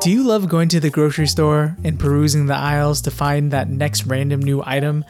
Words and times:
Do 0.00 0.10
you 0.10 0.22
love 0.22 0.48
going 0.48 0.70
to 0.70 0.80
the 0.80 0.88
grocery 0.88 1.26
store 1.26 1.76
and 1.84 2.00
perusing 2.00 2.46
the 2.46 2.54
aisles 2.54 3.02
to 3.02 3.10
find 3.10 3.50
that 3.50 3.68
next 3.68 4.06
random 4.06 4.40
new 4.40 4.62
item 4.64 5.04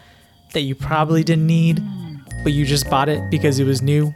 that 0.51 0.63
you 0.63 0.75
probably 0.75 1.23
didn't 1.23 1.47
need, 1.47 1.81
but 2.43 2.51
you 2.51 2.65
just 2.65 2.89
bought 2.89 3.07
it 3.07 3.21
because 3.31 3.57
it 3.57 3.63
was 3.63 3.81
new? 3.81 4.13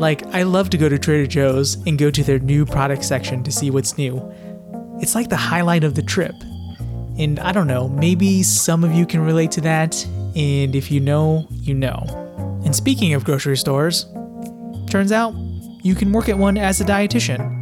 Like, 0.00 0.26
I 0.34 0.42
love 0.42 0.70
to 0.70 0.76
go 0.76 0.88
to 0.88 0.98
Trader 0.98 1.28
Joe's 1.28 1.76
and 1.86 1.96
go 1.96 2.10
to 2.10 2.24
their 2.24 2.40
new 2.40 2.66
product 2.66 3.04
section 3.04 3.44
to 3.44 3.52
see 3.52 3.70
what's 3.70 3.96
new. 3.96 4.20
It's 5.00 5.14
like 5.14 5.28
the 5.28 5.36
highlight 5.36 5.84
of 5.84 5.94
the 5.94 6.02
trip. 6.02 6.34
And 7.16 7.38
I 7.38 7.52
don't 7.52 7.68
know, 7.68 7.88
maybe 7.88 8.42
some 8.42 8.82
of 8.82 8.92
you 8.92 9.06
can 9.06 9.20
relate 9.20 9.52
to 9.52 9.60
that, 9.60 10.04
and 10.34 10.74
if 10.74 10.90
you 10.90 10.98
know, 10.98 11.46
you 11.52 11.74
know. 11.74 12.02
And 12.64 12.74
speaking 12.74 13.14
of 13.14 13.22
grocery 13.22 13.56
stores, 13.56 14.06
turns 14.90 15.12
out 15.12 15.32
you 15.84 15.94
can 15.94 16.10
work 16.10 16.28
at 16.28 16.38
one 16.38 16.58
as 16.58 16.80
a 16.80 16.84
dietitian 16.84 17.61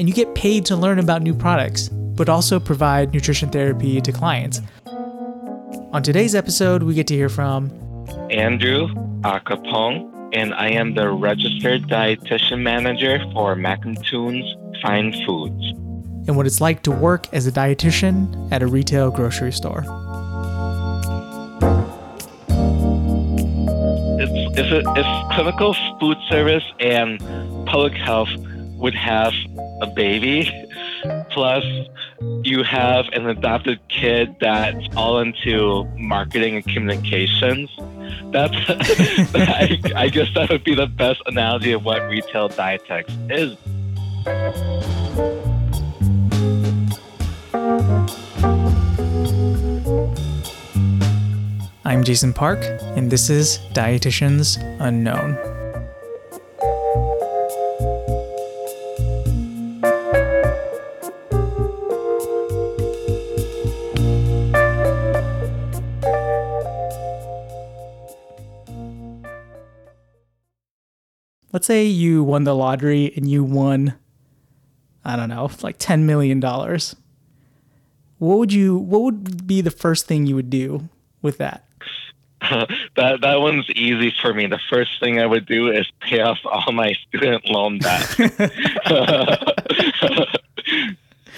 and 0.00 0.08
you 0.08 0.14
get 0.14 0.34
paid 0.34 0.64
to 0.64 0.74
learn 0.74 0.98
about 0.98 1.20
new 1.20 1.34
products, 1.34 1.90
but 1.90 2.30
also 2.30 2.58
provide 2.58 3.12
nutrition 3.12 3.50
therapy 3.50 4.00
to 4.00 4.10
clients. 4.10 4.62
On 5.92 6.02
today's 6.02 6.34
episode, 6.34 6.82
we 6.82 6.94
get 6.94 7.06
to 7.08 7.14
hear 7.14 7.28
from 7.28 7.70
Andrew 8.30 8.88
Acapong, 9.20 10.30
and 10.32 10.54
I 10.54 10.70
am 10.70 10.94
the 10.94 11.10
registered 11.10 11.82
dietitian 11.82 12.62
manager 12.62 13.18
for 13.34 13.54
Mackenthun's 13.54 14.80
Fine 14.80 15.12
Foods. 15.26 15.72
And 16.26 16.34
what 16.34 16.46
it's 16.46 16.62
like 16.62 16.82
to 16.84 16.90
work 16.90 17.26
as 17.34 17.46
a 17.46 17.52
dietitian 17.52 18.50
at 18.50 18.62
a 18.62 18.66
retail 18.66 19.10
grocery 19.10 19.52
store. 19.52 19.84
It's, 24.18 24.58
if, 24.58 24.72
if 24.72 25.32
clinical 25.32 25.76
food 25.98 26.16
service 26.30 26.64
and 26.78 27.20
public 27.66 27.92
health 27.92 28.30
would 28.80 28.94
have 28.94 29.34
a 29.82 29.86
baby, 29.86 30.50
plus 31.30 31.64
you 32.42 32.62
have 32.62 33.04
an 33.12 33.28
adopted 33.28 33.78
kid 33.88 34.34
that's 34.40 34.88
all 34.96 35.18
into 35.20 35.84
marketing 35.98 36.56
and 36.56 36.64
communications. 36.66 37.70
That's, 38.32 38.54
I, 39.34 39.78
I 39.94 40.08
guess 40.08 40.28
that 40.34 40.48
would 40.50 40.64
be 40.64 40.74
the 40.74 40.86
best 40.86 41.20
analogy 41.26 41.72
of 41.72 41.84
what 41.84 42.02
retail 42.08 42.48
dietetics 42.48 43.12
is. 43.28 43.56
I'm 51.84 52.04
Jason 52.04 52.32
Park, 52.32 52.60
and 52.96 53.10
this 53.10 53.28
is 53.28 53.58
Dietitians 53.74 54.58
Unknown. 54.80 55.49
Let's 71.52 71.66
say 71.66 71.84
you 71.84 72.22
won 72.22 72.44
the 72.44 72.54
lottery 72.54 73.12
and 73.16 73.28
you 73.28 73.44
won 73.44 73.94
I 75.04 75.16
don't 75.16 75.28
know, 75.30 75.50
like 75.62 75.76
10 75.78 76.06
million 76.06 76.40
dollars. 76.40 76.94
What 78.18 78.38
would 78.38 78.52
you 78.52 78.76
what 78.76 79.02
would 79.02 79.46
be 79.46 79.60
the 79.60 79.70
first 79.70 80.06
thing 80.06 80.26
you 80.26 80.34
would 80.34 80.50
do 80.50 80.88
with 81.22 81.38
that? 81.38 81.64
that 82.96 83.20
that 83.22 83.40
one's 83.40 83.68
easy 83.70 84.12
for 84.20 84.34
me. 84.34 84.46
The 84.46 84.60
first 84.68 85.00
thing 85.00 85.18
I 85.18 85.26
would 85.26 85.46
do 85.46 85.70
is 85.70 85.90
pay 86.00 86.20
off 86.20 86.38
all 86.44 86.72
my 86.72 86.94
student 87.08 87.48
loan 87.48 87.78
debt. 87.78 88.16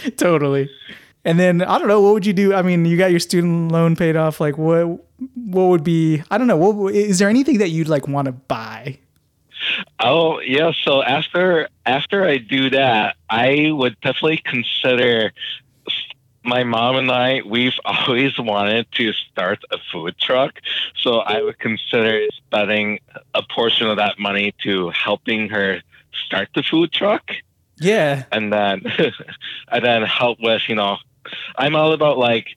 totally. 0.17 0.69
And 1.25 1.39
then 1.39 1.63
I 1.63 1.79
don't 1.79 1.87
know 1.87 2.01
what 2.01 2.15
would 2.15 2.27
you 2.27 2.33
do? 2.33 2.53
I 2.53 2.63
mean, 2.63 2.85
you 2.85 2.97
got 2.97 3.13
your 3.13 3.21
student 3.21 3.71
loan 3.71 3.95
paid 3.95 4.17
off. 4.17 4.41
Like 4.41 4.59
what 4.59 4.87
what 5.37 5.65
would 5.67 5.85
be? 5.85 6.21
I 6.33 6.39
don't 6.39 6.48
know. 6.48 6.57
What 6.57 6.95
is 6.95 7.20
there 7.20 7.29
anything 7.29 7.59
that 7.59 7.69
you'd 7.69 7.89
like 7.89 8.09
want 8.09 8.27
to 8.27 8.33
buy? 8.33 8.98
Oh 10.00 10.40
yeah, 10.40 10.73
so 10.84 11.02
after 11.02 11.68
after 11.86 12.24
I 12.24 12.39
do 12.39 12.70
that, 12.70 13.17
I 13.28 13.70
would 13.73 14.00
definitely 14.00 14.42
consider 14.45 15.33
my 16.45 16.64
mom 16.64 16.96
and 16.96 17.11
I, 17.11 17.42
we've 17.46 17.78
always 17.84 18.39
wanted 18.39 18.90
to 18.92 19.12
start 19.12 19.61
a 19.70 19.78
food 19.90 20.18
truck. 20.18 20.61
So 20.96 21.18
I 21.18 21.42
would 21.42 21.58
consider 21.58 22.27
spending 22.36 23.00
a 23.34 23.42
portion 23.42 23.86
of 23.86 23.96
that 23.96 24.18
money 24.18 24.55
to 24.62 24.90
helping 24.90 25.48
her 25.50 25.83
start 26.27 26.48
the 26.55 26.62
food 26.62 26.92
truck. 26.92 27.33
Yeah. 27.79 28.24
And 28.33 28.52
then, 28.52 28.83
and 29.68 29.84
then 29.84 30.02
help 30.02 30.39
with, 30.40 30.62
you 30.68 30.74
know, 30.74 30.98
I'm 31.56 31.77
all 31.77 31.92
about 31.92 32.18
like 32.18 32.56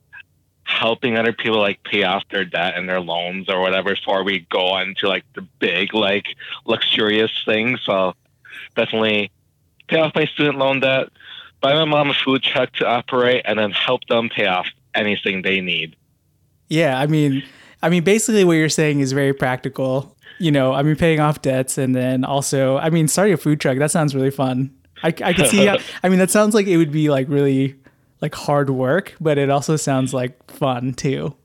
helping 0.65 1.15
other 1.17 1.31
people 1.31 1.59
like 1.59 1.81
pay 1.83 2.03
off 2.03 2.23
their 2.31 2.43
debt 2.43 2.73
and 2.75 2.89
their 2.89 2.99
loans 2.99 3.49
or 3.49 3.61
whatever 3.61 3.95
before 3.95 4.23
we 4.23 4.39
go 4.49 4.69
on 4.69 4.95
to 4.97 5.07
like 5.07 5.23
the 5.35 5.41
big 5.59 5.93
like 5.93 6.25
luxurious 6.65 7.31
things. 7.45 7.79
So 7.85 8.13
definitely 8.75 9.31
pay 9.87 9.99
off 9.99 10.13
my 10.15 10.25
student 10.25 10.57
loan 10.57 10.79
debt, 10.79 11.09
buy 11.61 11.73
my 11.73 11.85
mom 11.85 12.09
a 12.09 12.13
food 12.13 12.43
truck 12.43 12.73
to 12.73 12.87
operate, 12.87 13.43
and 13.45 13.59
then 13.59 13.71
help 13.71 14.05
them 14.07 14.29
pay 14.29 14.47
off 14.47 14.67
anything 14.93 15.43
they 15.43 15.61
need. 15.61 15.95
Yeah, 16.67 16.99
I 16.99 17.05
mean, 17.05 17.43
I 17.81 17.89
mean, 17.89 18.03
basically 18.03 18.43
what 18.43 18.53
you're 18.53 18.69
saying 18.69 18.99
is 18.99 19.11
very 19.11 19.33
practical. 19.33 20.17
You 20.39 20.51
know, 20.51 20.73
I 20.73 20.81
mean, 20.81 20.95
paying 20.95 21.19
off 21.19 21.41
debts 21.41 21.77
and 21.77 21.95
then 21.95 22.25
also, 22.25 22.77
I 22.77 22.89
mean, 22.89 23.07
starting 23.07 23.33
a 23.33 23.37
food 23.37 23.61
truck. 23.61 23.77
That 23.77 23.91
sounds 23.91 24.15
really 24.15 24.31
fun. 24.31 24.75
I, 25.03 25.09
I 25.23 25.33
could 25.33 25.47
see. 25.47 25.67
How, 25.67 25.77
I 26.03 26.09
mean, 26.09 26.19
that 26.19 26.31
sounds 26.31 26.55
like 26.55 26.67
it 26.67 26.77
would 26.77 26.91
be 26.91 27.09
like 27.09 27.29
really 27.29 27.75
like 28.21 28.35
hard 28.35 28.69
work, 28.69 29.15
but 29.19 29.37
it 29.37 29.49
also 29.49 29.75
sounds 29.75 30.13
like 30.13 30.51
fun 30.51 30.93
too. 30.93 31.35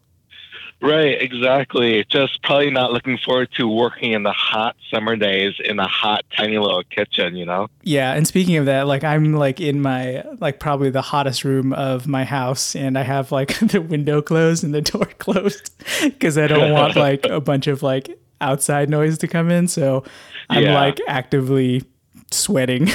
Right, 0.82 1.20
exactly. 1.20 2.06
Just 2.08 2.42
probably 2.42 2.70
not 2.70 2.90
looking 2.90 3.18
forward 3.18 3.50
to 3.58 3.68
working 3.68 4.12
in 4.12 4.22
the 4.22 4.32
hot 4.32 4.76
summer 4.90 5.14
days 5.14 5.54
in 5.62 5.78
a 5.78 5.86
hot, 5.86 6.24
tiny 6.34 6.56
little 6.56 6.82
kitchen, 6.84 7.36
you 7.36 7.44
know? 7.44 7.68
Yeah. 7.82 8.14
And 8.14 8.26
speaking 8.26 8.56
of 8.56 8.64
that, 8.64 8.86
like 8.86 9.04
I'm 9.04 9.34
like 9.34 9.60
in 9.60 9.82
my, 9.82 10.24
like 10.40 10.58
probably 10.58 10.88
the 10.88 11.02
hottest 11.02 11.44
room 11.44 11.74
of 11.74 12.06
my 12.06 12.24
house, 12.24 12.74
and 12.74 12.96
I 12.96 13.02
have 13.02 13.30
like 13.30 13.58
the 13.60 13.82
window 13.82 14.22
closed 14.22 14.64
and 14.64 14.72
the 14.72 14.80
door 14.80 15.04
closed 15.18 15.70
because 16.02 16.38
I 16.38 16.46
don't 16.46 16.72
want 16.72 16.96
like 16.96 17.26
a 17.26 17.42
bunch 17.42 17.66
of 17.66 17.82
like 17.82 18.18
outside 18.40 18.88
noise 18.88 19.18
to 19.18 19.28
come 19.28 19.50
in. 19.50 19.68
So 19.68 20.02
I'm 20.48 20.64
yeah. 20.64 20.80
like 20.80 20.98
actively 21.06 21.84
sweating 22.30 22.88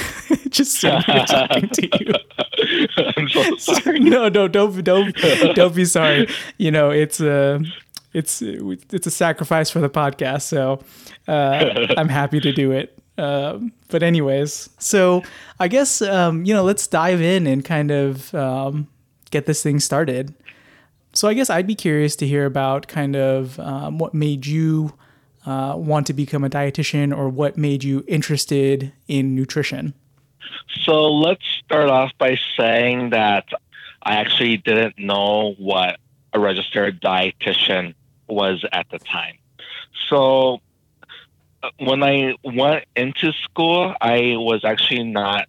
just 0.56 0.80
sitting 0.80 1.02
here 1.02 1.24
talking 1.26 1.68
to 1.68 1.88
you. 2.00 2.12
I'm 3.16 3.28
so 3.28 3.56
sorry. 3.58 4.00
no, 4.00 4.28
no, 4.28 4.48
don't 4.48 4.84
don't 4.84 5.14
don't 5.54 5.74
be 5.74 5.84
sorry. 5.98 6.28
You 6.58 6.70
know, 6.70 6.90
it's 6.90 7.20
a 7.20 7.62
it's 8.12 8.42
it's 8.42 9.06
a 9.06 9.10
sacrifice 9.10 9.70
for 9.70 9.80
the 9.80 9.90
podcast, 9.90 10.42
so 10.42 10.82
uh, 11.28 11.86
I'm 11.96 12.08
happy 12.08 12.40
to 12.40 12.52
do 12.52 12.72
it. 12.72 12.98
Um, 13.18 13.72
but 13.88 14.02
anyways, 14.02 14.68
so 14.78 15.22
I 15.58 15.68
guess 15.68 16.02
um, 16.02 16.44
you 16.44 16.54
know, 16.54 16.64
let's 16.64 16.86
dive 16.86 17.20
in 17.20 17.46
and 17.46 17.64
kind 17.64 17.90
of 17.90 18.34
um, 18.34 18.88
get 19.30 19.46
this 19.46 19.62
thing 19.62 19.80
started. 19.80 20.34
So 21.14 21.28
I 21.28 21.34
guess 21.34 21.48
I'd 21.48 21.66
be 21.66 21.74
curious 21.74 22.14
to 22.16 22.26
hear 22.26 22.44
about 22.44 22.88
kind 22.88 23.16
of 23.16 23.58
um, 23.58 23.98
what 23.98 24.12
made 24.12 24.44
you 24.44 24.92
uh, 25.46 25.74
want 25.76 26.06
to 26.08 26.12
become 26.12 26.44
a 26.44 26.50
dietitian 26.50 27.16
or 27.16 27.28
what 27.28 27.56
made 27.56 27.84
you 27.84 28.04
interested 28.06 28.92
in 29.08 29.34
nutrition? 29.34 29.94
So 30.68 31.12
let's 31.12 31.44
start 31.64 31.88
off 31.88 32.12
by 32.18 32.38
saying 32.56 33.10
that 33.10 33.46
I 34.02 34.16
actually 34.16 34.58
didn't 34.58 34.98
know 34.98 35.54
what 35.58 35.98
a 36.32 36.38
registered 36.38 37.00
dietitian 37.00 37.94
was 38.28 38.64
at 38.72 38.86
the 38.90 38.98
time. 38.98 39.38
So 40.08 40.60
uh, 41.62 41.70
when 41.78 42.02
I 42.02 42.34
went 42.44 42.84
into 42.94 43.32
school, 43.32 43.94
I 44.00 44.36
was 44.36 44.64
actually 44.64 45.04
not 45.04 45.48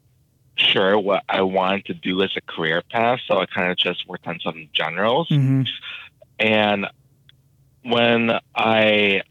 sure 0.56 0.98
what 0.98 1.24
I 1.30 1.42
wanted 1.42 1.86
to 1.86 1.94
do 1.94 2.22
as 2.24 2.36
a 2.36 2.42
career 2.42 2.82
path. 2.90 3.20
So 3.28 3.40
I 3.40 3.46
kind 3.46 3.72
of 3.72 3.78
just 3.78 4.08
worked 4.08 4.28
on 4.28 4.40
some 4.40 4.70
generals. 4.74 5.30
Mm-hmm. 5.30 5.64
And 6.40 6.88
when 7.84 8.40
I 8.56 9.24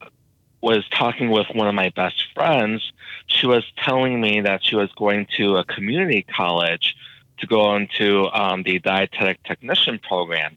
was 0.60 0.88
talking 0.88 1.30
with 1.30 1.46
one 1.52 1.68
of 1.68 1.74
my 1.74 1.90
best 1.90 2.24
friends, 2.34 2.92
she 3.36 3.46
was 3.46 3.64
telling 3.76 4.20
me 4.20 4.40
that 4.40 4.64
she 4.64 4.76
was 4.76 4.90
going 4.92 5.26
to 5.36 5.56
a 5.56 5.64
community 5.64 6.22
college 6.22 6.96
to 7.38 7.46
go 7.46 7.76
into 7.76 8.26
um, 8.32 8.62
the 8.62 8.78
dietetic 8.78 9.42
technician 9.44 9.98
program. 9.98 10.56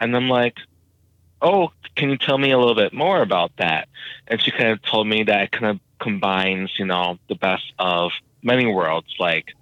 And 0.00 0.16
I'm 0.16 0.28
like, 0.28 0.56
oh, 1.40 1.70
can 1.94 2.10
you 2.10 2.16
tell 2.16 2.38
me 2.38 2.50
a 2.50 2.58
little 2.58 2.74
bit 2.74 2.92
more 2.92 3.22
about 3.22 3.52
that? 3.58 3.88
And 4.26 4.40
she 4.42 4.50
kind 4.50 4.70
of 4.70 4.82
told 4.82 5.06
me 5.06 5.22
that 5.24 5.42
it 5.42 5.52
kind 5.52 5.66
of 5.66 5.80
combines, 6.00 6.78
you 6.78 6.86
know, 6.86 7.18
the 7.28 7.34
best 7.34 7.72
of 7.78 8.12
many 8.42 8.66
worlds. 8.66 9.14
Like 9.18 9.52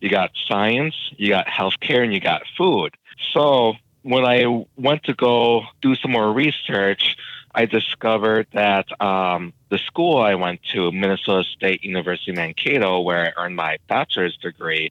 you 0.00 0.08
got 0.08 0.30
science, 0.48 0.94
you 1.16 1.28
got 1.28 1.46
healthcare, 1.46 2.02
and 2.02 2.12
you 2.12 2.20
got 2.20 2.42
food. 2.56 2.94
So 3.32 3.74
when 4.02 4.24
I 4.24 4.64
went 4.76 5.04
to 5.04 5.14
go 5.14 5.62
do 5.80 5.94
some 5.96 6.12
more 6.12 6.32
research, 6.32 7.16
I 7.54 7.66
discovered 7.66 8.46
that 8.52 8.86
um, 9.00 9.52
the 9.68 9.78
school 9.78 10.18
I 10.18 10.34
went 10.34 10.62
to, 10.72 10.90
Minnesota 10.90 11.44
State 11.44 11.84
University 11.84 12.32
Mankato, 12.32 13.00
where 13.00 13.26
I 13.26 13.42
earned 13.42 13.56
my 13.56 13.78
bachelor's 13.88 14.36
degree, 14.38 14.90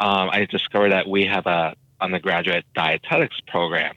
um, 0.00 0.30
I 0.30 0.46
discovered 0.46 0.90
that 0.90 1.06
we 1.06 1.26
have 1.26 1.46
a 1.46 1.74
undergraduate 2.00 2.64
dietetics 2.74 3.40
program. 3.46 3.94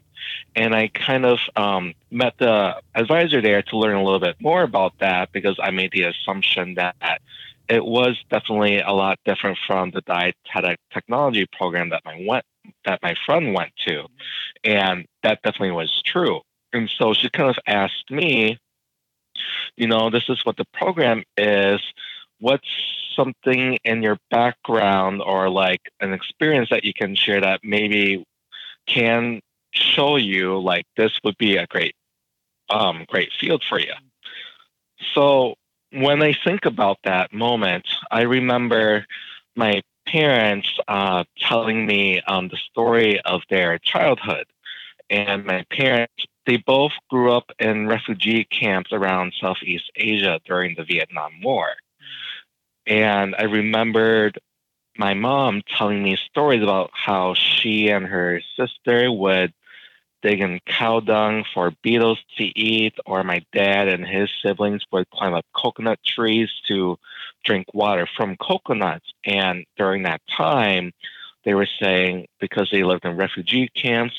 And 0.55 0.75
I 0.75 0.87
kind 0.87 1.25
of 1.25 1.39
um, 1.55 1.93
met 2.11 2.35
the 2.37 2.81
advisor 2.93 3.41
there 3.41 3.61
to 3.63 3.77
learn 3.77 3.95
a 3.95 4.03
little 4.03 4.19
bit 4.19 4.35
more 4.39 4.63
about 4.63 4.93
that 4.99 5.31
because 5.31 5.57
I 5.61 5.71
made 5.71 5.91
the 5.91 6.03
assumption 6.03 6.75
that 6.75 7.21
it 7.67 7.83
was 7.83 8.17
definitely 8.29 8.79
a 8.79 8.91
lot 8.91 9.19
different 9.25 9.57
from 9.65 9.91
the 9.91 10.01
dietetic 10.01 10.79
technology 10.93 11.47
program 11.57 11.89
that 11.89 12.03
my 12.05 12.23
went 12.27 12.45
that 12.83 12.99
my 13.03 13.15
friend 13.25 13.53
went 13.53 13.71
to, 13.87 14.07
and 14.63 15.05
that 15.21 15.41
definitely 15.43 15.71
was 15.71 16.01
true. 16.03 16.41
And 16.75 16.89
so 16.89 17.13
she 17.13 17.29
kind 17.29 17.49
of 17.49 17.57
asked 17.65 18.11
me, 18.11 18.59
you 19.77 19.87
know, 19.87 20.09
this 20.09 20.29
is 20.29 20.45
what 20.45 20.57
the 20.57 20.65
program 20.73 21.23
is. 21.37 21.81
What's 22.39 22.67
something 23.15 23.79
in 23.83 24.03
your 24.03 24.17
background 24.29 25.21
or 25.25 25.49
like 25.49 25.81
an 26.01 26.13
experience 26.13 26.69
that 26.69 26.83
you 26.83 26.93
can 26.93 27.15
share 27.15 27.41
that 27.41 27.61
maybe 27.63 28.25
can 28.87 29.41
show 29.71 30.17
you 30.17 30.59
like 30.59 30.85
this 30.97 31.17
would 31.23 31.37
be 31.37 31.57
a 31.57 31.65
great 31.67 31.95
um, 32.69 33.05
great 33.07 33.31
field 33.39 33.63
for 33.67 33.79
you. 33.79 33.93
So 35.13 35.55
when 35.91 36.21
I 36.21 36.33
think 36.33 36.65
about 36.65 36.97
that 37.03 37.31
moment, 37.33 37.87
I 38.11 38.23
remember 38.23 39.05
my 39.55 39.81
parents 40.07 40.69
uh, 40.87 41.23
telling 41.37 41.85
me 41.85 42.21
um, 42.21 42.49
the 42.49 42.57
story 42.57 43.21
of 43.21 43.41
their 43.49 43.77
childhood. 43.79 44.45
And 45.09 45.45
my 45.45 45.63
parents, 45.69 46.25
they 46.45 46.57
both 46.57 46.91
grew 47.09 47.31
up 47.31 47.51
in 47.59 47.87
refugee 47.87 48.43
camps 48.45 48.91
around 48.91 49.33
Southeast 49.39 49.91
Asia 49.95 50.39
during 50.45 50.75
the 50.75 50.83
Vietnam 50.83 51.41
War. 51.41 51.69
And 52.87 53.35
I 53.37 53.43
remembered 53.43 54.39
my 54.97 55.13
mom 55.13 55.61
telling 55.67 56.03
me 56.03 56.17
stories 56.29 56.63
about 56.63 56.91
how 56.93 57.33
she 57.33 57.89
and 57.89 58.05
her 58.05 58.41
sister 58.55 59.11
would 59.11 59.53
dig 60.21 60.39
in 60.41 60.59
cow 60.65 60.99
dung 60.99 61.43
for 61.53 61.71
beetles 61.83 62.19
to 62.37 62.43
eat, 62.43 62.95
or 63.05 63.23
my 63.23 63.45
dad 63.51 63.87
and 63.87 64.07
his 64.07 64.29
siblings 64.43 64.83
would 64.91 65.09
climb 65.11 65.33
up 65.33 65.45
coconut 65.55 65.99
trees 66.05 66.49
to 66.67 66.97
drink 67.43 67.67
water 67.73 68.07
from 68.17 68.37
coconuts. 68.37 69.05
And 69.23 69.65
during 69.77 70.03
that 70.03 70.21
time, 70.27 70.93
they 71.43 71.53
were 71.53 71.67
saying 71.79 72.27
because 72.39 72.69
they 72.71 72.83
lived 72.83 73.05
in 73.05 73.17
refugee 73.17 73.69
camps, 73.75 74.15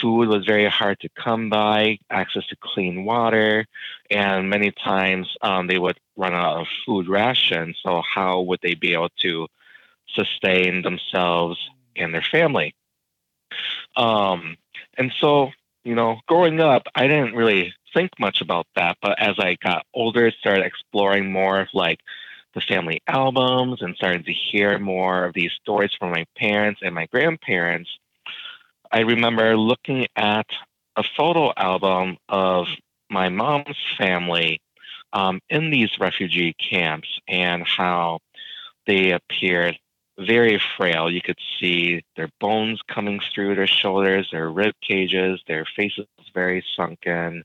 food 0.00 0.28
was 0.28 0.44
very 0.44 0.66
hard 0.66 1.00
to 1.00 1.08
come 1.10 1.50
by, 1.50 1.98
access 2.10 2.46
to 2.48 2.56
clean 2.60 3.04
water, 3.04 3.66
and 4.10 4.50
many 4.50 4.70
times 4.72 5.36
um, 5.42 5.66
they 5.66 5.78
would 5.78 5.98
run 6.16 6.34
out 6.34 6.60
of 6.60 6.66
food 6.86 7.08
rations. 7.08 7.76
So, 7.82 8.02
how 8.02 8.40
would 8.42 8.60
they 8.62 8.74
be 8.74 8.92
able 8.92 9.10
to 9.20 9.46
sustain 10.14 10.82
themselves 10.82 11.58
and 11.96 12.14
their 12.14 12.22
family? 12.22 12.74
Um, 13.96 14.56
and 14.96 15.12
so, 15.20 15.50
you 15.84 15.94
know, 15.94 16.20
growing 16.26 16.60
up, 16.60 16.86
I 16.94 17.06
didn't 17.06 17.34
really 17.34 17.74
think 17.94 18.10
much 18.18 18.40
about 18.40 18.66
that. 18.76 18.98
But 19.00 19.20
as 19.20 19.36
I 19.38 19.56
got 19.62 19.86
older, 19.94 20.30
started 20.30 20.64
exploring 20.64 21.32
more 21.32 21.60
of 21.60 21.68
like 21.72 22.00
the 22.54 22.60
family 22.60 23.00
albums 23.06 23.82
and 23.82 23.94
started 23.96 24.24
to 24.26 24.32
hear 24.32 24.78
more 24.78 25.24
of 25.24 25.34
these 25.34 25.52
stories 25.60 25.92
from 25.98 26.10
my 26.10 26.24
parents 26.36 26.80
and 26.82 26.94
my 26.94 27.06
grandparents, 27.06 27.90
I 28.90 29.00
remember 29.00 29.56
looking 29.56 30.06
at 30.16 30.46
a 30.96 31.02
photo 31.16 31.52
album 31.56 32.16
of 32.28 32.66
my 33.10 33.28
mom's 33.28 33.76
family 33.96 34.60
um, 35.12 35.40
in 35.48 35.70
these 35.70 35.90
refugee 35.98 36.54
camps 36.54 37.08
and 37.26 37.66
how 37.66 38.20
they 38.86 39.12
appeared 39.12 39.78
very 40.18 40.60
frail. 40.76 41.10
You 41.10 41.22
could 41.22 41.38
see 41.60 42.02
their 42.16 42.28
bones 42.40 42.80
coming 42.88 43.20
through 43.32 43.54
their 43.54 43.66
shoulders, 43.66 44.28
their 44.32 44.50
rib 44.50 44.74
cages, 44.82 45.40
their 45.46 45.64
faces 45.76 46.06
very 46.34 46.64
sunken. 46.76 47.44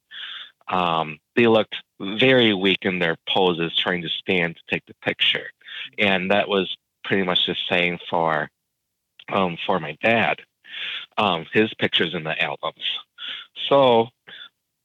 Um, 0.68 1.20
they 1.36 1.48
looked 1.48 1.76
very 2.00 2.54
weak 2.54 2.80
in 2.82 3.00
their 3.00 3.18
poses, 3.30 3.76
trying 3.78 4.02
to 4.02 4.10
stand 4.10 4.56
to 4.56 4.62
take 4.70 4.86
the 4.86 4.96
picture, 5.02 5.50
and 5.98 6.32
that 6.32 6.48
was 6.48 6.76
pretty 7.04 7.24
much 7.24 7.46
the 7.46 7.56
same 7.70 8.00
for 8.10 8.50
um, 9.32 9.58
for 9.66 9.80
my 9.80 9.98
dad. 10.02 10.42
Um, 11.18 11.46
his 11.54 11.74
pictures 11.76 12.14
in 12.14 12.24
the 12.24 12.42
albums. 12.42 12.84
So 13.70 14.10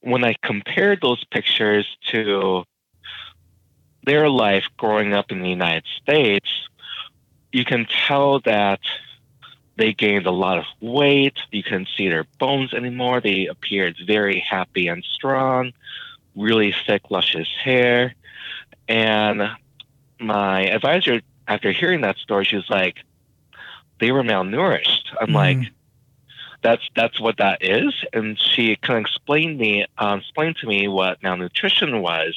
when 0.01 0.25
I 0.25 0.35
compared 0.43 1.01
those 1.01 1.25
pictures 1.25 1.87
to 2.09 2.65
their 4.05 4.29
life 4.29 4.65
growing 4.77 5.13
up 5.13 5.33
in 5.33 5.43
the 5.43 5.49
United 5.49 5.85
States, 6.01 6.49
you 7.53 7.65
can 7.65 7.87
tell 7.87 8.41
that 8.41 8.81
they 9.77 9.93
gained 9.93 10.27
a 10.27 10.33
lot 10.33 10.59
of 10.59 10.65
weight. 10.81 11.39
You 11.51 11.63
couldn't 11.63 11.89
see 11.97 12.09
their 12.09 12.25
bones 12.39 12.75
anymore. 12.75 13.21
They 13.21 13.47
appeared 13.47 13.97
very 14.07 14.41
happy 14.41 14.89
and 14.89 15.05
strong, 15.05 15.73
really 16.35 16.75
thick, 16.87 17.11
luscious 17.11 17.49
hair. 17.63 18.15
And 18.89 19.49
my 20.19 20.67
advisor, 20.67 21.21
after 21.47 21.71
hearing 21.73 22.01
that 22.03 22.17
story, 22.19 22.45
she 22.45 22.57
was 22.57 22.69
like, 22.69 22.97
they 24.01 24.13
were 24.13 24.23
malnourished. 24.23 25.15
I'm 25.21 25.29
mm 25.29 25.35
like, 25.35 25.59
that's 26.63 26.83
that's 26.95 27.21
what 27.21 27.37
that 27.39 27.63
is. 27.63 27.95
And 28.13 28.39
she 28.39 28.77
kind 28.77 28.99
of 28.99 29.03
explained 29.03 29.59
me, 29.59 29.87
um, 29.97 30.21
explained 30.21 30.57
to 30.57 30.67
me 30.67 30.89
what 30.89 31.23
malnutrition 31.23 32.01
was, 32.03 32.35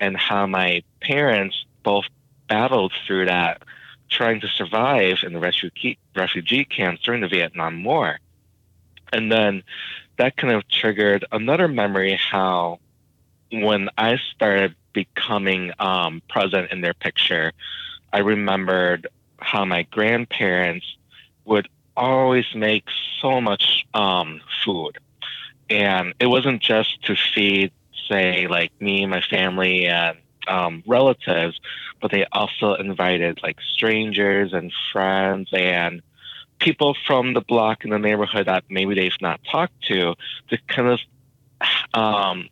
and 0.00 0.16
how 0.16 0.46
my 0.46 0.82
parents 1.00 1.64
both 1.82 2.04
battled 2.48 2.92
through 3.06 3.26
that 3.26 3.62
trying 4.08 4.40
to 4.40 4.48
survive 4.48 5.18
in 5.22 5.32
the 5.32 5.40
refugee, 5.40 5.98
refugee 6.14 6.64
camps 6.64 7.02
during 7.02 7.22
the 7.22 7.28
Vietnam 7.28 7.82
War. 7.82 8.18
And 9.12 9.32
then 9.32 9.62
that 10.18 10.36
kind 10.36 10.52
of 10.52 10.68
triggered 10.68 11.24
another 11.32 11.66
memory 11.66 12.18
how 12.30 12.78
when 13.50 13.88
I 13.96 14.18
started 14.34 14.74
becoming 14.92 15.72
um, 15.78 16.22
present 16.28 16.70
in 16.70 16.82
their 16.82 16.94
picture, 16.94 17.52
I 18.12 18.18
remembered 18.18 19.06
how 19.38 19.64
my 19.64 19.82
grandparents 19.84 20.86
would 21.44 21.68
always 21.96 22.46
make 22.54 22.84
so 23.20 23.40
much 23.40 23.84
um, 23.94 24.40
food. 24.64 24.98
And 25.70 26.14
it 26.20 26.26
wasn't 26.26 26.62
just 26.62 27.02
to 27.04 27.16
feed, 27.34 27.72
say, 28.08 28.46
like 28.46 28.72
me, 28.80 29.06
my 29.06 29.22
family, 29.22 29.86
and 29.86 30.18
um, 30.46 30.82
relatives, 30.86 31.60
but 32.00 32.10
they 32.10 32.26
also 32.32 32.74
invited 32.74 33.40
like 33.42 33.60
strangers 33.60 34.52
and 34.52 34.72
friends 34.92 35.48
and 35.52 36.02
people 36.58 36.96
from 37.06 37.34
the 37.34 37.40
block 37.40 37.84
in 37.84 37.90
the 37.90 37.98
neighborhood 37.98 38.46
that 38.46 38.64
maybe 38.68 38.94
they've 38.94 39.20
not 39.20 39.40
talked 39.50 39.80
to 39.82 40.14
to 40.48 40.58
kind 40.68 40.88
of 40.88 41.00
um, 41.94 42.48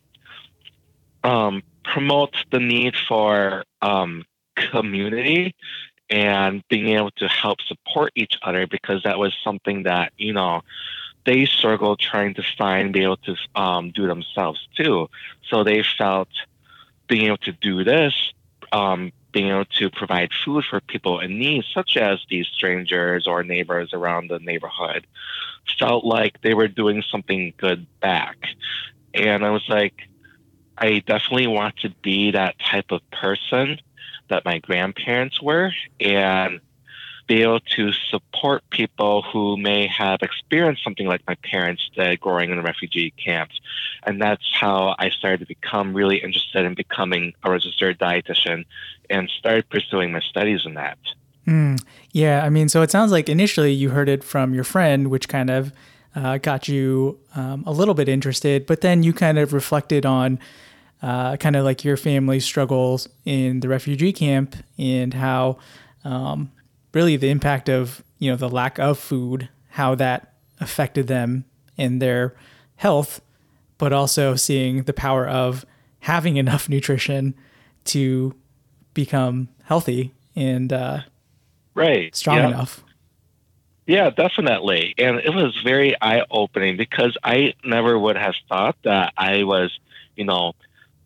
um, 1.23 1.63
promote 1.83 2.35
the 2.51 2.59
need 2.59 2.95
for 2.95 3.63
um, 3.81 4.25
community 4.55 5.55
and 6.11 6.63
being 6.67 6.89
able 6.89 7.11
to 7.11 7.27
help 7.27 7.61
support 7.61 8.11
each 8.15 8.37
other 8.43 8.67
because 8.67 9.01
that 9.03 9.17
was 9.17 9.33
something 9.43 9.83
that 9.83 10.11
you 10.17 10.33
know 10.33 10.61
they 11.25 11.45
struggled 11.45 11.99
trying 11.99 12.33
to 12.33 12.43
find 12.57 12.93
be 12.93 13.03
able 13.03 13.17
to 13.17 13.35
um, 13.55 13.91
do 13.91 14.05
themselves 14.07 14.67
too 14.75 15.09
so 15.49 15.63
they 15.63 15.83
felt 15.97 16.29
being 17.11 17.25
able 17.25 17.37
to 17.37 17.51
do 17.51 17.83
this, 17.83 18.31
um, 18.71 19.11
being 19.33 19.49
able 19.49 19.65
to 19.65 19.89
provide 19.89 20.31
food 20.45 20.63
for 20.63 20.79
people 20.79 21.19
in 21.19 21.37
need, 21.37 21.65
such 21.73 21.97
as 21.97 22.19
these 22.29 22.47
strangers 22.47 23.27
or 23.27 23.43
neighbors 23.43 23.93
around 23.93 24.29
the 24.29 24.39
neighborhood, 24.39 25.05
felt 25.77 26.05
like 26.05 26.39
they 26.41 26.53
were 26.53 26.69
doing 26.69 27.03
something 27.11 27.53
good 27.57 27.85
back. 27.99 28.37
And 29.13 29.45
I 29.45 29.49
was 29.49 29.67
like, 29.67 30.07
I 30.77 30.99
definitely 31.05 31.47
want 31.47 31.75
to 31.79 31.89
be 32.01 32.31
that 32.31 32.55
type 32.59 32.91
of 32.91 33.01
person 33.11 33.81
that 34.31 34.43
my 34.43 34.57
grandparents 34.57 35.41
were. 35.41 35.71
And 35.99 36.59
be 37.31 37.43
able 37.43 37.61
to 37.61 37.93
support 38.09 38.61
people 38.71 39.21
who 39.21 39.55
may 39.55 39.87
have 39.87 40.21
experienced 40.21 40.83
something 40.83 41.07
like 41.07 41.21
my 41.27 41.35
parents 41.35 41.89
did 41.95 42.19
growing 42.19 42.51
in 42.51 42.61
refugee 42.61 43.11
camps. 43.11 43.57
And 44.03 44.21
that's 44.21 44.43
how 44.53 44.95
I 44.99 45.11
started 45.11 45.39
to 45.39 45.45
become 45.45 45.93
really 45.93 46.17
interested 46.17 46.65
in 46.65 46.73
becoming 46.73 47.33
a 47.43 47.49
registered 47.49 47.97
dietitian 47.99 48.65
and 49.09 49.29
started 49.29 49.69
pursuing 49.69 50.11
my 50.11 50.19
studies 50.19 50.65
in 50.65 50.73
that. 50.73 50.97
Mm, 51.47 51.81
yeah, 52.11 52.43
I 52.43 52.49
mean, 52.49 52.67
so 52.67 52.81
it 52.81 52.91
sounds 52.91 53.13
like 53.13 53.29
initially 53.29 53.71
you 53.71 53.91
heard 53.91 54.09
it 54.09 54.25
from 54.25 54.53
your 54.53 54.65
friend, 54.65 55.09
which 55.09 55.29
kind 55.29 55.49
of 55.49 55.71
uh, 56.13 56.37
got 56.37 56.67
you 56.67 57.17
um, 57.35 57.63
a 57.65 57.71
little 57.71 57.93
bit 57.93 58.09
interested, 58.09 58.65
but 58.65 58.81
then 58.81 59.03
you 59.03 59.13
kind 59.13 59.39
of 59.39 59.53
reflected 59.53 60.05
on 60.05 60.37
uh, 61.01 61.35
kind 61.37 61.55
of 61.55 61.65
like 61.65 61.83
your 61.83 61.97
family's 61.97 62.45
struggles 62.45 63.07
in 63.25 63.59
the 63.61 63.67
refugee 63.67 64.13
camp 64.13 64.55
and 64.77 65.13
how 65.13 65.57
um, 66.03 66.51
really 66.93 67.17
the 67.17 67.29
impact 67.29 67.69
of 67.69 68.03
you 68.19 68.29
know 68.29 68.37
the 68.37 68.49
lack 68.49 68.77
of 68.79 68.99
food, 68.99 69.49
how 69.69 69.95
that 69.95 70.33
affected 70.59 71.07
them 71.07 71.45
and 71.77 72.01
their 72.01 72.35
health, 72.75 73.21
but 73.77 73.91
also 73.91 74.35
seeing 74.35 74.83
the 74.83 74.93
power 74.93 75.27
of 75.27 75.65
having 76.01 76.37
enough 76.37 76.69
nutrition 76.69 77.33
to 77.83 78.35
become 78.93 79.49
healthy 79.63 80.13
and 80.35 80.71
uh, 80.71 80.99
right 81.73 82.15
strong 82.15 82.37
yep. 82.37 82.49
enough. 82.49 82.83
Yeah, 83.87 84.09
definitely. 84.11 84.93
And 84.97 85.17
it 85.17 85.33
was 85.33 85.59
very 85.65 85.99
eye 86.01 86.23
opening 86.29 86.77
because 86.77 87.17
I 87.23 87.55
never 87.65 87.97
would 87.97 88.15
have 88.15 88.35
thought 88.47 88.77
that 88.83 89.13
I 89.17 89.43
was, 89.43 89.77
you 90.15 90.23
know, 90.23 90.53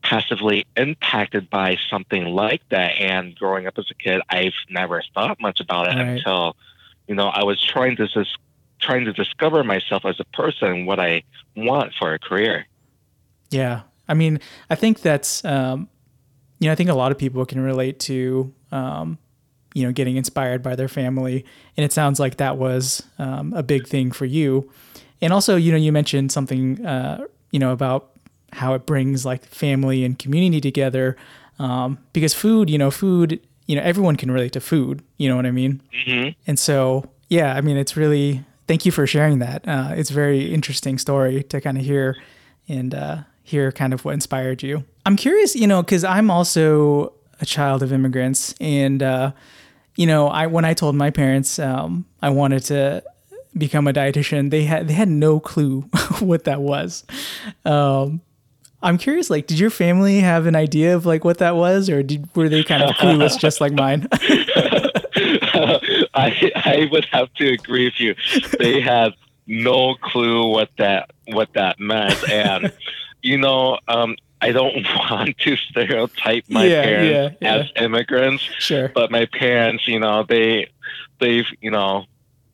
passively 0.06 0.66
impacted 0.78 1.50
by 1.50 1.78
something 1.90 2.26
like 2.26 2.62
that. 2.70 2.92
And 3.00 3.36
growing 3.36 3.66
up 3.66 3.74
as 3.80 3.90
a 3.90 3.96
kid, 3.96 4.22
I've 4.30 4.54
never 4.70 5.04
thought 5.16 5.42
much 5.42 5.60
about 5.60 5.88
it 5.88 5.96
Right. 5.96 6.18
until, 6.18 6.56
you 7.08 7.16
know, 7.16 7.28
I 7.28 7.44
was 7.44 7.60
trying 7.62 7.96
to 7.96 8.08
just 8.08 8.38
trying 8.80 9.06
to 9.06 9.14
discover 9.14 9.64
myself 9.64 10.06
as 10.06 10.20
a 10.20 10.26
person, 10.26 10.86
what 10.86 11.00
I 11.00 11.24
want 11.56 11.94
for 11.98 12.14
a 12.14 12.20
career. 12.20 12.68
Yeah. 13.50 13.82
I 14.08 14.14
mean, 14.14 14.40
I 14.70 14.76
think 14.76 15.02
that's, 15.02 15.44
um, 15.44 15.90
you 16.60 16.68
know, 16.68 16.74
I 16.74 16.76
think 16.76 16.90
a 16.90 16.94
lot 16.94 17.12
of 17.12 17.18
people 17.18 17.44
can 17.46 17.60
relate 17.62 18.00
to, 18.02 18.54
um, 18.72 19.18
you 19.74 19.84
know, 19.84 19.92
getting 19.92 20.18
inspired 20.18 20.62
by 20.62 20.76
their 20.76 20.88
family. 20.88 21.46
And 21.76 21.84
it 21.84 21.92
sounds 21.92 22.20
like 22.20 22.38
that 22.38 22.58
was 22.58 23.02
um, 23.18 23.54
a 23.54 23.64
big 23.64 23.88
thing 23.88 24.12
for 24.12 24.26
you. 24.26 24.70
And 25.20 25.34
also, 25.34 25.56
you 25.56 25.72
know, 25.72 25.78
you 25.78 25.92
mentioned 25.92 26.32
something, 26.32 26.86
uh, 26.86 27.26
you 27.52 27.60
know, 27.60 27.72
about 27.72 28.12
how 28.56 28.74
it 28.74 28.86
brings 28.86 29.26
like 29.26 29.46
family 29.46 30.04
and 30.04 30.18
community 30.18 30.62
together. 30.62 31.16
Um, 31.60 31.98
because 32.14 32.34
food, 32.34 32.70
you 32.70 32.78
know, 32.78 32.92
food, 32.92 33.40
you 33.68 33.76
know, 33.76 33.82
everyone 33.82 34.16
can 34.16 34.32
relate 34.32 34.54
to 34.54 34.60
food. 34.62 35.02
You 35.18 35.30
know 35.30 35.36
what 35.36 35.46
I 35.46 35.52
mean? 35.52 35.82
hmm 36.06 36.30
And 36.48 36.58
so, 36.60 37.10
yeah, 37.30 37.54
I 37.56 37.62
mean, 37.62 37.78
it's 37.78 37.96
really, 37.98 38.44
thank 38.68 38.86
you 38.86 38.92
for 38.92 39.08
sharing 39.08 39.40
that. 39.40 39.68
Uh, 39.68 39.92
it's 39.96 40.10
a 40.10 40.14
very 40.14 40.54
interesting 40.54 40.98
story 40.98 41.44
to 41.44 41.62
kind 41.62 41.78
of 41.78 41.84
hear 41.84 42.16
and 42.68 42.94
uh, 42.94 43.18
hear 43.44 43.72
kind 43.72 43.94
of 43.94 44.04
what 44.06 44.14
inspired 44.14 44.64
you. 44.64 44.84
I'm 45.06 45.16
curious, 45.16 45.56
you 45.56 45.68
know, 45.68 45.82
because 45.84 46.04
I'm 46.04 46.30
also 46.32 47.14
a 47.42 47.46
child 47.46 47.84
of 47.84 47.92
immigrants. 47.94 48.56
And, 48.60 49.02
uh, 49.04 49.32
you 49.96 50.08
know, 50.08 50.28
I 50.28 50.48
when 50.48 50.66
I 50.66 50.74
told 50.74 50.96
my 50.96 51.10
parents 51.10 51.60
um, 51.60 52.06
I 52.22 52.30
wanted 52.30 52.64
to 52.66 53.04
become 53.58 53.88
a 53.88 53.94
dietitian, 53.94 54.50
they 54.50 54.64
had 54.66 54.88
they 54.88 54.94
had 54.94 55.08
no 55.10 55.40
clue 55.40 55.82
what 56.20 56.44
that 56.46 56.62
was. 56.62 57.06
Um, 57.64 58.22
I'm 58.86 58.98
curious, 58.98 59.30
like, 59.30 59.48
did 59.48 59.60
your 59.60 59.70
family 59.72 60.20
have 60.20 60.46
an 60.46 60.56
idea 60.56 60.96
of 60.96 61.06
like 61.06 61.24
what 61.26 61.40
that 61.40 61.56
was, 61.56 61.90
or 61.90 62.04
did, 62.04 62.30
were 62.36 62.48
they 62.48 62.64
kind 62.64 62.84
of 62.84 62.92
clueless, 62.92 63.38
just 63.38 63.60
like 63.60 63.74
mine? 63.74 64.08
I 66.14 66.52
I 66.56 66.88
would 66.92 67.06
have 67.06 67.34
to 67.36 67.52
agree 67.52 67.86
with 67.86 68.00
you. 68.00 68.16
They 68.60 68.82
had 68.82 69.14
no 69.48 69.96
clue 69.96 70.48
what 70.50 70.70
that 70.78 71.12
what 71.28 71.54
that 71.54 71.80
meant, 71.80 72.30
and 72.30 72.72
you 73.22 73.38
know, 73.38 73.80
um, 73.88 74.16
I 74.42 74.52
don't 74.52 74.86
want 75.10 75.38
to 75.40 75.56
stereotype 75.58 76.46
my 76.50 76.66
Yeah, 76.66 76.84
parents 76.84 77.38
yeah, 77.42 77.56
yeah. 77.56 77.62
as 77.64 77.84
immigrants, 77.84 78.44
sure. 78.60 78.90
but 78.94 79.12
my 79.12 79.26
parents, 79.26 79.88
you 79.88 80.00
know, 80.00 80.24
they 80.24 80.70
they've 81.20 81.48
you 81.62 81.72
know 81.72 82.06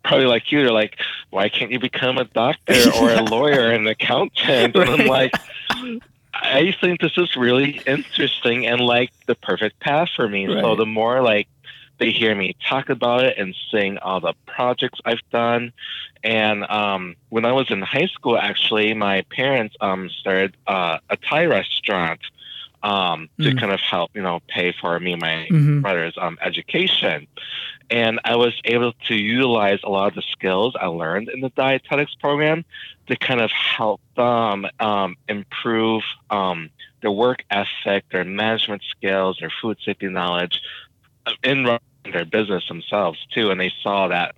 probably 0.04 0.26
like 0.26 0.52
you, 0.52 0.62
they're 0.64 0.72
like, 0.72 0.98
why 1.30 1.48
can't 1.50 1.72
you 1.72 1.80
become 1.80 2.18
a 2.18 2.24
doctor 2.26 2.74
or 3.00 3.10
a 3.12 3.22
lawyer, 3.36 3.72
an 3.72 3.86
accountant? 3.88 4.76
And 4.76 4.90
I'm 4.90 5.08
like. 5.08 5.32
I 6.42 6.74
think 6.82 7.02
this 7.02 7.18
is 7.18 7.36
really 7.36 7.82
interesting 7.86 8.68
and 8.68 8.82
like 8.82 9.12
the 9.28 9.36
perfect 9.36 9.80
path 9.80 10.10
for 10.16 10.28
me. 10.28 10.48
So 10.62 10.76
the 10.76 10.86
more 10.86 11.22
like 11.22 11.48
they 12.00 12.12
hear 12.12 12.34
me 12.36 12.56
talk 12.68 12.90
about 12.90 13.24
it 13.24 13.38
and 13.38 13.56
sing 13.72 13.98
all 14.00 14.20
the 14.20 14.34
projects 14.48 15.00
I've 15.06 15.22
done. 15.32 15.72
And 16.24 16.64
um, 16.70 17.16
when 17.30 17.46
I 17.46 17.52
was 17.54 17.70
in 17.70 17.82
high 17.82 18.08
school, 18.08 18.38
actually, 18.38 18.94
my 18.94 19.24
parents 19.32 19.76
um, 19.82 20.10
started 20.10 20.56
uh, 20.68 20.98
a 21.10 21.18
Thai 21.18 21.46
restaurant 21.46 22.22
um, 22.84 23.30
to 23.42 23.52
Mm. 23.52 23.60
kind 23.60 23.72
of 23.72 23.80
help, 23.80 24.12
you 24.16 24.22
know, 24.24 24.40
pay 24.48 24.72
for 24.82 25.00
me 25.00 25.14
and 25.14 25.22
my 25.22 25.46
hmm 25.50 25.82
brother's 25.82 26.16
um, 26.18 26.38
education. 26.42 27.28
And 27.90 28.20
I 28.24 28.36
was 28.36 28.54
able 28.66 28.94
to 29.08 29.16
utilize 29.16 29.80
a 29.84 29.90
lot 29.90 30.08
of 30.08 30.16
the 30.16 30.24
skills 30.32 30.76
I 30.80 30.88
learned 30.88 31.30
in 31.30 31.42
the 31.42 31.52
dietetics 31.56 32.16
program 32.16 32.64
to 33.12 33.18
kind 33.18 33.42
of 33.42 33.52
help 33.52 34.00
them 34.16 34.66
um, 34.80 35.18
improve 35.28 36.02
um, 36.30 36.70
their 37.02 37.12
work 37.12 37.44
ethic, 37.52 38.06
their 38.10 38.24
management 38.24 38.82
skills, 38.90 39.38
their 39.42 39.52
food 39.62 39.78
safety 39.84 40.08
knowledge 40.08 40.62
uh, 41.26 41.34
in 41.44 41.66
running 41.66 41.82
their 42.14 42.24
business 42.24 42.66
themselves 42.70 43.20
too. 43.34 43.52
And 43.52 43.60
they 43.60 43.74
saw 43.84 44.08
that, 44.08 44.36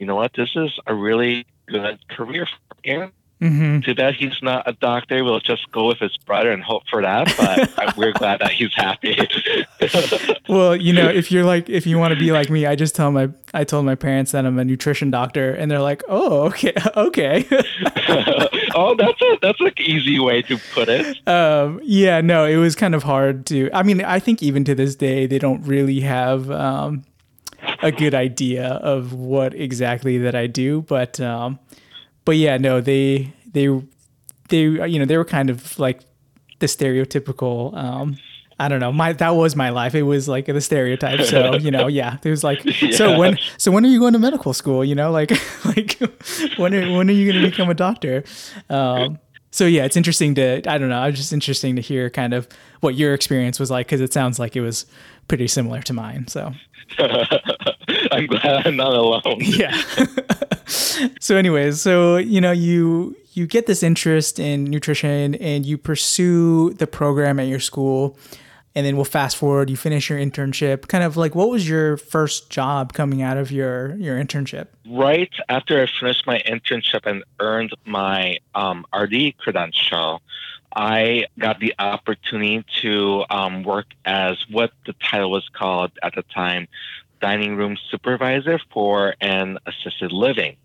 you 0.00 0.06
know 0.06 0.16
what, 0.16 0.32
this 0.34 0.50
is 0.56 0.72
a 0.88 0.94
really 0.94 1.46
good 1.66 2.00
career 2.08 2.46
for 2.46 2.76
Aaron. 2.84 3.12
Hmm 3.40 3.80
Too 3.80 3.94
bad 3.94 4.14
he's 4.14 4.40
not 4.42 4.66
a 4.66 4.72
doctor. 4.72 5.22
We'll 5.22 5.40
just 5.40 5.70
go 5.70 5.88
with 5.88 5.98
his 5.98 6.16
brother 6.18 6.50
and 6.50 6.62
hope 6.62 6.84
for 6.88 7.02
that. 7.02 7.34
But 7.36 7.96
we're 7.96 8.12
glad 8.12 8.40
that 8.40 8.52
he's 8.52 8.74
happy. 8.74 9.16
Well, 10.48 10.76
you 10.76 10.92
know, 10.92 11.08
if 11.08 11.32
you're 11.32 11.44
like, 11.44 11.68
if 11.68 11.88
you 11.88 11.98
want 11.98 12.14
to 12.14 12.20
be 12.20 12.30
like 12.30 12.50
me, 12.50 12.66
I 12.66 12.76
just 12.76 12.94
tell 12.94 13.10
my, 13.10 13.30
I 13.52 13.64
told 13.64 13.84
my 13.84 13.96
parents 13.96 14.30
that 14.30 14.46
I'm 14.46 14.60
a 14.60 14.64
nutrition 14.64 15.10
doctor, 15.10 15.52
and 15.52 15.68
they're 15.68 15.80
like, 15.80 16.04
oh, 16.08 16.42
okay, 16.44 16.72
okay. 16.96 17.44
oh, 18.76 18.94
that's 18.96 19.20
a 19.20 19.38
that's 19.42 19.60
an 19.60 19.72
easy 19.78 20.20
way 20.20 20.42
to 20.42 20.56
put 20.72 20.88
it. 20.88 21.28
um, 21.28 21.80
yeah, 21.82 22.20
no, 22.20 22.44
it 22.44 22.56
was 22.58 22.76
kind 22.76 22.94
of 22.94 23.02
hard 23.02 23.44
to. 23.46 23.68
I 23.72 23.82
mean, 23.82 24.02
I 24.02 24.20
think 24.20 24.40
even 24.40 24.62
to 24.64 24.74
this 24.76 24.94
day, 24.94 25.26
they 25.26 25.40
don't 25.40 25.62
really 25.62 25.98
have 26.00 26.48
um, 26.48 27.02
a 27.82 27.90
good 27.90 28.14
idea 28.14 28.66
of 28.66 29.12
what 29.12 29.52
exactly 29.52 30.16
that 30.18 30.36
I 30.36 30.46
do, 30.46 30.82
but, 30.82 31.18
um, 31.20 31.58
but 32.26 32.36
yeah, 32.36 32.58
no, 32.58 32.82
they, 32.82 33.32
they, 33.50 33.68
they, 34.50 34.60
you 34.60 34.98
know, 34.98 35.06
they 35.06 35.16
were 35.16 35.24
kind 35.24 35.48
of 35.48 35.78
like 35.78 36.00
the 36.58 36.66
stereotypical. 36.66 37.74
Um, 37.74 38.18
I 38.58 38.68
don't 38.68 38.80
know. 38.80 38.92
My 38.92 39.12
that 39.14 39.30
was 39.30 39.54
my 39.54 39.68
life. 39.68 39.94
It 39.94 40.02
was 40.02 40.28
like 40.28 40.46
the 40.46 40.60
stereotype. 40.60 41.22
So 41.22 41.54
you 41.60 41.70
know, 41.70 41.88
yeah. 41.88 42.16
It 42.22 42.30
was 42.30 42.42
like, 42.42 42.62
so 42.92 43.18
when 43.18 43.38
so 43.58 43.70
when 43.70 43.84
are 43.84 43.88
you 43.88 43.98
going 43.98 44.14
to 44.14 44.18
medical 44.18 44.54
school? 44.54 44.84
You 44.84 44.94
know, 44.94 45.10
like 45.10 45.30
like 45.64 45.98
when 46.56 46.74
are 46.74 46.96
when 46.96 47.08
are 47.08 47.12
you 47.12 47.30
going 47.30 47.42
to 47.44 47.50
become 47.50 47.68
a 47.68 47.74
doctor? 47.74 48.24
Um, 48.70 49.18
so 49.50 49.66
yeah, 49.66 49.84
it's 49.84 49.96
interesting 49.96 50.34
to 50.36 50.62
I 50.70 50.78
don't 50.78 50.88
know. 50.88 51.02
It's 51.04 51.18
just 51.18 51.32
interesting 51.32 51.76
to 51.76 51.82
hear 51.82 52.08
kind 52.08 52.32
of 52.32 52.48
what 52.80 52.94
your 52.94 53.12
experience 53.12 53.60
was 53.60 53.70
like 53.70 53.86
because 53.86 54.00
it 54.00 54.12
sounds 54.12 54.38
like 54.38 54.56
it 54.56 54.62
was 54.62 54.86
pretty 55.28 55.48
similar 55.48 55.82
to 55.82 55.92
mine. 55.92 56.26
So 56.28 56.52
I'm 58.12 58.26
glad 58.26 58.66
I'm 58.66 58.76
not 58.76 58.94
alone. 58.94 59.36
yeah. 59.40 59.82
so 60.66 61.36
anyways, 61.36 61.80
so 61.80 62.16
you 62.16 62.40
know 62.40 62.52
you 62.52 63.16
you 63.32 63.46
get 63.46 63.66
this 63.66 63.82
interest 63.82 64.38
in 64.38 64.64
nutrition 64.64 65.34
and 65.36 65.66
you 65.66 65.78
pursue 65.78 66.72
the 66.74 66.86
program 66.86 67.38
at 67.38 67.46
your 67.46 67.60
school 67.60 68.18
and 68.74 68.84
then 68.84 68.96
we'll 68.96 69.04
fast 69.04 69.36
forward 69.36 69.68
you 69.70 69.76
finish 69.76 70.08
your 70.08 70.18
internship 70.18 70.88
kind 70.88 71.04
of 71.04 71.16
like 71.18 71.34
what 71.34 71.50
was 71.50 71.68
your 71.68 71.98
first 71.98 72.48
job 72.48 72.94
coming 72.94 73.20
out 73.20 73.36
of 73.36 73.50
your 73.50 73.94
your 73.96 74.18
internship 74.18 74.68
Right 74.88 75.32
after 75.48 75.82
I 75.82 75.86
finished 75.86 76.26
my 76.26 76.38
internship 76.46 77.06
and 77.06 77.24
earned 77.40 77.74
my 77.84 78.38
um, 78.54 78.86
RD 78.96 79.36
credential, 79.38 80.22
I 80.76 81.26
got 81.38 81.58
the 81.58 81.74
opportunity 81.78 82.64
to 82.82 83.24
um, 83.28 83.64
work 83.64 83.86
as 84.04 84.36
what 84.48 84.70
the 84.86 84.92
title 84.92 85.32
was 85.32 85.48
called 85.52 85.90
at 86.04 86.14
the 86.14 86.22
time, 86.22 86.68
dining 87.20 87.56
room 87.56 87.76
supervisor 87.90 88.58
for 88.72 89.14
an 89.20 89.58
assisted 89.66 90.12
living. 90.12 90.56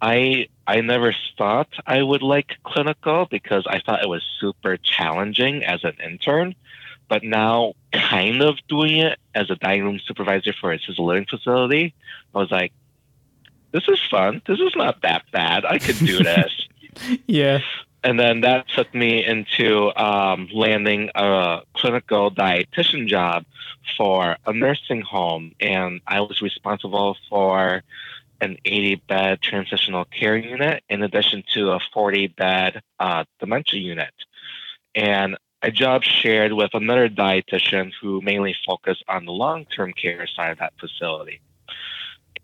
I 0.00 0.48
I 0.66 0.80
never 0.80 1.14
thought 1.38 1.68
I 1.86 2.02
would 2.02 2.22
like 2.22 2.56
clinical 2.64 3.26
because 3.30 3.66
I 3.68 3.80
thought 3.80 4.02
it 4.02 4.08
was 4.08 4.22
super 4.40 4.76
challenging 4.76 5.64
as 5.64 5.84
an 5.84 5.96
intern, 6.04 6.54
but 7.08 7.22
now 7.22 7.74
kind 7.92 8.42
of 8.42 8.56
doing 8.68 8.98
it 8.98 9.18
as 9.34 9.50
a 9.50 9.56
dining 9.56 9.84
room 9.84 10.00
supervisor 10.04 10.52
for 10.52 10.72
a 10.72 10.76
assisted 10.76 10.98
living 10.98 11.26
facility, 11.26 11.94
I 12.34 12.38
was 12.38 12.50
like, 12.50 12.72
this 13.70 13.84
is 13.88 14.00
fun. 14.10 14.42
This 14.46 14.58
is 14.58 14.72
not 14.76 15.02
that 15.02 15.24
bad. 15.32 15.64
I 15.64 15.78
could 15.78 15.98
do 15.98 16.18
this. 16.22 16.68
yeah 17.26 17.60
and 18.04 18.18
then 18.18 18.40
that 18.40 18.68
took 18.68 18.92
me 18.94 19.24
into 19.24 19.92
um, 19.96 20.48
landing 20.52 21.10
a 21.14 21.60
clinical 21.74 22.30
dietitian 22.30 23.06
job 23.06 23.44
for 23.96 24.36
a 24.44 24.52
nursing 24.52 25.02
home. 25.02 25.52
And 25.60 26.00
I 26.06 26.20
was 26.20 26.42
responsible 26.42 27.16
for 27.28 27.82
an 28.40 28.56
80 28.64 28.96
bed 29.06 29.40
transitional 29.40 30.04
care 30.04 30.36
unit 30.36 30.82
in 30.88 31.02
addition 31.02 31.44
to 31.54 31.70
a 31.70 31.80
40 31.94 32.26
bed 32.28 32.82
uh, 32.98 33.24
dementia 33.38 33.80
unit. 33.80 34.12
And 34.96 35.36
a 35.62 35.70
job 35.70 36.02
shared 36.02 36.52
with 36.52 36.74
another 36.74 37.08
dietitian 37.08 37.92
who 38.00 38.20
mainly 38.20 38.56
focused 38.66 39.04
on 39.06 39.26
the 39.26 39.32
long 39.32 39.64
term 39.66 39.92
care 39.92 40.26
side 40.26 40.50
of 40.50 40.58
that 40.58 40.72
facility. 40.80 41.40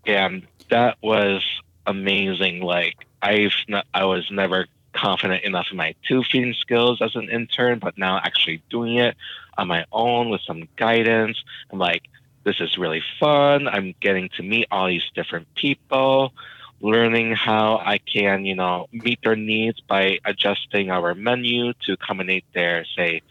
And 0.07 0.47
that 0.71 0.99
was 1.03 1.43
amazing. 1.85 2.61
Like 2.63 2.95
I've 3.21 3.53
not, 3.67 3.87
I 3.93 4.05
was 4.05 4.31
never 4.31 4.67
confident 5.01 5.45
enough 5.45 5.67
in 5.71 5.77
my 5.77 5.95
tube 6.07 6.25
feeding 6.31 6.55
skills 6.55 7.01
as 7.01 7.15
an 7.15 7.29
intern, 7.31 7.79
but 7.79 7.97
now 7.97 8.19
actually 8.19 8.63
doing 8.71 8.97
it 8.97 9.17
on 9.57 9.69
my 9.69 9.85
own 9.93 10.29
with 10.29 10.41
some 10.47 10.69
guidance, 10.77 11.43
I'm 11.71 11.79
like, 11.79 12.05
this 12.45 12.61
is 12.61 12.79
really 12.79 13.03
fun. 13.21 13.69
I'm 13.69 13.95
getting 14.01 14.29
to 14.37 14.43
meet 14.43 14.67
all 14.71 14.87
these 14.87 15.09
different 15.15 15.53
people, 15.55 16.33
learning 16.81 17.35
how 17.35 17.77
I 17.77 17.99
can, 17.99 18.45
you 18.45 18.55
know, 18.55 18.89
meet 18.93 19.21
their 19.23 19.37
needs 19.37 19.81
by 19.81 20.19
adjusting 20.25 20.91
our 20.91 21.15
menu 21.15 21.73
to 21.85 21.93
accommodate 21.93 22.45
their, 22.55 22.85
say, 22.97 23.23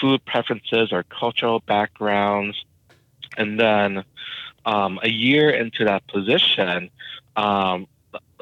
food 0.00 0.24
preferences 0.24 0.92
or 0.92 1.02
cultural 1.04 1.60
backgrounds. 1.60 2.64
And 3.36 3.58
then 3.58 4.04
um, 4.66 4.98
a 5.02 5.08
year 5.08 5.50
into 5.50 5.84
that 5.84 6.06
position, 6.08 6.90
um, 7.36 7.86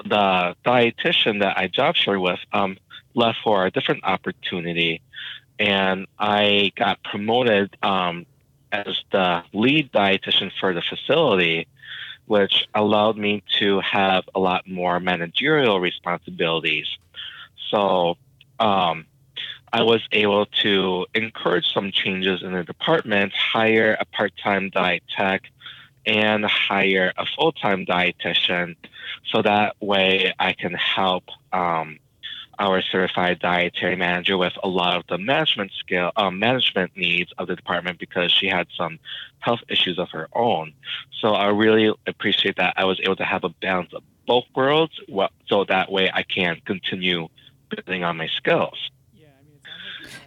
the 0.05 0.57
dietitian 0.65 1.41
that 1.41 1.59
I 1.59 1.69
job 1.69 1.97
shared 1.97 2.21
with 2.21 2.41
um, 2.53 2.77
left 3.15 3.39
for 3.43 3.67
a 3.67 3.71
different 3.71 4.05
opportunity, 4.05 5.01
and 5.59 6.07
I 6.19 6.73
got 6.77 7.03
promoted 7.03 7.77
um, 7.83 8.27
as 8.73 9.03
the 9.11 9.43
lead 9.53 9.93
dietitian 9.93 10.53
for 10.61 10.75
the 10.75 10.83
facility, 10.83 11.67
which 12.27 12.67
allowed 12.75 13.17
me 13.17 13.43
to 13.59 13.81
have 13.81 14.25
a 14.35 14.41
lot 14.41 14.69
more 14.69 15.01
managerial 15.01 15.81
responsibilities. 15.81 16.89
So 17.71 18.17
um, 18.59 19.07
I 19.73 19.83
was 19.83 20.03
able 20.13 20.47
to 20.63 21.07
encourage 21.15 21.73
some 21.73 21.91
changes 21.91 22.43
in 22.43 22.53
the 22.53 22.65
department, 22.65 23.33
hire 23.33 23.97
a 23.99 24.05
part 24.05 24.33
time 24.43 24.71
diet 24.71 25.03
tech, 25.15 25.51
and 26.05 26.45
hire 26.45 27.13
a 27.17 27.27
full 27.27 27.53
time 27.53 27.85
dietitian 27.85 28.77
so 29.31 29.43
that 29.43 29.77
way 29.81 30.33
I 30.39 30.53
can 30.53 30.75
help 30.75 31.25
um, 31.53 31.99
our 32.59 32.81
certified 32.81 33.39
dietary 33.39 33.97
manager 33.97 34.39
with 34.39 34.55
a 34.63 34.69
lot 34.69 34.97
of 34.97 35.07
the 35.09 35.19
management 35.19 35.73
skill 35.79 36.11
um, 36.17 36.39
management 36.39 36.97
needs 36.97 37.33
of 37.39 37.49
the 37.49 37.57
department 37.57 37.99
because 37.99 38.33
she 38.33 38.47
had 38.47 38.67
some 38.77 38.99
health 39.41 39.61
issues 39.69 39.99
of 39.99 40.11
her 40.11 40.29
own. 40.33 40.73
So 41.21 41.29
I 41.29 41.49
really 41.49 41.93
appreciate 42.07 42.57
that 42.57 42.75
I 42.77 42.85
was 42.85 42.99
able 43.01 43.17
to 43.17 43.25
have 43.25 43.45
a 43.45 43.51
balance 43.51 43.93
of 43.93 44.03
both 44.27 44.45
worlds, 44.55 44.99
well, 45.09 45.31
so 45.47 45.65
that 45.65 45.91
way 45.91 46.11
I 46.13 46.23
can 46.23 46.61
continue 46.65 47.29
building 47.69 48.05
on 48.05 48.17
my 48.17 48.29
skills. 48.29 48.91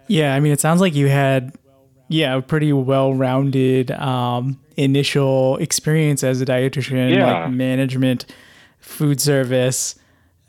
Yeah, 0.07 0.33
I 0.33 0.39
mean, 0.39 0.51
it 0.51 0.59
sounds 0.59 0.81
like 0.81 0.95
you 0.95 1.07
had, 1.07 1.53
yeah, 2.07 2.35
a 2.35 2.41
pretty 2.41 2.73
well-rounded 2.73 3.91
um, 3.91 4.59
initial 4.77 5.57
experience 5.57 6.23
as 6.23 6.41
a 6.41 6.45
dietitian, 6.45 7.15
yeah. 7.15 7.43
like 7.43 7.51
management, 7.51 8.25
food 8.79 9.21
service, 9.21 9.95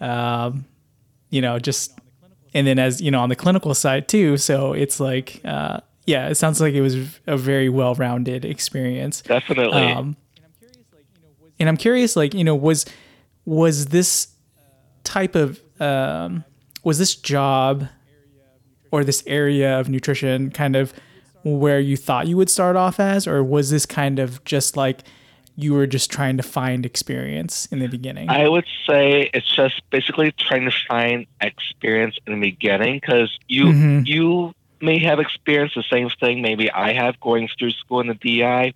um, 0.00 0.64
you 1.30 1.40
know, 1.40 1.58
just, 1.58 1.98
and 2.54 2.66
then 2.66 2.78
as 2.78 3.00
you 3.00 3.10
know, 3.10 3.20
on 3.20 3.28
the 3.28 3.36
clinical 3.36 3.74
side 3.74 4.08
too. 4.08 4.36
So 4.36 4.72
it's 4.72 4.98
like, 5.00 5.40
uh, 5.44 5.80
yeah, 6.06 6.28
it 6.28 6.34
sounds 6.36 6.60
like 6.60 6.74
it 6.74 6.80
was 6.80 6.96
a 7.26 7.36
very 7.36 7.68
well-rounded 7.68 8.44
experience. 8.44 9.22
Definitely. 9.22 9.82
Um, 9.82 10.16
and 11.58 11.68
I'm 11.68 11.76
curious, 11.76 12.16
like, 12.16 12.34
you 12.34 12.42
know, 12.42 12.56
was 12.56 12.86
was 13.44 13.86
this 13.86 14.28
type 15.04 15.34
of 15.34 15.60
um, 15.78 16.44
was 16.82 16.98
this 16.98 17.14
job 17.14 17.86
or 18.90 19.04
this 19.04 19.22
area 19.26 19.78
of 19.78 19.88
nutrition 19.88 20.50
kind 20.50 20.74
of 20.74 20.92
where 21.44 21.80
you 21.80 21.96
thought 21.96 22.26
you 22.26 22.36
would 22.36 22.50
start 22.50 22.76
off 22.76 22.98
as, 22.98 23.26
or 23.26 23.44
was 23.44 23.70
this 23.70 23.86
kind 23.86 24.18
of 24.18 24.42
just 24.44 24.76
like 24.76 25.04
you 25.62 25.74
were 25.74 25.86
just 25.86 26.10
trying 26.10 26.36
to 26.36 26.42
find 26.42 26.84
experience 26.86 27.66
in 27.66 27.78
the 27.78 27.86
beginning? 27.86 28.28
I 28.28 28.48
would 28.48 28.66
say 28.86 29.30
it's 29.32 29.54
just 29.54 29.82
basically 29.90 30.32
trying 30.32 30.64
to 30.64 30.76
find 30.88 31.26
experience 31.40 32.16
in 32.26 32.34
the 32.34 32.50
beginning 32.50 33.00
because 33.00 33.38
you 33.48 33.66
mm-hmm. 33.66 34.02
you 34.04 34.54
may 34.80 34.98
have 34.98 35.20
experienced 35.20 35.74
the 35.74 35.84
same 35.90 36.08
thing 36.08 36.40
maybe 36.40 36.70
I 36.70 36.94
have 36.94 37.20
going 37.20 37.48
through 37.58 37.72
school 37.72 38.00
in 38.00 38.06
the 38.06 38.14
DI, 38.14 38.74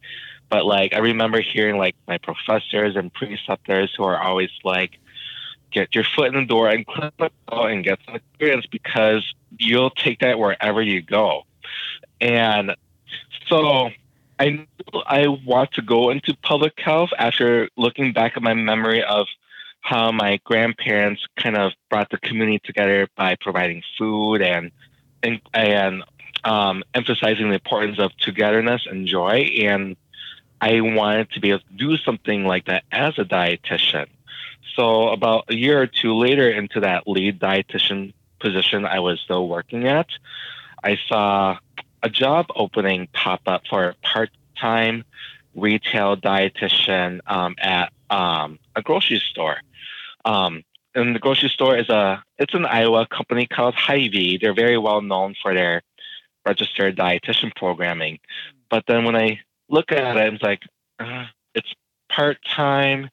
but 0.48 0.66
like 0.66 0.94
I 0.94 0.98
remember 0.98 1.40
hearing 1.40 1.78
like 1.78 1.96
my 2.06 2.18
professors 2.18 2.96
and 2.96 3.12
preceptors 3.12 3.94
who 3.96 4.04
are 4.04 4.20
always 4.20 4.50
like, 4.64 4.98
get 5.70 5.94
your 5.94 6.04
foot 6.04 6.28
in 6.28 6.34
the 6.34 6.46
door 6.46 6.68
and 6.68 6.84
and 7.50 7.84
get 7.84 7.98
some 8.06 8.14
experience 8.14 8.66
because 8.66 9.34
you'll 9.58 9.90
take 9.90 10.20
that 10.20 10.38
wherever 10.38 10.80
you 10.80 11.02
go. 11.02 11.44
And 12.20 12.76
so 13.48 13.90
I 14.38 14.66
I 15.06 15.28
want 15.28 15.72
to 15.72 15.82
go 15.82 16.10
into 16.10 16.36
public 16.42 16.78
health 16.78 17.10
after 17.18 17.68
looking 17.76 18.12
back 18.12 18.36
at 18.36 18.42
my 18.42 18.54
memory 18.54 19.02
of 19.02 19.26
how 19.80 20.10
my 20.12 20.40
grandparents 20.44 21.26
kind 21.36 21.56
of 21.56 21.72
brought 21.90 22.10
the 22.10 22.18
community 22.18 22.60
together 22.64 23.06
by 23.16 23.36
providing 23.36 23.82
food 23.98 24.42
and 24.42 24.72
and, 25.22 25.40
and 25.52 26.02
um, 26.44 26.84
emphasizing 26.94 27.48
the 27.48 27.54
importance 27.54 27.98
of 27.98 28.16
togetherness 28.18 28.86
and 28.86 29.06
joy. 29.06 29.50
And 29.62 29.96
I 30.60 30.80
wanted 30.80 31.30
to 31.32 31.40
be 31.40 31.50
able 31.50 31.60
to 31.60 31.74
do 31.76 31.96
something 31.98 32.44
like 32.44 32.66
that 32.66 32.84
as 32.92 33.18
a 33.18 33.24
dietitian. 33.24 34.06
So 34.74 35.08
about 35.08 35.44
a 35.48 35.54
year 35.54 35.80
or 35.80 35.86
two 35.86 36.14
later 36.14 36.50
into 36.50 36.80
that 36.80 37.06
lead 37.06 37.40
dietitian 37.40 38.12
position 38.40 38.84
I 38.84 39.00
was 39.00 39.20
still 39.20 39.48
working 39.48 39.86
at, 39.86 40.08
I 40.82 40.98
saw 41.08 41.58
a 42.04 42.10
job 42.10 42.46
opening 42.54 43.08
pop 43.12 43.40
up 43.46 43.62
for 43.68 43.88
a 43.88 43.94
part-time 44.02 45.04
retail 45.54 46.16
dietitian 46.16 47.20
um, 47.26 47.56
at 47.58 47.92
um, 48.10 48.58
a 48.76 48.82
grocery 48.82 49.20
store. 49.30 49.56
Um, 50.24 50.62
and 50.94 51.14
the 51.14 51.18
grocery 51.18 51.48
store 51.48 51.76
is 51.76 51.88
a 51.88 52.22
it's 52.38 52.54
an 52.54 52.66
Iowa 52.66 53.06
company 53.06 53.46
called 53.46 53.74
Hy-Vee. 53.74 54.38
They're 54.38 54.54
very 54.54 54.78
well 54.78 55.00
known 55.00 55.34
for 55.42 55.52
their 55.52 55.82
registered 56.46 56.96
dietitian 56.96 57.56
programming. 57.56 58.20
But 58.68 58.84
then 58.86 59.04
when 59.04 59.16
I 59.16 59.40
look 59.68 59.90
at 59.90 60.16
it, 60.16 60.34
it's 60.34 60.42
like 60.42 60.62
uh, 61.00 61.26
it's 61.54 61.72
part 62.08 62.38
time 62.44 63.10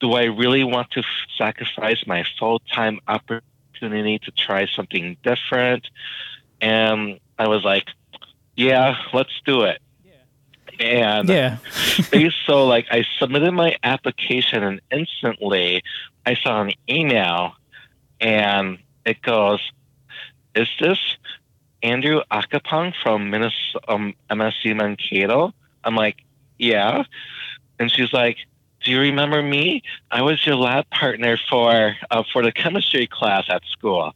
do 0.00 0.12
I 0.12 0.24
really 0.24 0.64
want 0.64 0.90
to 0.90 1.02
sacrifice 1.38 2.04
my 2.06 2.24
full 2.38 2.58
time 2.58 2.98
opportunity 3.06 4.18
to 4.18 4.30
try 4.32 4.66
something 4.66 5.16
different? 5.22 5.88
And 6.60 7.20
I 7.38 7.48
was 7.48 7.64
like, 7.64 7.88
yeah, 8.56 8.96
let's 9.12 9.40
do 9.44 9.62
it. 9.62 9.80
And 10.80 11.28
yeah. 11.28 11.58
so 12.46 12.66
like 12.66 12.86
I 12.90 13.04
submitted 13.18 13.52
my 13.52 13.76
application 13.84 14.62
and 14.62 14.80
instantly 14.90 15.82
I 16.26 16.34
saw 16.34 16.62
an 16.62 16.72
email 16.88 17.54
and 18.20 18.78
it 19.04 19.22
goes, 19.22 19.60
Is 20.54 20.68
this 20.80 20.98
Andrew 21.82 22.22
Akapong 22.30 22.92
from 23.02 23.30
Minnesota, 23.30 23.80
um, 23.88 24.14
MSU 24.30 24.74
Mankato? 24.74 25.52
I'm 25.84 25.94
like, 25.94 26.22
Yeah. 26.58 27.04
And 27.78 27.90
she's 27.90 28.12
like, 28.12 28.38
do 28.84 28.90
you 28.90 29.00
remember 29.00 29.42
me? 29.42 29.82
I 30.10 30.22
was 30.22 30.44
your 30.44 30.56
lab 30.56 30.88
partner 30.90 31.38
for 31.48 31.96
uh, 32.10 32.22
for 32.30 32.42
the 32.42 32.52
chemistry 32.52 33.06
class 33.06 33.44
at 33.48 33.62
school. 33.64 34.14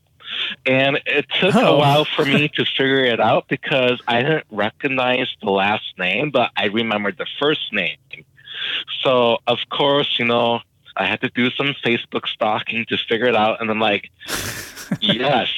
And 0.67 1.01
it 1.07 1.27
took 1.41 1.55
oh. 1.55 1.77
a 1.77 1.79
while 1.79 2.05
for 2.05 2.25
me 2.25 2.49
to 2.55 2.65
figure 2.65 3.05
it 3.05 3.21
out 3.21 3.49
because 3.49 4.01
I 4.07 4.23
didn't 4.23 4.47
recognize 4.51 5.29
the 5.43 5.51
last 5.51 5.99
name, 5.99 6.31
but 6.31 6.51
I 6.57 6.67
remembered 6.67 7.19
the 7.19 7.27
first 7.39 7.73
name. 7.73 7.99
So, 9.03 9.39
of 9.47 9.59
course, 9.71 10.19
you 10.19 10.25
know, 10.25 10.61
I 10.97 11.07
had 11.07 11.21
to 11.21 11.31
do 11.31 11.51
some 11.51 11.75
Facebook 11.85 12.27
stalking 12.27 12.85
to 12.87 12.97
figure 12.97 13.27
it 13.27 13.37
out. 13.37 13.61
And 13.61 13.71
I'm 13.71 13.81
like, 13.81 14.11
yes, 15.01 15.49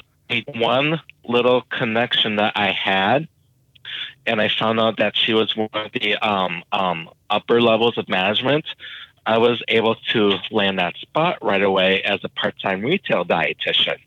one 0.54 1.00
little 1.24 1.62
connection 1.62 2.36
that 2.36 2.52
I 2.56 2.72
had 2.72 3.28
and 4.26 4.40
I 4.40 4.48
found 4.48 4.78
out 4.78 4.98
that 4.98 5.16
she 5.16 5.34
was 5.34 5.56
one 5.56 5.68
of 5.72 5.92
the 5.92 6.16
um, 6.16 6.62
um, 6.72 7.08
upper 7.28 7.60
levels 7.60 7.98
of 7.98 8.08
management, 8.08 8.64
I 9.26 9.38
was 9.38 9.62
able 9.68 9.96
to 10.12 10.38
land 10.50 10.78
that 10.78 10.96
spot 10.96 11.38
right 11.42 11.62
away 11.62 12.02
as 12.02 12.20
a 12.24 12.28
part 12.28 12.54
time 12.60 12.82
retail 12.82 13.24
dietitian 13.24 13.98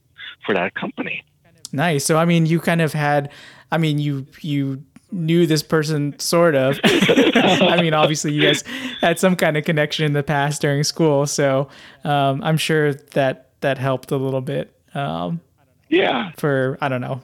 for 0.45 0.53
that 0.53 0.75
company. 0.75 1.23
Nice. 1.71 2.05
So 2.05 2.17
I 2.17 2.25
mean, 2.25 2.45
you 2.45 2.59
kind 2.59 2.81
of 2.81 2.93
had, 2.93 3.31
I 3.71 3.77
mean, 3.77 3.99
you 3.99 4.27
you 4.41 4.83
knew 5.11 5.45
this 5.45 5.63
person 5.63 6.17
sort 6.19 6.55
of. 6.55 6.79
I 6.83 7.79
mean, 7.81 7.93
obviously, 7.93 8.33
you 8.33 8.41
guys 8.41 8.63
had 9.01 9.19
some 9.19 9.35
kind 9.35 9.57
of 9.57 9.63
connection 9.63 10.05
in 10.05 10.13
the 10.13 10.23
past 10.23 10.61
during 10.61 10.83
school, 10.83 11.25
so 11.25 11.69
um, 12.03 12.43
I'm 12.43 12.57
sure 12.57 12.93
that 12.93 13.49
that 13.61 13.77
helped 13.77 14.11
a 14.11 14.17
little 14.17 14.41
bit. 14.41 14.75
Um, 14.93 15.41
yeah. 15.89 16.31
For 16.37 16.77
I 16.81 16.89
don't 16.89 17.01
know, 17.01 17.21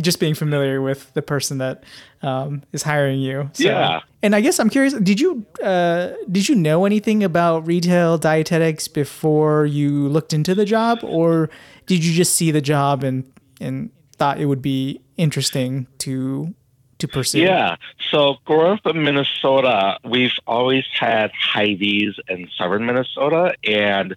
just 0.00 0.20
being 0.20 0.34
familiar 0.34 0.80
with 0.80 1.12
the 1.14 1.22
person 1.22 1.58
that 1.58 1.84
um, 2.22 2.62
is 2.72 2.82
hiring 2.82 3.20
you. 3.20 3.50
So. 3.52 3.64
Yeah. 3.64 4.00
And 4.22 4.34
I 4.34 4.40
guess 4.40 4.58
I'm 4.58 4.70
curious. 4.70 4.94
Did 4.94 5.20
you 5.20 5.46
uh, 5.62 6.12
did 6.30 6.48
you 6.48 6.54
know 6.54 6.84
anything 6.84 7.22
about 7.22 7.66
retail 7.66 8.18
dietetics 8.18 8.88
before 8.88 9.66
you 9.66 10.08
looked 10.08 10.32
into 10.32 10.54
the 10.54 10.64
job, 10.64 11.00
or 11.02 11.50
did 11.86 12.04
you 12.04 12.12
just 12.12 12.34
see 12.34 12.50
the 12.50 12.60
job 12.60 13.04
and 13.04 13.30
and 13.60 13.90
thought 14.16 14.40
it 14.40 14.46
would 14.46 14.62
be 14.62 15.00
interesting 15.16 15.86
to 15.98 16.54
to 16.98 17.08
pursue? 17.08 17.40
Yeah. 17.40 17.76
So 18.10 18.36
growing 18.44 18.72
up 18.72 18.86
in 18.86 19.04
Minnesota, 19.04 19.98
we've 20.04 20.38
always 20.46 20.84
had 20.92 21.30
Hy-Vees 21.32 22.14
in 22.28 22.48
southern 22.56 22.86
Minnesota, 22.86 23.54
and 23.64 24.16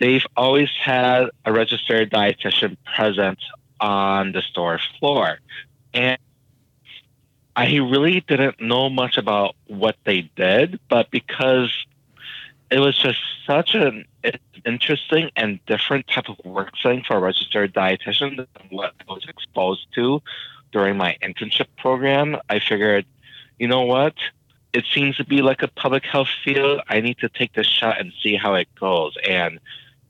they've 0.00 0.26
always 0.36 0.70
had 0.80 1.26
a 1.44 1.52
registered 1.52 2.10
dietitian 2.10 2.76
present 2.96 3.38
on 3.80 4.32
the 4.32 4.42
store 4.42 4.80
floor. 4.98 5.38
And 5.92 6.18
I 7.56 7.76
really 7.76 8.20
didn't 8.20 8.60
know 8.60 8.90
much 8.90 9.16
about 9.16 9.54
what 9.66 9.96
they 10.04 10.22
did, 10.36 10.80
but 10.88 11.10
because 11.10 11.72
it 12.70 12.80
was 12.80 12.96
just 12.98 13.20
such 13.46 13.74
an 13.74 14.06
interesting 14.64 15.30
and 15.36 15.64
different 15.66 16.08
type 16.08 16.28
of 16.28 16.36
work 16.44 16.72
setting 16.82 17.04
for 17.04 17.16
a 17.16 17.20
registered 17.20 17.72
dietitian 17.74 18.36
than 18.36 18.68
what 18.70 18.94
I 19.00 19.12
was 19.12 19.24
exposed 19.28 19.86
to 19.94 20.22
during 20.72 20.96
my 20.96 21.16
internship 21.22 21.66
program, 21.78 22.36
I 22.48 22.58
figured, 22.58 23.06
you 23.58 23.68
know 23.68 23.82
what? 23.82 24.14
it 24.74 24.84
seems 24.92 25.16
to 25.16 25.24
be 25.24 25.40
like 25.40 25.62
a 25.62 25.68
public 25.68 26.04
health 26.04 26.28
field. 26.44 26.80
I 26.88 27.00
need 27.00 27.18
to 27.18 27.28
take 27.28 27.52
this 27.54 27.66
shot 27.66 28.00
and 28.00 28.12
see 28.20 28.34
how 28.34 28.54
it 28.54 28.68
goes. 28.74 29.16
And 29.26 29.60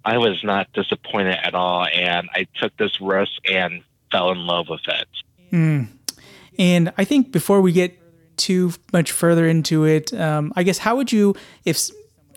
I 0.04 0.18
was 0.18 0.42
not 0.44 0.72
disappointed 0.72 1.38
at 1.42 1.54
all. 1.54 1.86
And 1.86 2.28
I 2.34 2.46
took 2.56 2.76
this 2.76 3.00
risk 3.00 3.32
and 3.50 3.82
fell 4.10 4.30
in 4.30 4.46
love 4.46 4.68
with 4.68 4.86
it. 4.86 5.08
Mm. 5.52 5.88
And 6.58 6.92
I 6.98 7.04
think 7.04 7.32
before 7.32 7.60
we 7.60 7.72
get 7.72 7.98
too 8.36 8.72
much 8.92 9.12
further 9.12 9.46
into 9.48 9.84
it, 9.84 10.12
um, 10.14 10.52
I 10.56 10.62
guess 10.62 10.78
how 10.78 10.96
would 10.96 11.12
you, 11.12 11.34
if 11.64 11.90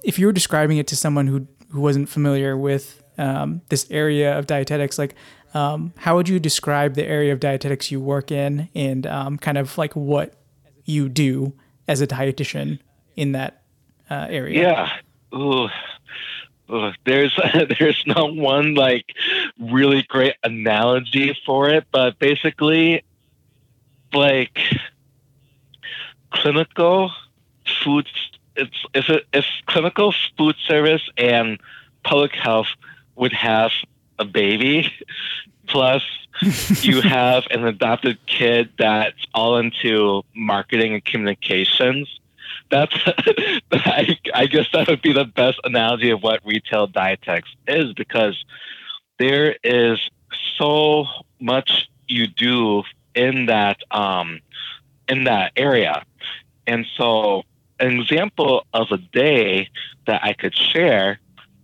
if 0.03 0.17
you 0.17 0.27
were 0.27 0.31
describing 0.31 0.77
it 0.77 0.87
to 0.87 0.95
someone 0.95 1.27
who 1.27 1.47
who 1.69 1.81
wasn't 1.81 2.07
familiar 2.07 2.55
with 2.55 3.03
um, 3.17 3.61
this 3.69 3.85
area 3.91 4.37
of 4.37 4.47
dietetics, 4.47 4.97
like 4.97 5.15
um, 5.53 5.93
how 5.97 6.15
would 6.15 6.29
you 6.29 6.39
describe 6.39 6.93
the 6.93 7.05
area 7.05 7.33
of 7.33 7.39
dietetics 7.39 7.91
you 7.91 7.99
work 7.99 8.31
in, 8.31 8.69
and 8.73 9.05
um, 9.05 9.37
kind 9.37 9.57
of 9.57 9.77
like 9.77 9.95
what 9.95 10.35
you 10.85 11.09
do 11.09 11.53
as 11.87 12.01
a 12.01 12.07
dietitian 12.07 12.79
in 13.15 13.33
that 13.33 13.63
uh, 14.09 14.27
area? 14.29 14.61
Yeah. 14.61 15.37
Ooh. 15.37 15.67
There's 17.05 17.39
there's 17.79 18.03
not 18.05 18.35
one 18.35 18.75
like 18.75 19.13
really 19.59 20.03
great 20.03 20.35
analogy 20.43 21.37
for 21.45 21.69
it, 21.69 21.85
but 21.91 22.19
basically, 22.19 23.03
like 24.13 24.59
clinical 26.31 27.11
food. 27.83 28.07
It's 28.55 28.85
if 28.93 29.09
it, 29.09 29.25
if 29.33 29.45
clinical 29.67 30.13
food 30.37 30.55
service 30.65 31.07
and 31.17 31.59
public 32.03 32.33
health 32.33 32.67
would 33.15 33.33
have 33.33 33.71
a 34.19 34.25
baby, 34.25 34.91
plus 35.67 36.03
you 36.81 37.01
have 37.01 37.45
an 37.51 37.65
adopted 37.65 38.17
kid 38.25 38.69
that's 38.77 39.25
all 39.33 39.57
into 39.57 40.23
marketing 40.35 40.93
and 40.93 41.05
communications. 41.05 42.19
That's 42.69 42.93
I, 43.71 44.17
I 44.33 44.47
guess 44.47 44.65
that 44.73 44.87
would 44.87 45.01
be 45.01 45.13
the 45.13 45.25
best 45.25 45.59
analogy 45.63 46.09
of 46.09 46.21
what 46.21 46.41
retail 46.45 46.87
dietetics 46.87 47.49
is 47.67 47.93
because 47.93 48.43
there 49.19 49.55
is 49.63 49.99
so 50.57 51.05
much 51.39 51.89
you 52.07 52.27
do 52.27 52.83
in 53.15 53.47
that 53.47 53.77
um, 53.91 54.39
in 55.07 55.23
that 55.23 55.53
area, 55.55 56.03
and 56.65 56.85
so 56.97 57.43
an 57.79 57.99
example 57.99 58.65
of 58.73 58.91
a 58.91 58.97
day 58.97 59.69
that 60.05 60.23
I 60.23 60.33
could 60.33 60.55
share, 60.55 61.19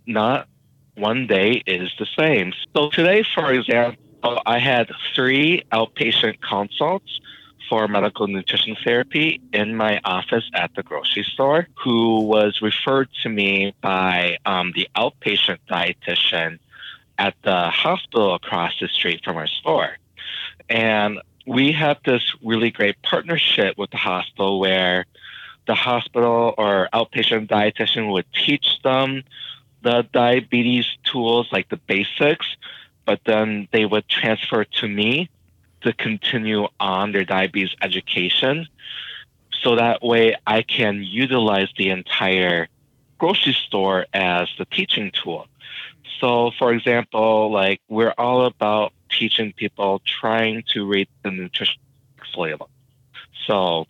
not 0.06 0.48
one 0.96 1.26
day 1.26 1.62
is 1.66 1.90
the 1.98 2.06
same. 2.18 2.52
So 2.74 2.90
today, 2.90 3.24
for 3.34 3.52
example, 3.52 4.40
I 4.46 4.58
had 4.58 4.90
three 5.14 5.62
outpatient 5.72 6.40
consults 6.40 7.20
for 7.68 7.88
medical 7.88 8.26
nutrition 8.26 8.76
therapy 8.84 9.40
in 9.52 9.76
my 9.76 10.00
office 10.04 10.48
at 10.54 10.74
the 10.74 10.82
grocery 10.82 11.24
store 11.24 11.68
who 11.74 12.20
was 12.20 12.60
referred 12.60 13.08
to 13.22 13.28
me 13.28 13.74
by 13.80 14.38
um, 14.46 14.72
the 14.74 14.88
outpatient 14.96 15.58
dietitian 15.68 16.58
at 17.18 17.34
the 17.42 17.68
hospital 17.70 18.34
across 18.34 18.72
the 18.80 18.88
street 18.88 19.22
from 19.24 19.36
our 19.36 19.46
store. 19.46 19.96
And 20.68 21.20
we 21.46 21.72
have 21.72 21.98
this 22.04 22.34
really 22.42 22.70
great 22.70 23.00
partnership 23.02 23.76
with 23.76 23.90
the 23.90 23.96
hospital 23.96 24.60
where 24.60 25.06
the 25.66 25.74
hospital 25.74 26.54
or 26.58 26.88
outpatient 26.92 27.48
dietitian 27.48 28.10
would 28.12 28.26
teach 28.32 28.80
them 28.82 29.22
the 29.82 30.06
diabetes 30.12 30.86
tools, 31.04 31.48
like 31.52 31.68
the 31.68 31.76
basics, 31.76 32.46
but 33.04 33.20
then 33.26 33.68
they 33.72 33.84
would 33.84 34.08
transfer 34.08 34.64
to 34.64 34.88
me 34.88 35.28
to 35.84 35.92
continue 35.92 36.66
on 36.80 37.12
their 37.12 37.24
diabetes 37.24 37.74
education. 37.80 38.66
So 39.62 39.76
that 39.76 40.02
way 40.02 40.36
I 40.46 40.62
can 40.62 41.02
utilize 41.02 41.68
the 41.76 41.90
entire 41.90 42.68
grocery 43.18 43.54
store 43.54 44.06
as 44.12 44.48
the 44.58 44.64
teaching 44.66 45.10
tool. 45.12 45.46
So, 46.20 46.50
for 46.58 46.72
example, 46.72 47.50
like 47.52 47.80
we're 47.88 48.14
all 48.18 48.46
about 48.46 48.92
teaching 49.10 49.52
people 49.52 50.02
trying 50.04 50.64
to 50.72 50.86
read 50.86 51.08
the 51.22 51.30
nutrition 51.30 51.80
label. 52.36 52.68
So, 53.46 53.86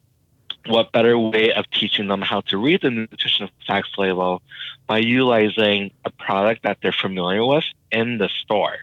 what 0.66 0.92
better 0.92 1.18
way 1.18 1.52
of 1.52 1.68
teaching 1.70 2.08
them 2.08 2.22
how 2.22 2.40
to 2.42 2.58
read 2.58 2.80
the 2.82 2.90
nutrition 2.90 3.48
facts 3.66 3.90
label 3.98 4.42
by 4.86 4.98
utilizing 4.98 5.90
a 6.04 6.10
product 6.10 6.62
that 6.62 6.78
they're 6.82 6.92
familiar 6.92 7.44
with 7.44 7.64
in 7.90 8.18
the 8.18 8.28
store? 8.42 8.76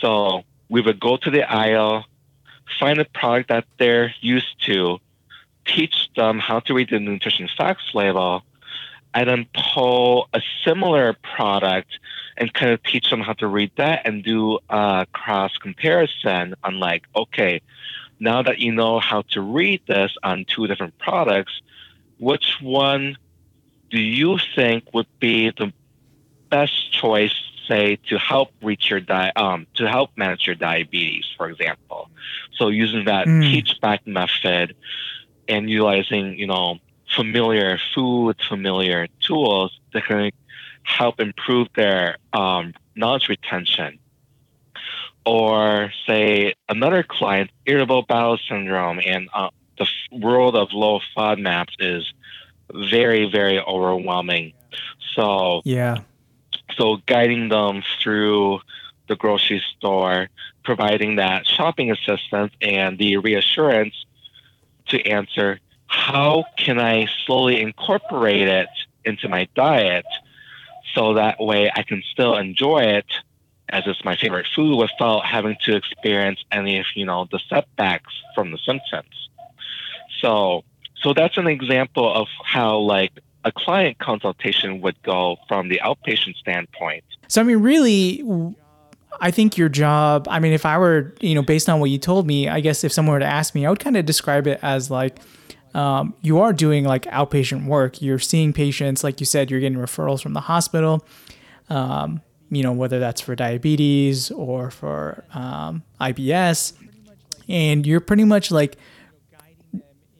So 0.00 0.44
we 0.74 0.80
would 0.80 0.98
go 0.98 1.16
to 1.16 1.30
the 1.30 1.44
aisle, 1.48 2.04
find 2.80 2.98
a 2.98 3.04
product 3.04 3.48
that 3.48 3.64
they're 3.78 4.12
used 4.20 4.60
to, 4.66 4.98
teach 5.64 6.10
them 6.16 6.40
how 6.40 6.58
to 6.58 6.74
read 6.74 6.90
the 6.90 6.98
nutrition 6.98 7.48
facts 7.56 7.94
label, 7.94 8.42
and 9.14 9.28
then 9.28 9.46
pull 9.54 10.28
a 10.34 10.42
similar 10.64 11.12
product 11.36 12.00
and 12.36 12.52
kind 12.52 12.72
of 12.72 12.82
teach 12.82 13.08
them 13.08 13.20
how 13.20 13.34
to 13.34 13.46
read 13.46 13.70
that 13.76 14.02
and 14.04 14.24
do 14.24 14.58
a 14.68 15.06
cross 15.12 15.56
comparison 15.58 16.56
on 16.64 16.80
like, 16.80 17.04
okay, 17.14 17.62
now 18.18 18.42
that 18.42 18.58
you 18.58 18.72
know 18.72 18.98
how 18.98 19.22
to 19.30 19.40
read 19.40 19.80
this 19.86 20.10
on 20.24 20.44
two 20.44 20.66
different 20.66 20.98
products, 20.98 21.62
which 22.18 22.56
one 22.60 23.16
do 23.92 24.00
you 24.00 24.40
think 24.56 24.92
would 24.92 25.06
be 25.20 25.50
the 25.50 25.72
best 26.50 26.92
choice, 26.92 27.36
say, 27.66 27.96
to 28.08 28.18
help 28.18 28.50
reach 28.62 28.90
your 28.90 29.00
di- 29.00 29.32
um, 29.36 29.66
to 29.74 29.88
help 29.88 30.10
manage 30.16 30.46
your 30.46 30.56
diabetes, 30.56 31.24
for 31.36 31.48
example? 31.48 32.10
So 32.56 32.68
using 32.68 33.04
that 33.06 33.26
mm. 33.26 33.42
teach 33.42 33.80
back 33.80 34.06
method 34.06 34.74
and 35.48 35.68
utilizing, 35.68 36.38
you 36.38 36.46
know, 36.46 36.78
familiar 37.14 37.78
foods, 37.94 38.44
familiar 38.46 39.08
tools 39.20 39.78
that 39.92 40.04
can 40.04 40.30
help 40.82 41.20
improve 41.20 41.68
their 41.74 42.16
um, 42.32 42.74
knowledge 42.94 43.28
retention 43.28 43.98
or 45.26 45.90
say 46.06 46.54
another 46.68 47.02
client, 47.02 47.50
irritable 47.66 48.02
bowel 48.02 48.38
syndrome, 48.48 49.00
and 49.04 49.28
uh, 49.32 49.48
the 49.78 49.86
world 50.12 50.54
of 50.54 50.72
low 50.72 51.00
FODMAPs 51.16 51.74
is 51.78 52.12
very, 52.72 53.30
very 53.30 53.58
overwhelming. 53.60 54.52
So 55.14 55.62
yeah, 55.64 55.98
so 56.76 56.98
guiding 57.06 57.48
them 57.48 57.82
through 58.00 58.60
the 59.08 59.16
grocery 59.16 59.62
store, 59.76 60.28
providing 60.64 61.16
that 61.16 61.46
shopping 61.46 61.90
assistance 61.90 62.52
and 62.60 62.98
the 62.98 63.18
reassurance 63.18 63.94
to 64.88 65.00
answer 65.06 65.60
how 65.86 66.44
can 66.56 66.78
I 66.78 67.06
slowly 67.24 67.60
incorporate 67.60 68.48
it 68.48 68.68
into 69.04 69.28
my 69.28 69.48
diet 69.54 70.06
so 70.94 71.14
that 71.14 71.40
way 71.40 71.70
I 71.74 71.82
can 71.82 72.02
still 72.10 72.36
enjoy 72.36 72.82
it 72.82 73.06
as 73.68 73.84
it's 73.86 74.04
my 74.04 74.16
favorite 74.16 74.46
food 74.54 74.76
without 74.76 75.24
having 75.24 75.56
to 75.64 75.76
experience 75.76 76.42
any 76.50 76.78
of 76.78 76.86
you 76.94 77.06
know 77.06 77.26
the 77.30 77.40
setbacks 77.48 78.12
from 78.34 78.50
the 78.50 78.58
symptoms. 78.58 79.28
So 80.20 80.64
so 80.96 81.12
that's 81.12 81.36
an 81.36 81.46
example 81.46 82.12
of 82.12 82.28
how 82.44 82.78
like 82.78 83.12
a 83.44 83.52
client 83.52 83.98
consultation 83.98 84.80
would 84.80 85.00
go 85.02 85.36
from 85.48 85.68
the 85.68 85.80
outpatient 85.84 86.36
standpoint. 86.36 87.04
So 87.28 87.40
I 87.40 87.44
mean 87.44 87.58
really 87.58 88.24
I 89.20 89.30
think 89.30 89.56
your 89.56 89.68
job, 89.68 90.26
I 90.30 90.40
mean 90.40 90.52
if 90.52 90.66
I 90.66 90.78
were, 90.78 91.14
you 91.20 91.34
know, 91.34 91.42
based 91.42 91.68
on 91.68 91.80
what 91.80 91.90
you 91.90 91.98
told 91.98 92.26
me, 92.26 92.48
I 92.48 92.60
guess 92.60 92.84
if 92.84 92.92
someone 92.92 93.14
were 93.14 93.20
to 93.20 93.26
ask 93.26 93.54
me, 93.54 93.66
I 93.66 93.70
would 93.70 93.80
kind 93.80 93.96
of 93.96 94.06
describe 94.06 94.46
it 94.46 94.58
as 94.62 94.90
like 94.90 95.18
um, 95.74 96.14
you 96.22 96.40
are 96.40 96.52
doing 96.52 96.84
like 96.84 97.04
outpatient 97.04 97.66
work. 97.66 98.00
You're 98.00 98.18
seeing 98.18 98.52
patients, 98.52 99.02
like 99.02 99.20
you 99.20 99.26
said, 99.26 99.50
you're 99.50 99.60
getting 99.60 99.78
referrals 99.78 100.22
from 100.22 100.32
the 100.32 100.40
hospital. 100.40 101.04
Um, 101.68 102.22
you 102.50 102.62
know, 102.62 102.72
whether 102.72 103.00
that's 103.00 103.20
for 103.20 103.34
diabetes 103.34 104.30
or 104.30 104.70
for 104.70 105.24
um, 105.34 105.82
IBS. 106.00 106.72
And 107.48 107.86
you're 107.86 108.00
pretty 108.00 108.24
much 108.24 108.50
like, 108.50 108.76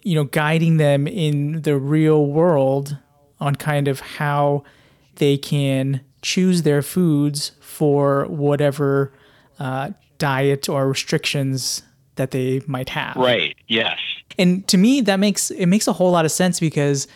you 0.03 0.15
know, 0.15 0.25
guiding 0.25 0.77
them 0.79 1.07
in 1.07 1.63
the 1.63 1.79
real 1.79 2.27
world 2.27 2.99
on 3.45 3.55
kind 3.55 3.89
of 3.89 4.01
how 4.01 4.65
they 5.17 5.37
can 5.37 6.01
choose 6.23 6.63
their 6.63 6.81
foods 6.81 7.53
for 7.61 8.25
whatever 8.27 9.13
uh, 9.59 9.91
diet 10.19 10.69
or 10.69 10.89
restrictions 10.89 11.83
that 12.17 12.31
they 12.31 12.63
might 12.67 12.89
have. 12.89 13.17
Right. 13.17 13.55
Yes. 13.69 13.99
And 14.39 14.67
to 14.69 14.79
me, 14.79 15.03
that 15.03 15.21
makes 15.21 15.51
it 15.51 15.67
makes 15.67 15.87
a 15.87 15.93
whole 15.93 16.11
lot 16.11 16.25
of 16.25 16.33
sense 16.33 16.59
because, 16.59 17.07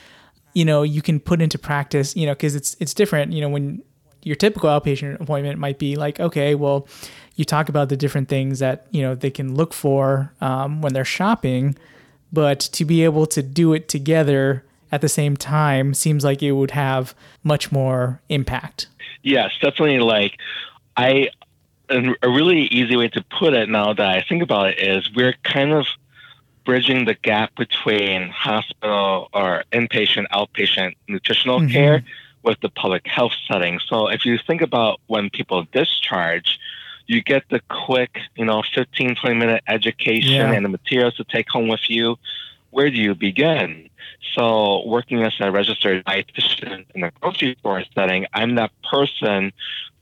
you 0.53 0.65
know, 0.65 0.83
you 0.83 1.01
can 1.01 1.19
put 1.19 1.41
into 1.41 1.59
practice, 1.59 2.15
you 2.15 2.27
know, 2.27 2.35
because 2.35 2.55
it's 2.55 2.77
it's 2.79 2.93
different. 2.93 3.33
You 3.33 3.41
know, 3.41 3.49
when 3.49 3.83
your 4.23 4.37
typical 4.37 4.69
outpatient 4.69 5.21
appointment 5.21 5.59
might 5.59 5.79
be 5.79 5.97
like, 5.97 6.21
okay, 6.21 6.55
well, 6.55 6.87
you 7.37 7.45
talk 7.45 7.71
about 7.71 7.89
the 7.89 7.97
different 7.97 8.29
things 8.29 8.59
that 8.59 8.87
you 8.91 9.01
know 9.01 9.15
they 9.15 9.31
can 9.31 9.55
look 9.55 9.73
for 9.73 10.35
um, 10.43 10.83
when 10.83 10.93
they're 10.93 11.05
shopping, 11.05 11.77
but 12.31 12.61
to 12.61 12.85
be 12.85 13.03
able 13.05 13.27
to 13.27 13.43
do 13.43 13.73
it 13.73 13.89
together 13.89 14.65
at 14.91 15.01
the 15.01 15.09
same 15.09 15.37
time 15.37 15.95
seems 15.95 16.25
like 16.25 16.43
it 16.43 16.53
would 16.53 16.73
have 16.73 17.15
much 17.43 17.71
more 17.73 18.21
impact. 18.29 18.87
Yes, 19.23 19.53
definitely. 19.61 19.99
Like 20.01 20.39
I, 20.97 21.31
a 21.91 22.29
really 22.29 22.63
easy 22.67 22.97
way 22.97 23.09
to 23.09 23.25
put 23.39 23.55
it 23.55 23.69
now 23.69 23.93
that 23.93 24.09
I 24.09 24.25
think 24.29 24.43
about 24.43 24.69
it 24.69 24.79
is 24.79 25.11
we're 25.15 25.35
kind 25.45 25.73
of 25.73 25.87
bridging 26.65 27.07
the 27.07 27.15
gap 27.15 27.55
between 27.57 28.29
hospital 28.29 29.29
or 29.33 29.65
inpatient, 29.73 30.27
outpatient 30.33 30.95
nutritional 31.09 31.61
Mhm. 31.61 31.73
care 31.73 32.05
with 32.43 32.61
the 32.61 32.69
public 32.69 33.07
health 33.07 33.33
setting. 33.51 33.81
So 33.87 34.09
if 34.09 34.27
you 34.27 34.39
think 34.39 34.61
about 34.61 35.01
when 35.07 35.31
people 35.31 35.67
discharge, 35.73 36.59
you 37.07 37.23
get 37.23 37.43
the 37.49 37.61
quick, 37.71 38.19
you 38.37 38.45
know, 38.45 38.63
15, 38.75 39.15
20 39.15 39.35
minute 39.35 39.63
education 39.67 40.33
Yeah. 40.35 40.53
and 40.53 40.63
the 40.65 40.69
materials 40.69 41.15
to 41.15 41.25
take 41.25 41.49
home 41.49 41.69
with 41.69 41.89
you. 41.89 42.19
Where 42.71 42.91
do 42.91 42.97
you 42.97 43.15
begin? 43.15 43.89
So 44.35 44.87
working 44.87 45.23
as 45.23 45.35
a 45.41 45.51
registered 45.51 46.05
dietitian 46.05 46.85
in 46.95 47.05
a 47.05 47.11
grocery 47.21 47.57
store 47.61 47.83
setting, 47.95 48.27
I'm 48.35 48.55
that 48.57 48.71
person 48.91 49.53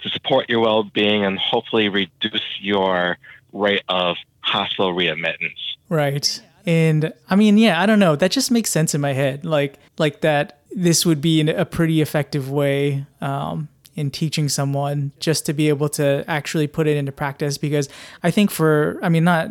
to 0.00 0.08
support 0.08 0.48
your 0.48 0.60
well-being 0.60 1.24
and 1.24 1.38
hopefully 1.38 1.88
reduce 1.88 2.44
your 2.60 3.18
rate 3.52 3.82
of 3.88 4.16
hospital 4.40 4.92
readmittance. 4.92 5.76
Right. 5.88 6.42
And 6.66 7.12
I 7.30 7.36
mean, 7.36 7.58
yeah, 7.58 7.80
I 7.80 7.86
don't 7.86 7.98
know. 7.98 8.16
That 8.16 8.30
just 8.30 8.50
makes 8.50 8.70
sense 8.70 8.94
in 8.94 9.00
my 9.00 9.12
head. 9.12 9.44
Like, 9.44 9.78
like 9.98 10.20
that. 10.22 10.60
This 10.74 11.06
would 11.06 11.22
be 11.22 11.40
a 11.48 11.64
pretty 11.64 12.02
effective 12.02 12.50
way 12.50 13.06
um, 13.22 13.68
in 13.94 14.10
teaching 14.10 14.50
someone 14.50 15.12
just 15.20 15.46
to 15.46 15.54
be 15.54 15.70
able 15.70 15.88
to 15.90 16.22
actually 16.28 16.66
put 16.66 16.86
it 16.86 16.98
into 16.98 17.12
practice. 17.12 17.56
Because 17.56 17.88
I 18.22 18.30
think 18.30 18.50
for, 18.50 18.98
I 19.02 19.08
mean, 19.08 19.24
not, 19.24 19.48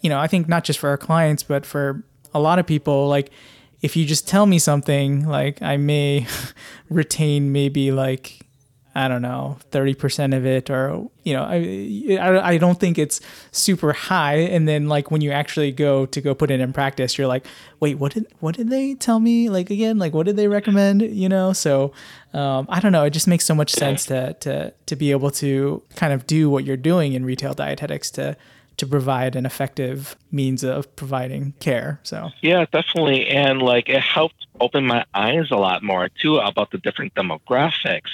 you 0.00 0.08
know, 0.08 0.18
I 0.18 0.26
think 0.26 0.48
not 0.48 0.64
just 0.64 0.78
for 0.78 0.88
our 0.88 0.96
clients, 0.96 1.42
but 1.42 1.66
for 1.66 2.02
a 2.34 2.40
lot 2.40 2.58
of 2.58 2.66
people, 2.66 3.08
like, 3.08 3.30
if 3.80 3.96
you 3.96 4.04
just 4.04 4.26
tell 4.26 4.46
me 4.46 4.58
something, 4.58 5.26
like, 5.26 5.62
I 5.62 5.76
may 5.76 6.26
retain 6.90 7.52
maybe 7.52 7.92
like 7.92 8.44
I 8.96 9.08
don't 9.08 9.22
know, 9.22 9.58
30% 9.72 10.36
of 10.36 10.46
it, 10.46 10.70
or, 10.70 11.10
you 11.24 11.34
know, 11.34 11.42
I, 11.42 12.50
I, 12.50 12.58
don't 12.58 12.78
think 12.78 12.96
it's 12.96 13.20
super 13.50 13.92
high. 13.92 14.36
And 14.36 14.68
then 14.68 14.88
like 14.88 15.10
when 15.10 15.20
you 15.20 15.32
actually 15.32 15.72
go 15.72 16.06
to 16.06 16.20
go 16.20 16.32
put 16.32 16.52
it 16.52 16.60
in 16.60 16.72
practice, 16.72 17.18
you're 17.18 17.26
like, 17.26 17.44
wait, 17.80 17.98
what 17.98 18.14
did, 18.14 18.28
what 18.38 18.54
did 18.54 18.70
they 18.70 18.94
tell 18.94 19.18
me? 19.18 19.50
Like, 19.50 19.68
again, 19.70 19.98
like, 19.98 20.14
what 20.14 20.26
did 20.26 20.36
they 20.36 20.46
recommend? 20.46 21.02
You 21.02 21.28
know? 21.28 21.52
So, 21.52 21.92
um, 22.32 22.66
I 22.68 22.78
don't 22.78 22.92
know. 22.92 23.02
It 23.02 23.10
just 23.10 23.26
makes 23.26 23.44
so 23.44 23.54
much 23.54 23.72
sense 23.72 24.06
to, 24.06 24.34
to, 24.34 24.72
to 24.86 24.96
be 24.96 25.10
able 25.10 25.32
to 25.32 25.82
kind 25.96 26.12
of 26.12 26.24
do 26.28 26.48
what 26.48 26.64
you're 26.64 26.76
doing 26.76 27.14
in 27.14 27.24
retail 27.24 27.52
dietetics 27.52 28.12
to, 28.12 28.36
to 28.84 28.90
provide 28.90 29.36
an 29.36 29.46
effective 29.46 30.16
means 30.30 30.62
of 30.64 30.94
providing 30.96 31.54
care. 31.60 32.00
So, 32.02 32.30
Yeah, 32.42 32.64
definitely. 32.70 33.28
And 33.28 33.62
like 33.62 33.88
it 33.88 34.00
helped 34.00 34.46
open 34.60 34.86
my 34.86 35.04
eyes 35.14 35.50
a 35.50 35.56
lot 35.56 35.82
more 35.82 36.08
too 36.08 36.36
about 36.38 36.70
the 36.70 36.78
different 36.78 37.14
demographics. 37.14 38.10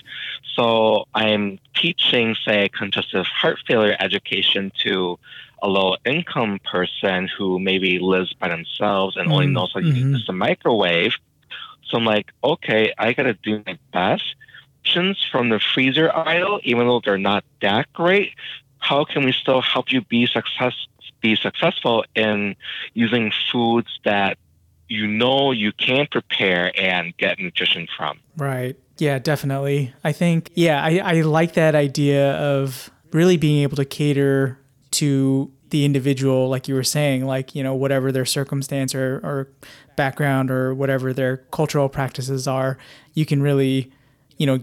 So 0.54 1.04
I'm 1.14 1.58
teaching, 1.74 2.36
say, 2.44 2.68
congestive 2.68 3.26
heart 3.26 3.58
failure 3.66 3.96
education 4.00 4.72
to 4.84 5.18
a 5.62 5.68
low 5.68 5.96
income 6.04 6.58
person 6.64 7.28
who 7.36 7.58
maybe 7.58 7.98
lives 7.98 8.32
by 8.34 8.48
themselves 8.48 9.16
and 9.16 9.30
only 9.30 9.46
Mm, 9.46 9.52
knows 9.52 9.72
how 9.74 9.80
to 9.80 9.86
mhm. 9.86 10.12
use 10.12 10.24
the 10.26 10.32
microwave. 10.32 11.14
So 11.84 11.98
I'm 11.98 12.04
like, 12.04 12.32
okay, 12.42 12.92
I 12.98 13.12
gotta 13.12 13.34
do 13.34 13.62
my 13.66 13.78
best. 13.92 14.36
Options 14.82 15.22
From 15.30 15.50
the 15.50 15.60
freezer 15.60 16.10
aisle, 16.10 16.60
even 16.64 16.86
though 16.86 17.00
they're 17.04 17.18
not 17.18 17.44
that 17.60 17.92
great, 17.92 18.32
how 18.80 19.04
can 19.04 19.24
we 19.24 19.32
still 19.32 19.60
help 19.60 19.92
you 19.92 20.02
be 20.02 20.26
success 20.26 20.74
be 21.20 21.36
successful 21.36 22.04
in 22.14 22.56
using 22.94 23.32
foods 23.52 23.88
that 24.04 24.38
you 24.88 25.06
know 25.06 25.52
you 25.52 25.72
can 25.72 26.06
prepare 26.10 26.72
and 26.78 27.16
get 27.16 27.38
nutrition 27.38 27.86
from. 27.96 28.18
Right. 28.36 28.76
Yeah, 28.98 29.18
definitely. 29.18 29.94
I 30.04 30.12
think, 30.12 30.50
yeah, 30.54 30.82
I, 30.82 30.98
I 30.98 31.20
like 31.22 31.54
that 31.54 31.74
idea 31.74 32.32
of 32.32 32.90
really 33.12 33.36
being 33.36 33.62
able 33.62 33.76
to 33.76 33.84
cater 33.84 34.58
to 34.92 35.50
the 35.70 35.84
individual, 35.84 36.48
like 36.48 36.68
you 36.68 36.74
were 36.74 36.84
saying, 36.84 37.24
like, 37.24 37.54
you 37.54 37.62
know, 37.62 37.74
whatever 37.74 38.10
their 38.10 38.26
circumstance 38.26 38.94
or, 38.94 39.20
or 39.22 39.48
background 39.96 40.50
or 40.50 40.74
whatever 40.74 41.12
their 41.12 41.38
cultural 41.52 41.88
practices 41.88 42.48
are, 42.48 42.76
you 43.14 43.24
can 43.24 43.40
really, 43.40 43.92
you 44.36 44.46
know, 44.46 44.58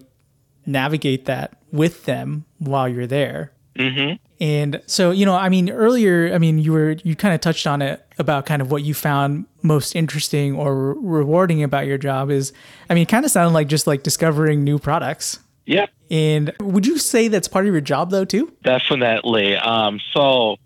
navigate 0.66 1.26
that 1.26 1.58
with 1.72 2.06
them 2.06 2.46
while 2.60 2.90
you're 2.90 3.08
there. 3.08 3.54
Hmm 3.78 4.14
And 4.40 4.82
so, 4.86 5.12
you 5.12 5.26
know, 5.26 5.36
I 5.36 5.50
mean, 5.50 5.70
earlier, 5.70 6.34
I 6.34 6.38
mean, 6.38 6.60
you 6.60 6.72
were, 6.74 6.92
you 7.04 7.16
kind 7.16 7.34
of 7.34 7.42
touched 7.42 7.68
on 7.68 7.82
it 7.82 8.06
about 8.18 8.46
kind 8.46 8.62
of 8.62 8.72
what 8.72 8.84
you 8.84 8.94
found 8.94 9.46
most 9.62 9.96
interesting 9.96 10.56
or 10.56 10.94
re- 10.94 11.20
rewarding 11.20 11.64
about 11.64 11.86
your 11.88 11.98
job 11.98 12.32
is, 12.32 12.54
I 12.90 12.94
mean, 12.94 13.04
it 13.04 13.10
kind 13.10 13.26
of 13.26 13.32
sounded 13.32 13.54
like 13.54 13.68
just 13.68 13.88
like 13.88 14.04
discovering 14.04 14.64
new 14.64 14.80
products. 14.80 15.40
Yeah. 15.66 15.88
And 16.10 16.54
would 16.62 16.88
you 16.88 16.98
say 16.98 17.28
that's 17.28 17.48
part 17.48 17.66
of 17.68 17.74
your 17.74 17.82
job 17.82 18.12
though, 18.12 18.26
too? 18.26 18.54
definitely. 18.64 19.56
Um, 19.58 20.00
so 20.14 20.58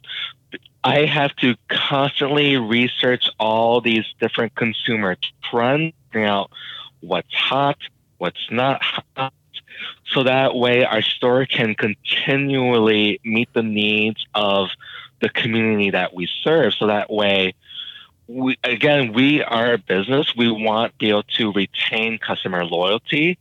I 0.84 1.06
have 1.06 1.36
to 1.38 1.56
constantly 1.70 2.58
research 2.58 3.30
all 3.40 3.82
these 3.82 4.06
different 4.20 4.56
consumer 4.56 5.16
trends, 5.44 5.94
figuring 6.08 6.28
out 6.28 6.52
what's 7.02 7.34
hot, 7.34 7.78
what's 8.18 8.50
not 8.52 8.82
hot, 8.84 9.34
so 10.06 10.24
that 10.24 10.56
way 10.56 10.84
our 10.84 11.02
store 11.02 11.46
can 11.46 11.76
continually 11.76 13.20
meet 13.24 13.54
the 13.54 13.64
needs 13.64 14.26
of 14.34 14.70
the 15.22 15.30
community 15.30 15.92
that 15.92 16.14
we 16.14 16.28
serve. 16.44 16.74
So 16.74 16.88
that 16.88 17.10
way, 17.10 17.54
we, 18.28 18.58
again, 18.64 19.14
we 19.14 19.44
are 19.44 19.74
a 19.74 19.78
business. 19.78 20.36
We 20.36 20.52
want 20.52 20.94
to 20.94 20.98
be 20.98 21.10
able 21.10 21.24
to 21.38 21.52
retain 21.52 22.18
customer 22.18 22.66
loyalty. 22.66 23.38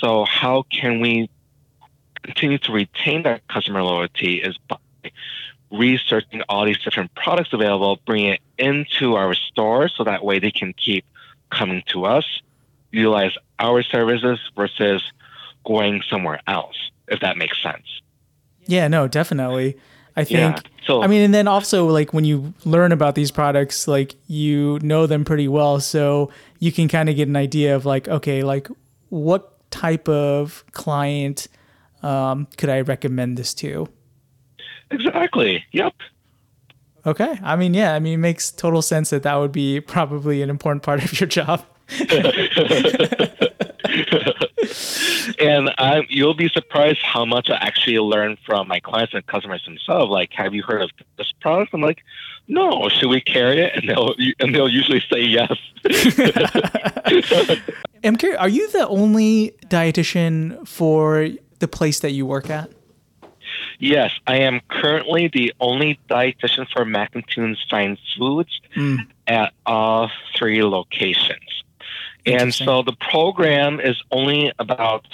So 0.00 0.24
how 0.24 0.64
can 0.70 1.00
we 1.00 1.30
continue 2.22 2.58
to 2.58 2.72
retain 2.72 3.22
that 3.22 3.46
customer 3.48 3.82
loyalty 3.82 4.42
is 4.42 4.56
by 4.68 4.76
researching 5.70 6.42
all 6.48 6.64
these 6.64 6.80
different 6.82 7.14
products 7.14 7.52
available, 7.52 8.00
bringing 8.06 8.32
it 8.32 8.40
into 8.58 9.14
our 9.14 9.34
store 9.34 9.88
so 9.88 10.04
that 10.04 10.24
way 10.24 10.38
they 10.38 10.50
can 10.50 10.72
keep 10.72 11.04
coming 11.50 11.82
to 11.86 12.04
us, 12.04 12.42
utilize 12.90 13.32
our 13.58 13.82
services 13.82 14.38
versus 14.56 15.02
going 15.64 16.02
somewhere 16.08 16.40
else, 16.46 16.76
if 17.08 17.20
that 17.20 17.36
makes 17.36 17.62
sense. 17.62 18.00
Yeah, 18.66 18.88
no, 18.88 19.08
definitely. 19.08 19.76
I 20.16 20.24
think. 20.24 20.56
Yeah. 20.56 20.70
So 20.86 21.02
I 21.02 21.06
mean, 21.06 21.22
and 21.22 21.34
then 21.34 21.48
also 21.48 21.86
like 21.86 22.12
when 22.12 22.24
you 22.24 22.54
learn 22.64 22.92
about 22.92 23.14
these 23.14 23.30
products, 23.30 23.88
like 23.88 24.14
you 24.26 24.78
know 24.82 25.06
them 25.06 25.24
pretty 25.24 25.48
well. 25.48 25.80
So 25.80 26.30
you 26.60 26.72
can 26.72 26.88
kind 26.88 27.08
of 27.08 27.16
get 27.16 27.28
an 27.28 27.36
idea 27.36 27.74
of 27.74 27.84
like, 27.84 28.08
okay, 28.08 28.42
like 28.42 28.68
what 29.08 29.70
type 29.70 30.08
of 30.08 30.64
client 30.72 31.48
um, 32.02 32.46
could 32.56 32.68
I 32.68 32.82
recommend 32.82 33.36
this 33.36 33.54
to? 33.54 33.88
exactly. 34.90 35.64
Yep. 35.72 35.94
Okay. 37.06 37.38
I 37.42 37.56
mean, 37.56 37.74
yeah, 37.74 37.94
I 37.94 37.98
mean, 37.98 38.14
it 38.14 38.18
makes 38.18 38.50
total 38.50 38.82
sense 38.82 39.10
that 39.10 39.24
that 39.24 39.34
would 39.34 39.52
be 39.52 39.80
probably 39.80 40.42
an 40.42 40.50
important 40.50 40.82
part 40.82 41.04
of 41.04 41.20
your 41.20 41.26
job. 41.26 41.64
and 45.44 45.70
I, 45.78 46.02
you'll 46.08 46.34
be 46.34 46.48
surprised 46.48 47.00
how 47.02 47.24
much 47.24 47.50
I 47.50 47.56
actually 47.56 47.98
learn 47.98 48.36
from 48.46 48.68
my 48.68 48.80
clients 48.80 49.14
and 49.14 49.24
customers 49.26 49.62
themselves. 49.64 50.10
Like, 50.10 50.32
have 50.32 50.54
you 50.54 50.62
heard 50.62 50.82
of 50.82 50.90
this 51.18 51.32
product? 51.40 51.72
I'm 51.74 51.80
like, 51.80 52.02
no. 52.48 52.88
Should 52.88 53.08
we 53.10 53.20
carry 53.20 53.60
it? 53.60 53.72
And 53.76 53.88
they'll 53.88 54.14
and 54.40 54.54
they'll 54.54 54.68
usually 54.68 55.02
say 55.12 55.20
yes. 55.22 55.52
I'm 58.04 58.16
curious, 58.16 58.38
are 58.40 58.48
you 58.48 58.70
the 58.70 58.86
only 58.88 59.54
dietitian 59.68 60.66
for 60.68 61.28
the 61.58 61.68
place 61.68 62.00
that 62.00 62.12
you 62.12 62.26
work 62.26 62.50
at? 62.50 62.70
yes, 63.78 64.12
I 64.26 64.36
am 64.36 64.60
currently 64.68 65.28
the 65.28 65.52
only 65.60 65.98
dietitian 66.08 66.66
for 66.72 66.84
Mackenthun's 66.84 67.62
Fine 67.70 67.98
Foods 68.16 68.60
Mm. 68.76 69.06
at 69.26 69.52
all 69.66 70.10
three 70.36 70.62
locations. 70.62 71.62
And 72.26 72.54
so 72.54 72.82
the 72.82 72.94
program 73.10 73.80
is 73.80 74.02
only 74.10 74.52
about 74.58 75.06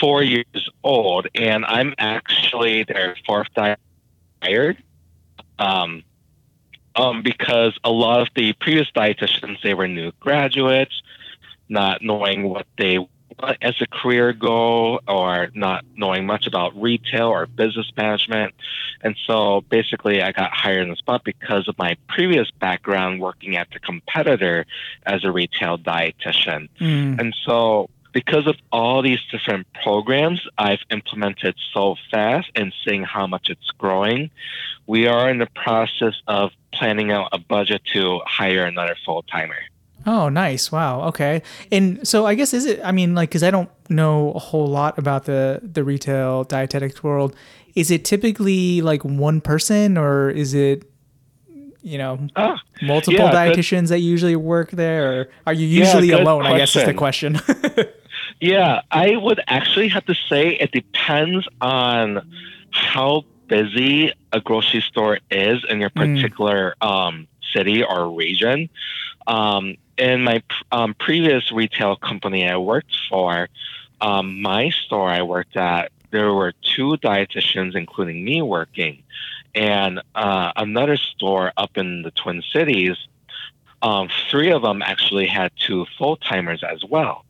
four 0.00 0.22
years 0.22 0.68
old, 0.82 1.26
and 1.34 1.64
I'm 1.64 1.94
actually 1.98 2.84
their 2.84 3.16
fourth 3.26 3.48
diet 3.54 3.78
hired. 4.42 4.82
Um, 5.58 6.02
um, 6.94 7.22
because 7.22 7.78
a 7.84 7.90
lot 7.90 8.20
of 8.20 8.28
the 8.34 8.52
previous 8.54 8.90
dietitians, 8.90 9.62
they 9.62 9.74
were 9.74 9.88
new 9.88 10.12
graduates, 10.20 11.02
not 11.68 12.02
knowing 12.02 12.48
what 12.48 12.66
they 12.76 12.98
want 12.98 13.56
as 13.62 13.80
a 13.80 13.86
career 13.86 14.32
goal 14.32 15.00
or 15.08 15.48
not 15.54 15.84
knowing 15.96 16.26
much 16.26 16.46
about 16.46 16.80
retail 16.80 17.28
or 17.28 17.46
business 17.46 17.90
management. 17.96 18.54
And 19.00 19.16
so 19.26 19.62
basically, 19.62 20.22
I 20.22 20.32
got 20.32 20.52
hired 20.52 20.82
on 20.82 20.90
the 20.90 20.96
spot 20.96 21.24
because 21.24 21.66
of 21.68 21.76
my 21.78 21.96
previous 22.08 22.50
background 22.50 23.20
working 23.20 23.56
at 23.56 23.68
the 23.72 23.80
competitor 23.80 24.66
as 25.06 25.24
a 25.24 25.32
retail 25.32 25.78
dietitian. 25.78 26.68
Mm. 26.80 27.18
And 27.18 27.36
so, 27.44 27.88
because 28.12 28.46
of 28.46 28.56
all 28.70 29.02
these 29.02 29.20
different 29.30 29.66
programs 29.82 30.40
I've 30.58 30.80
implemented 30.90 31.54
so 31.72 31.96
fast 32.10 32.50
and 32.54 32.72
seeing 32.84 33.02
how 33.04 33.26
much 33.26 33.48
it's 33.48 33.70
growing, 33.78 34.30
we 34.86 35.06
are 35.06 35.30
in 35.30 35.38
the 35.38 35.48
process 35.54 36.14
of 36.26 36.50
planning 36.72 37.10
out 37.10 37.28
a 37.32 37.38
budget 37.38 37.82
to 37.92 38.20
hire 38.26 38.64
another 38.64 38.96
full 39.04 39.22
timer. 39.22 39.56
Oh, 40.04 40.28
nice. 40.28 40.72
Wow. 40.72 41.02
Okay. 41.08 41.42
And 41.70 42.06
so 42.06 42.26
I 42.26 42.34
guess 42.34 42.52
is 42.52 42.66
it? 42.66 42.80
I 42.82 42.92
mean, 42.92 43.14
like, 43.14 43.28
because 43.28 43.42
I 43.42 43.50
don't 43.50 43.70
know 43.88 44.32
a 44.32 44.38
whole 44.38 44.66
lot 44.66 44.98
about 44.98 45.24
the 45.26 45.60
the 45.62 45.84
retail 45.84 46.44
dietetics 46.44 47.02
world. 47.02 47.36
Is 47.74 47.90
it 47.90 48.04
typically 48.04 48.82
like 48.82 49.04
one 49.04 49.40
person, 49.40 49.96
or 49.96 50.28
is 50.28 50.54
it 50.54 50.84
you 51.82 51.98
know 51.98 52.28
Ah, 52.36 52.60
multiple 52.82 53.24
yeah, 53.24 53.32
dietitians 53.32 53.88
that 53.88 54.00
usually 54.00 54.36
work 54.36 54.72
there, 54.72 55.20
or 55.20 55.28
are 55.46 55.52
you 55.52 55.66
usually 55.66 56.08
good 56.08 56.20
alone? 56.20 56.46
I 56.46 56.58
guess 56.58 56.74
is 56.74 56.84
the 56.84 56.94
question. 56.94 57.40
Yeah, 58.40 58.82
I 58.90 59.16
would 59.16 59.40
actually 59.46 59.88
have 59.88 60.04
to 60.06 60.14
say 60.14 60.50
it 60.56 60.72
depends 60.72 61.46
on 61.60 62.26
how 62.70 63.24
busy 63.48 64.12
a 64.32 64.40
grocery 64.40 64.80
store 64.80 65.18
is 65.30 65.64
in 65.68 65.80
your 65.80 65.90
Mm. 65.90 66.16
particular 66.16 66.74
um, 66.80 67.26
city 67.52 67.84
or 67.84 68.10
region. 68.10 68.68
Um, 69.26 69.76
in 69.98 70.24
my 70.24 70.42
um, 70.72 70.94
previous 70.94 71.52
retail 71.52 71.96
company 71.96 72.48
I 72.48 72.56
worked 72.56 72.96
for, 73.08 73.48
um, 74.00 74.40
my 74.42 74.70
store 74.70 75.08
I 75.08 75.22
worked 75.22 75.56
at, 75.56 75.92
there 76.10 76.32
were 76.32 76.52
two 76.62 76.96
dietitians, 76.96 77.74
including 77.76 78.24
me, 78.24 78.42
working, 78.42 79.02
and 79.54 80.00
uh, 80.14 80.52
another 80.56 80.96
store 80.96 81.52
up 81.56 81.76
in 81.76 82.02
the 82.02 82.10
Twin 82.10 82.42
Cities. 82.52 82.96
Um, 83.82 84.08
three 84.30 84.50
of 84.50 84.62
them 84.62 84.80
actually 84.82 85.26
had 85.26 85.52
two 85.58 85.86
full 85.98 86.16
timers 86.16 86.62
as 86.62 86.84
well. 86.84 87.24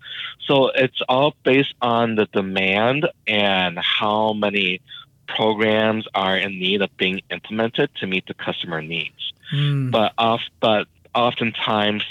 So 0.47 0.69
it's 0.69 1.01
all 1.09 1.35
based 1.45 1.75
on 1.81 2.17
the 2.17 2.27
demand 2.27 3.09
and 3.27 3.79
how 3.79 4.33
many 4.35 4.81
programs 5.27 6.07
are 6.15 6.37
in 6.37 6.59
need 6.59 6.83
of 6.83 6.95
being 6.97 7.23
implemented 7.31 7.91
to 7.97 8.07
meet 8.07 8.27
the 8.27 8.35
customer 8.35 8.83
needs. 8.83 9.33
Hmm. 9.51 9.91
But 9.91 10.13
off, 10.19 10.43
but 10.61 10.89
oftentimes 11.15 12.05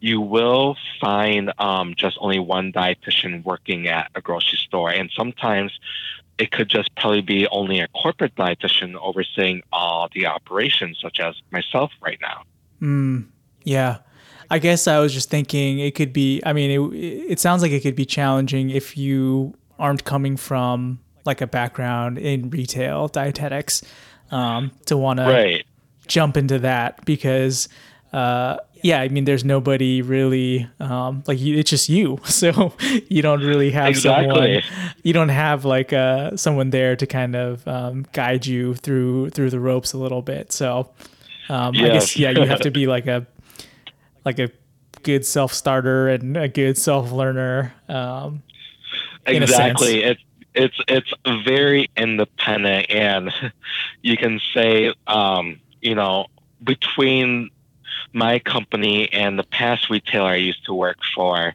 you 0.00 0.20
will 0.20 0.76
find 1.00 1.52
um, 1.58 1.94
just 1.96 2.16
only 2.20 2.38
one 2.38 2.72
dietitian 2.72 3.44
working 3.44 3.88
at 3.88 4.10
a 4.14 4.20
grocery 4.20 4.58
store, 4.58 4.90
and 4.90 5.10
sometimes 5.14 5.78
it 6.38 6.52
could 6.52 6.68
just 6.68 6.94
probably 6.94 7.20
be 7.20 7.48
only 7.48 7.80
a 7.80 7.88
corporate 7.88 8.34
dietitian 8.36 8.94
overseeing 8.94 9.62
all 9.72 10.08
the 10.14 10.26
operations, 10.26 10.98
such 11.00 11.18
as 11.18 11.34
myself 11.50 11.90
right 12.00 12.18
now. 12.20 12.42
Mm, 12.80 13.26
yeah. 13.64 13.98
I 14.50 14.58
guess 14.58 14.88
I 14.88 14.98
was 14.98 15.12
just 15.12 15.28
thinking 15.28 15.78
it 15.78 15.94
could 15.94 16.12
be, 16.12 16.40
I 16.44 16.52
mean, 16.54 16.70
it, 16.70 17.32
it 17.32 17.40
sounds 17.40 17.60
like 17.60 17.72
it 17.72 17.80
could 17.80 17.96
be 17.96 18.06
challenging 18.06 18.70
if 18.70 18.96
you 18.96 19.54
aren't 19.78 20.04
coming 20.04 20.36
from 20.36 21.00
like 21.26 21.40
a 21.42 21.46
background 21.46 22.16
in 22.18 22.48
retail 22.48 23.08
dietetics 23.08 23.82
um, 24.30 24.72
to 24.86 24.96
want 24.96 25.18
to 25.18 25.62
jump 26.06 26.38
into 26.38 26.58
that 26.60 27.04
because, 27.04 27.68
uh, 28.14 28.56
yeah, 28.82 29.00
I 29.00 29.08
mean, 29.08 29.24
there's 29.24 29.44
nobody 29.44 30.02
really 30.02 30.68
um, 30.80 31.22
like 31.26 31.38
you, 31.38 31.58
it's 31.58 31.68
just 31.68 31.88
you, 31.88 32.18
so 32.24 32.72
you 33.08 33.22
don't 33.22 33.42
really 33.42 33.70
have 33.72 33.88
Exactly. 33.88 34.62
someone. 34.62 34.94
You 35.02 35.12
don't 35.12 35.28
have 35.28 35.64
like 35.64 35.92
uh, 35.92 36.36
someone 36.36 36.70
there 36.70 36.96
to 36.96 37.06
kind 37.06 37.36
of 37.36 37.66
um, 37.68 38.06
guide 38.12 38.46
you 38.46 38.74
through 38.74 39.30
through 39.30 39.50
the 39.50 39.60
ropes 39.60 39.92
a 39.92 39.98
little 39.98 40.22
bit. 40.22 40.52
So 40.52 40.90
um, 41.48 41.74
I 41.76 41.88
guess 41.88 42.16
yeah, 42.16 42.30
you 42.30 42.46
have 42.46 42.60
to 42.60 42.70
be 42.70 42.86
like 42.94 43.06
a 43.06 43.26
like 44.24 44.38
a 44.38 44.50
good 45.02 45.24
self 45.24 45.52
starter 45.52 46.08
and 46.08 46.36
a 46.36 46.48
good 46.48 46.78
self 46.78 47.12
learner. 47.12 47.74
Um, 47.88 48.42
exactly 49.26 50.02
it's 50.02 50.22
it's 50.54 50.80
it's 50.88 51.12
very 51.44 51.90
independent 51.96 52.90
and 52.90 53.32
you 54.02 54.16
can 54.16 54.40
say 54.54 54.92
um 55.06 55.60
you 55.80 55.94
know 55.94 56.26
between 56.62 57.50
my 58.12 58.38
company 58.38 59.12
and 59.12 59.38
the 59.38 59.44
past 59.44 59.90
retailer 59.90 60.30
i 60.30 60.36
used 60.36 60.64
to 60.64 60.74
work 60.74 60.98
for 61.14 61.54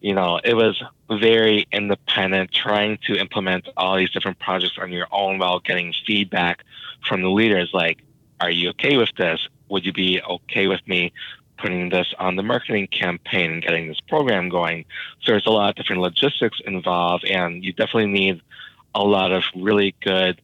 you 0.00 0.14
know 0.14 0.38
it 0.44 0.54
was 0.54 0.82
very 1.08 1.66
independent 1.72 2.52
trying 2.52 2.98
to 3.06 3.16
implement 3.16 3.68
all 3.76 3.96
these 3.96 4.10
different 4.10 4.38
projects 4.38 4.76
on 4.78 4.92
your 4.92 5.06
own 5.10 5.38
while 5.38 5.60
getting 5.60 5.92
feedback 6.06 6.64
from 7.06 7.22
the 7.22 7.30
leaders 7.30 7.70
like 7.72 7.98
are 8.40 8.50
you 8.50 8.70
okay 8.70 8.96
with 8.96 9.10
this 9.16 9.48
would 9.68 9.84
you 9.84 9.92
be 9.92 10.20
okay 10.22 10.66
with 10.66 10.86
me 10.86 11.12
putting 11.58 11.88
this 11.88 12.14
on 12.18 12.36
the 12.36 12.42
marketing 12.42 12.86
campaign 12.88 13.50
and 13.52 13.62
getting 13.62 13.88
this 13.88 14.00
program 14.00 14.48
going 14.48 14.84
so 15.22 15.32
there's 15.32 15.46
a 15.46 15.50
lot 15.50 15.70
of 15.70 15.74
different 15.76 16.02
logistics 16.02 16.60
involved, 16.66 17.24
and 17.24 17.64
you 17.64 17.72
definitely 17.72 18.06
need 18.06 18.40
a 18.94 19.02
lot 19.02 19.32
of 19.32 19.44
really 19.54 19.94
good 20.02 20.40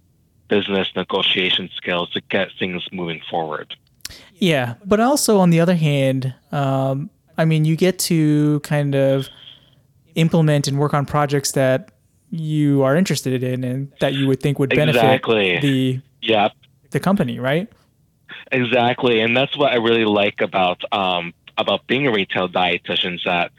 business 0.48 0.88
negotiation 0.94 1.70
skills 1.76 2.10
to 2.10 2.20
get 2.28 2.48
things 2.58 2.86
moving 2.92 3.22
forward. 3.30 3.74
Yeah, 4.34 4.74
but 4.84 5.00
also 5.00 5.38
on 5.38 5.50
the 5.50 5.60
other 5.60 5.76
hand, 5.76 6.34
um, 6.50 7.10
I 7.38 7.44
mean, 7.44 7.64
you 7.64 7.76
get 7.76 7.98
to 8.00 8.60
kind 8.60 8.94
of 8.94 9.28
implement 10.14 10.68
and 10.68 10.78
work 10.78 10.92
on 10.92 11.06
projects 11.06 11.52
that 11.52 11.92
you 12.30 12.82
are 12.82 12.96
interested 12.96 13.42
in 13.42 13.64
and 13.64 13.92
that 14.00 14.14
you 14.14 14.26
would 14.26 14.40
think 14.40 14.58
would 14.58 14.70
benefit 14.70 14.96
Exactly. 14.96 15.58
the 15.60 16.00
Yeah, 16.20 16.48
the 16.90 17.00
company, 17.00 17.38
right? 17.38 17.70
Exactly, 18.52 19.20
and 19.20 19.36
that's 19.36 19.56
what 19.56 19.72
I 19.72 19.76
really 19.76 20.04
like 20.04 20.40
about 20.40 20.82
um, 20.92 21.34
about 21.58 21.86
being 21.86 22.06
a 22.06 22.12
retail 22.12 22.48
dietitian. 22.48 23.16
Is 23.16 23.24
that 23.24 23.52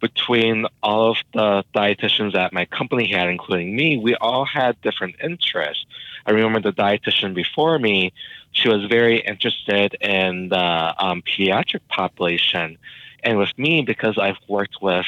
between 0.00 0.66
all 0.82 1.12
of 1.12 1.16
the 1.32 1.64
dietitians 1.74 2.32
that 2.34 2.52
my 2.52 2.66
company 2.66 3.10
had, 3.10 3.28
including 3.28 3.74
me, 3.74 3.98
we 3.98 4.14
all 4.16 4.44
had 4.44 4.80
different 4.82 5.16
interests. 5.22 5.84
I 6.26 6.32
remember 6.32 6.60
the 6.60 6.72
dietitian 6.72 7.34
before 7.34 7.78
me; 7.78 8.12
she 8.52 8.68
was 8.68 8.84
very 8.86 9.20
interested 9.20 9.94
in 10.00 10.48
the 10.48 10.94
um, 11.04 11.22
pediatric 11.22 11.80
population, 11.88 12.78
and 13.22 13.38
with 13.38 13.56
me, 13.58 13.82
because 13.82 14.18
I've 14.18 14.38
worked 14.48 14.80
with 14.80 15.06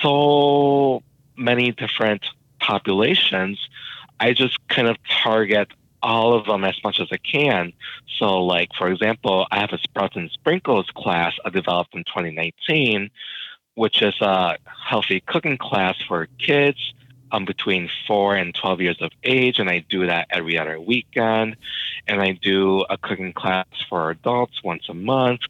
so 0.00 1.02
many 1.36 1.72
different 1.72 2.24
populations, 2.60 3.58
I 4.20 4.32
just 4.32 4.56
kind 4.68 4.88
of 4.88 4.96
target 5.22 5.68
all 6.04 6.34
of 6.34 6.44
them 6.44 6.64
as 6.64 6.76
much 6.84 7.00
as 7.00 7.08
I 7.10 7.16
can. 7.16 7.72
So, 8.18 8.44
like 8.44 8.70
for 8.76 8.88
example, 8.88 9.46
I 9.50 9.58
have 9.58 9.72
a 9.72 9.78
Sprouts 9.78 10.16
and 10.16 10.30
Sprinkles 10.30 10.88
class 10.94 11.34
I 11.44 11.50
developed 11.50 11.94
in 11.94 12.04
2019, 12.04 13.10
which 13.74 14.02
is 14.02 14.14
a 14.20 14.58
healthy 14.66 15.20
cooking 15.20 15.56
class 15.56 15.96
for 16.06 16.28
kids 16.38 16.78
um, 17.32 17.46
between 17.46 17.90
four 18.06 18.36
and 18.36 18.54
12 18.54 18.80
years 18.82 19.00
of 19.00 19.10
age, 19.24 19.58
and 19.58 19.68
I 19.68 19.78
do 19.88 20.06
that 20.06 20.28
every 20.30 20.58
other 20.58 20.78
weekend. 20.78 21.56
And 22.06 22.20
I 22.20 22.32
do 22.32 22.82
a 22.90 22.98
cooking 22.98 23.32
class 23.32 23.66
for 23.88 24.10
adults 24.10 24.62
once 24.62 24.88
a 24.90 24.94
month. 24.94 25.40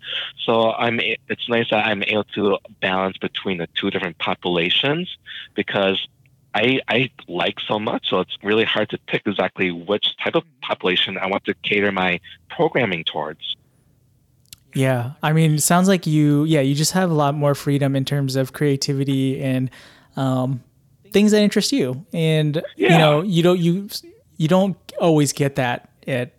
So 0.45 0.73
I'm. 0.73 1.01
It's 1.01 1.49
nice 1.49 1.69
that 1.71 1.85
I'm 1.87 2.05
able 2.05 2.25
to 2.37 2.59
balance 2.81 3.19
between 3.19 3.59
the 3.59 3.69
two 3.75 3.91
different 3.91 4.19
populations 4.19 5.19
because 5.57 6.07
I, 6.55 6.81
I 6.89 7.11
like 7.27 7.59
so 7.67 7.79
much, 7.79 8.09
so 8.09 8.21
it's 8.21 8.37
really 8.43 8.65
hard 8.65 8.91
to 8.91 8.99
pick 9.09 9.23
exactly 9.27 9.73
which 9.73 10.17
type 10.23 10.37
of 10.37 10.45
population 10.63 11.19
I 11.19 11.27
want 11.27 11.45
to 11.45 11.55
cater 11.65 11.91
my 11.91 12.21
programming 12.49 13.05
towards. 13.05 13.57
Yeah, 14.73 15.13
I 15.23 15.33
mean, 15.33 15.55
it 15.55 15.63
sounds 15.63 15.89
like 15.89 16.07
you, 16.07 16.45
yeah, 16.45 16.61
you 16.61 16.75
just 16.75 16.93
have 16.93 17.11
a 17.11 17.15
lot 17.15 17.35
more 17.35 17.55
freedom 17.55 17.95
in 17.95 18.05
terms 18.05 18.35
of 18.37 18.53
creativity 18.53 19.41
and 19.41 19.71
um, 20.17 20.63
things 21.13 21.31
that 21.31 21.43
interest 21.43 21.73
you, 21.73 22.05
and 22.13 22.63
you 22.77 22.89
know, 22.99 23.23
you 23.23 23.43
don't 23.43 23.59
you 23.59 23.89
you 24.37 24.49
don't 24.49 24.77
always 25.01 25.33
get 25.33 25.55
that 25.57 25.91
at 26.07 26.33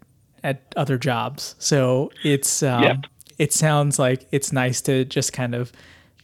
at 0.43 0.61
other 0.75 0.97
jobs. 0.97 1.55
So 1.59 2.11
it's 2.23 2.61
um, 2.61 2.83
Yep. 2.83 2.97
it 3.37 3.53
sounds 3.53 3.99
like 3.99 4.27
it's 4.31 4.51
nice 4.51 4.81
to 4.81 5.05
just 5.05 5.31
kind 5.33 5.55
of 5.55 5.71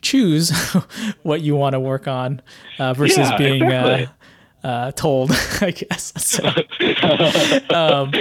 choose 0.01 0.51
what 1.23 1.41
you 1.41 1.55
want 1.55 1.73
to 1.73 1.79
work 1.79 2.07
on 2.07 2.41
uh, 2.79 2.93
versus 2.93 3.17
Yeah, 3.17 3.37
being 3.37 3.63
exactly. 3.63 4.07
uh, 4.63 4.67
uh, 4.67 4.91
told, 4.91 5.31
I 5.61 5.71
guess. 5.71 6.13
So, 6.17 6.43
um, 7.75 8.11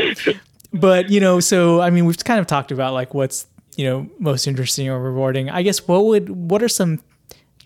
but 0.73 1.11
you 1.11 1.21
know, 1.21 1.41
so 1.41 1.81
I 1.81 1.91
mean, 1.91 2.07
we've 2.07 2.17
kind 2.25 2.41
of 2.41 2.47
talked 2.47 2.73
about 2.73 2.93
like 2.95 3.15
what's 3.15 3.47
you 3.77 3.85
know 3.85 4.09
most 4.19 4.47
interesting 4.47 4.89
or 4.89 5.01
rewarding. 5.01 5.51
I 5.51 5.63
guess 5.63 5.87
what 5.87 6.05
would 6.07 6.29
what 6.51 6.63
are 6.63 6.69
some 6.69 7.03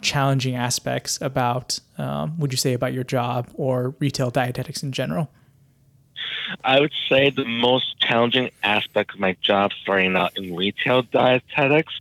challenging 0.00 0.54
aspects 0.54 1.18
about 1.20 1.78
um, 1.98 2.38
would 2.38 2.52
you 2.52 2.56
say 2.58 2.72
about 2.74 2.92
your 2.92 3.04
job 3.04 3.48
or 3.54 3.94
retail 4.00 4.30
dietetics 4.30 4.82
in 4.82 4.92
general? 4.92 5.30
I 6.62 6.80
would 6.80 6.92
say 7.08 7.30
the 7.30 7.44
most 7.44 7.98
challenging 8.00 8.50
aspect 8.62 9.14
of 9.14 9.20
my 9.20 9.36
job 9.42 9.72
starting 9.82 10.14
out 10.16 10.36
in 10.36 10.54
retail 10.54 11.02
dietetics 11.02 11.94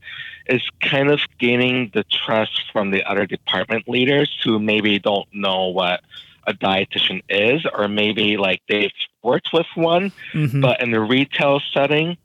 is 0.47 0.61
kind 0.81 1.09
of 1.09 1.19
gaining 1.39 1.91
the 1.93 2.03
trust 2.03 2.61
from 2.71 2.91
the 2.91 3.03
other 3.03 3.25
department 3.25 3.87
leaders 3.87 4.29
who 4.43 4.59
maybe 4.59 4.99
don't 4.99 5.27
know 5.33 5.67
what 5.67 6.01
a 6.45 6.53
dietitian 6.53 7.23
is 7.29 7.65
or 7.73 7.87
maybe 7.87 8.35
like 8.37 8.61
they've 8.67 8.91
worked 9.23 9.49
with 9.53 9.67
one 9.75 10.11
Mhm. 10.33 10.61
but 10.61 10.81
in 10.81 10.91
the 10.91 10.99
retail 10.99 11.61
setting 11.73 12.17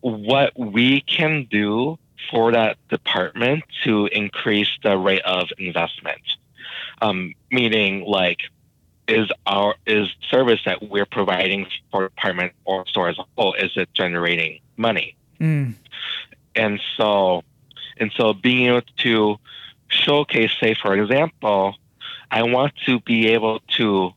what 0.00 0.52
we 0.58 1.00
can 1.02 1.46
do 1.48 1.96
for 2.30 2.50
that 2.52 2.76
department 2.88 3.62
to 3.84 4.06
increase 4.06 4.68
the 4.82 4.96
rate 4.98 5.22
of 5.22 5.48
investment. 5.58 6.20
Um, 7.00 7.34
meaning 7.50 8.04
like 8.04 8.38
is 9.08 9.28
our 9.46 9.74
is 9.86 10.08
service 10.30 10.60
that 10.64 10.82
we're 10.82 11.06
providing 11.06 11.66
for 11.90 12.08
department 12.08 12.52
or 12.64 12.86
store 12.86 13.08
as 13.08 13.18
a 13.18 13.24
whole 13.36 13.54
is 13.54 13.72
it 13.76 13.88
generating 13.94 14.60
money? 14.76 15.16
Mm, 15.40 15.74
and 16.54 16.80
so 16.96 17.42
and 18.02 18.12
so 18.16 18.32
being 18.34 18.66
able 18.68 18.82
to 18.96 19.38
showcase 19.88 20.52
say 20.60 20.74
for 20.74 20.94
example 20.94 21.74
i 22.30 22.42
want 22.42 22.72
to 22.86 23.00
be 23.00 23.28
able 23.28 23.60
to 23.68 24.10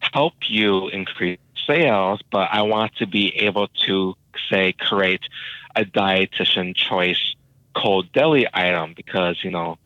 help 0.00 0.34
you 0.48 0.88
increase 0.88 1.38
sales 1.66 2.20
but 2.30 2.48
i 2.52 2.62
want 2.62 2.94
to 2.96 3.06
be 3.06 3.26
able 3.36 3.68
to 3.86 4.14
say, 4.50 4.72
create 4.72 5.22
a 5.76 5.84
dietitian 5.84 6.74
choice 6.74 7.34
cold 7.74 8.10
deli 8.12 8.46
item 8.52 8.94
because, 8.96 9.42
you 9.42 9.50
know, 9.50 9.78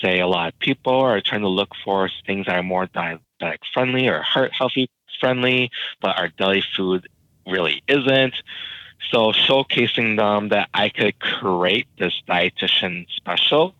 say 0.00 0.20
a 0.20 0.26
lot 0.26 0.52
of 0.52 0.58
people 0.58 1.00
are 1.00 1.20
trying 1.20 1.40
to 1.40 1.48
look 1.48 1.70
for 1.84 2.10
things 2.26 2.46
that 2.46 2.56
are 2.56 2.62
more 2.62 2.86
diabetic 2.86 3.58
friendly 3.72 4.08
or 4.08 4.22
heart 4.22 4.52
healthy 4.52 4.90
friendly, 5.20 5.70
but 6.00 6.18
our 6.18 6.28
deli 6.28 6.62
food 6.76 7.08
really 7.46 7.82
isn't. 7.88 8.34
So 9.10 9.32
showcasing 9.32 10.16
them 10.16 10.48
that 10.48 10.68
I 10.74 10.88
could 10.88 11.18
create 11.18 11.86
this 11.98 12.14
dietitian 12.28 13.06
special 13.10 13.74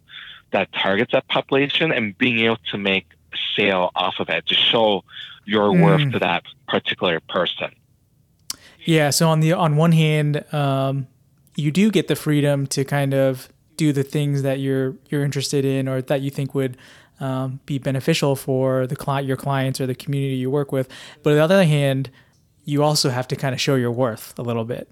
that 0.53 0.73
targets 0.73 1.13
that 1.13 1.27
population 1.29 1.91
and 1.93 2.17
being 2.17 2.41
able 2.41 2.59
to 2.71 2.79
make 2.79 3.07
a 3.33 3.37
sale 3.57 3.91
off 3.95 4.21
of 4.21 4.29
it 4.29 4.47
to 4.47 4.55
show 4.55 5.03
your 5.45 5.71
mm. 5.71 5.83
worth 5.83 6.13
to 6.13 6.19
that 6.21 6.45
particular 6.69 7.21
person. 7.21 7.75
Yeah. 8.85 9.11
So 9.11 9.29
on 9.29 9.41
the 9.41 9.53
on 9.53 9.77
one 9.77 9.93
hand, 9.93 10.45
um, 10.55 11.09
you 11.57 11.71
do 11.71 11.91
get 11.91 12.09
the 12.09 12.17
freedom 12.17 12.67
to 12.69 12.85
kind 12.85 13.15
of 13.15 13.49
do 13.77 13.93
the 13.93 14.03
things 14.03 14.43
that 14.43 14.61
you're 14.61 14.95
you're 15.09 15.25
interested 15.25 15.65
in 15.65 15.89
or 15.89 16.03
that 16.03 16.21
you 16.21 16.31
think 16.31 16.55
would 16.55 16.77
um, 17.21 17.61
be 17.67 17.79
beneficial 17.79 18.37
for 18.37 18.87
the 18.87 18.97
client, 18.97 19.27
your 19.27 19.37
clients, 19.37 19.81
or 19.81 19.87
the 19.87 19.95
community 19.95 20.37
you 20.37 20.51
work 20.51 20.73
with. 20.73 20.89
But 21.23 21.31
on 21.31 21.37
the 21.37 21.45
other 21.45 21.65
hand, 21.65 22.11
you 22.65 22.83
also 22.83 23.11
have 23.11 23.29
to 23.29 23.37
kind 23.37 23.55
of 23.55 23.61
show 23.61 23.75
your 23.75 23.93
worth 23.93 24.35
a 24.39 24.43
little 24.43 24.65
bit. 24.65 24.89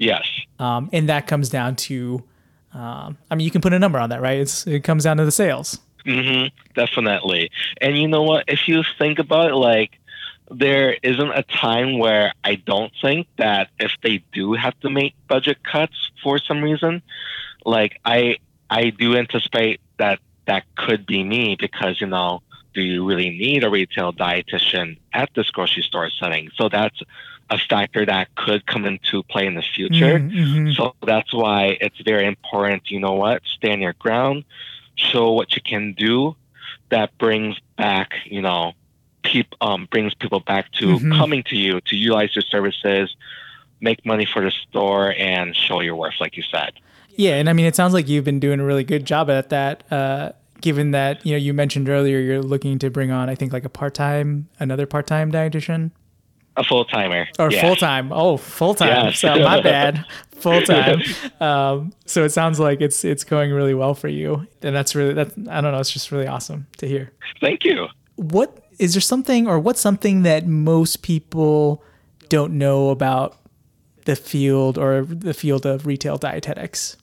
Yes. 0.00 0.26
Um, 0.58 0.88
and 0.94 1.08
that 1.10 1.26
comes 1.26 1.50
down 1.50 1.76
to, 1.76 2.24
um, 2.72 3.18
I 3.30 3.34
mean, 3.34 3.44
you 3.44 3.50
can 3.50 3.60
put 3.60 3.74
a 3.74 3.78
number 3.78 3.98
on 3.98 4.08
that, 4.08 4.22
right? 4.22 4.40
It's, 4.40 4.66
it 4.66 4.82
comes 4.82 5.04
down 5.04 5.18
to 5.18 5.26
the 5.26 5.30
sales. 5.30 5.78
Mm-hmm, 6.06 6.48
definitely. 6.74 7.50
And 7.82 7.98
you 7.98 8.08
know 8.08 8.22
what? 8.22 8.46
If 8.48 8.66
you 8.66 8.82
think 8.98 9.18
about 9.18 9.50
it, 9.50 9.54
like, 9.54 9.98
there 10.50 10.96
isn't 11.02 11.30
a 11.30 11.42
time 11.44 11.98
where 11.98 12.32
I 12.42 12.54
don't 12.56 12.92
think 13.00 13.28
that 13.36 13.68
if 13.78 13.92
they 14.02 14.24
do 14.32 14.54
have 14.54 14.78
to 14.80 14.90
make 14.90 15.14
budget 15.28 15.62
cuts 15.62 16.10
for 16.22 16.38
some 16.38 16.62
reason, 16.62 17.02
like 17.64 18.00
I 18.04 18.38
I 18.68 18.90
do 18.90 19.16
anticipate 19.16 19.80
that 19.98 20.18
that 20.46 20.64
could 20.74 21.06
be 21.06 21.22
me 21.22 21.56
because 21.60 22.00
you 22.00 22.08
know 22.08 22.42
do 22.72 22.82
you 22.82 23.06
really 23.06 23.30
need 23.30 23.64
a 23.64 23.70
retail 23.70 24.12
dietitian 24.12 24.98
at 25.12 25.30
this 25.34 25.50
grocery 25.50 25.82
store 25.82 26.10
setting? 26.10 26.50
So 26.54 26.68
that's 26.68 27.00
a 27.50 27.58
factor 27.58 28.06
that 28.06 28.34
could 28.36 28.66
come 28.66 28.84
into 28.84 29.22
play 29.24 29.46
in 29.46 29.54
the 29.54 29.62
future. 29.62 30.18
Mm-hmm, 30.18 30.36
mm-hmm. 30.36 30.72
So 30.72 30.94
that's 31.04 31.32
why 31.34 31.78
it's 31.80 32.00
very 32.00 32.26
important. 32.26 32.90
You 32.90 33.00
know 33.00 33.14
what? 33.14 33.42
Stand 33.56 33.82
your 33.82 33.94
ground, 33.94 34.44
show 34.94 35.32
what 35.32 35.54
you 35.54 35.62
can 35.62 35.94
do. 35.94 36.36
That 36.90 37.16
brings 37.18 37.56
back, 37.76 38.14
you 38.24 38.42
know, 38.42 38.72
peop, 39.22 39.54
um, 39.60 39.88
brings 39.90 40.14
people 40.14 40.40
back 40.40 40.70
to 40.72 40.86
mm-hmm. 40.86 41.12
coming 41.12 41.42
to 41.44 41.56
you 41.56 41.80
to 41.82 41.96
utilize 41.96 42.34
your 42.34 42.42
services, 42.42 43.14
make 43.80 44.04
money 44.06 44.26
for 44.26 44.42
the 44.42 44.50
store, 44.50 45.14
and 45.16 45.54
show 45.54 45.80
your 45.80 45.96
worth, 45.96 46.20
like 46.20 46.36
you 46.36 46.42
said. 46.42 46.72
Yeah, 47.16 47.36
and 47.36 47.50
I 47.50 47.52
mean, 47.52 47.66
it 47.66 47.76
sounds 47.76 47.92
like 47.92 48.08
you've 48.08 48.24
been 48.24 48.40
doing 48.40 48.60
a 48.60 48.64
really 48.64 48.84
good 48.84 49.04
job 49.04 49.28
at 49.28 49.50
that. 49.50 49.84
Uh, 49.92 50.32
given 50.60 50.90
that 50.92 51.24
you 51.24 51.32
know 51.32 51.38
you 51.38 51.54
mentioned 51.54 51.88
earlier 51.88 52.18
you're 52.18 52.42
looking 52.42 52.78
to 52.80 52.90
bring 52.90 53.10
on, 53.10 53.28
I 53.28 53.34
think 53.34 53.52
like 53.52 53.64
a 53.64 53.68
part 53.68 53.94
time, 53.94 54.48
another 54.58 54.86
part 54.86 55.06
time 55.06 55.32
dietitian. 55.32 55.90
A 56.56 56.64
full 56.64 56.84
timer. 56.84 57.28
Or 57.38 57.50
full 57.50 57.76
time. 57.76 58.12
Oh, 58.12 58.36
full 58.36 58.74
time. 58.74 58.88
Yeah. 58.88 59.12
So 59.12 59.38
my 59.38 59.60
bad. 59.60 60.04
Full 60.40 60.62
time. 60.62 61.02
Um, 61.38 61.92
so 62.06 62.24
it 62.24 62.30
sounds 62.30 62.58
like 62.58 62.80
it's 62.80 63.04
it's 63.04 63.24
going 63.24 63.52
really 63.52 63.74
well 63.74 63.92
for 63.92 64.08
you, 64.08 64.46
and 64.62 64.74
that's 64.74 64.94
really 64.94 65.12
that's 65.12 65.34
I 65.50 65.60
don't 65.60 65.72
know. 65.72 65.78
It's 65.78 65.90
just 65.90 66.10
really 66.10 66.26
awesome 66.26 66.66
to 66.78 66.88
hear. 66.88 67.12
Thank 67.42 67.62
you. 67.64 67.88
What 68.16 68.64
is 68.78 68.94
there 68.94 69.02
something 69.02 69.46
or 69.46 69.58
what's 69.58 69.80
something 69.80 70.22
that 70.22 70.46
most 70.46 71.02
people 71.02 71.84
don't 72.30 72.54
know 72.54 72.88
about 72.88 73.36
the 74.06 74.16
field 74.16 74.78
or 74.78 75.02
the 75.04 75.34
field 75.34 75.66
of 75.66 75.86
retail 75.86 76.16
dietetics? 76.16 76.96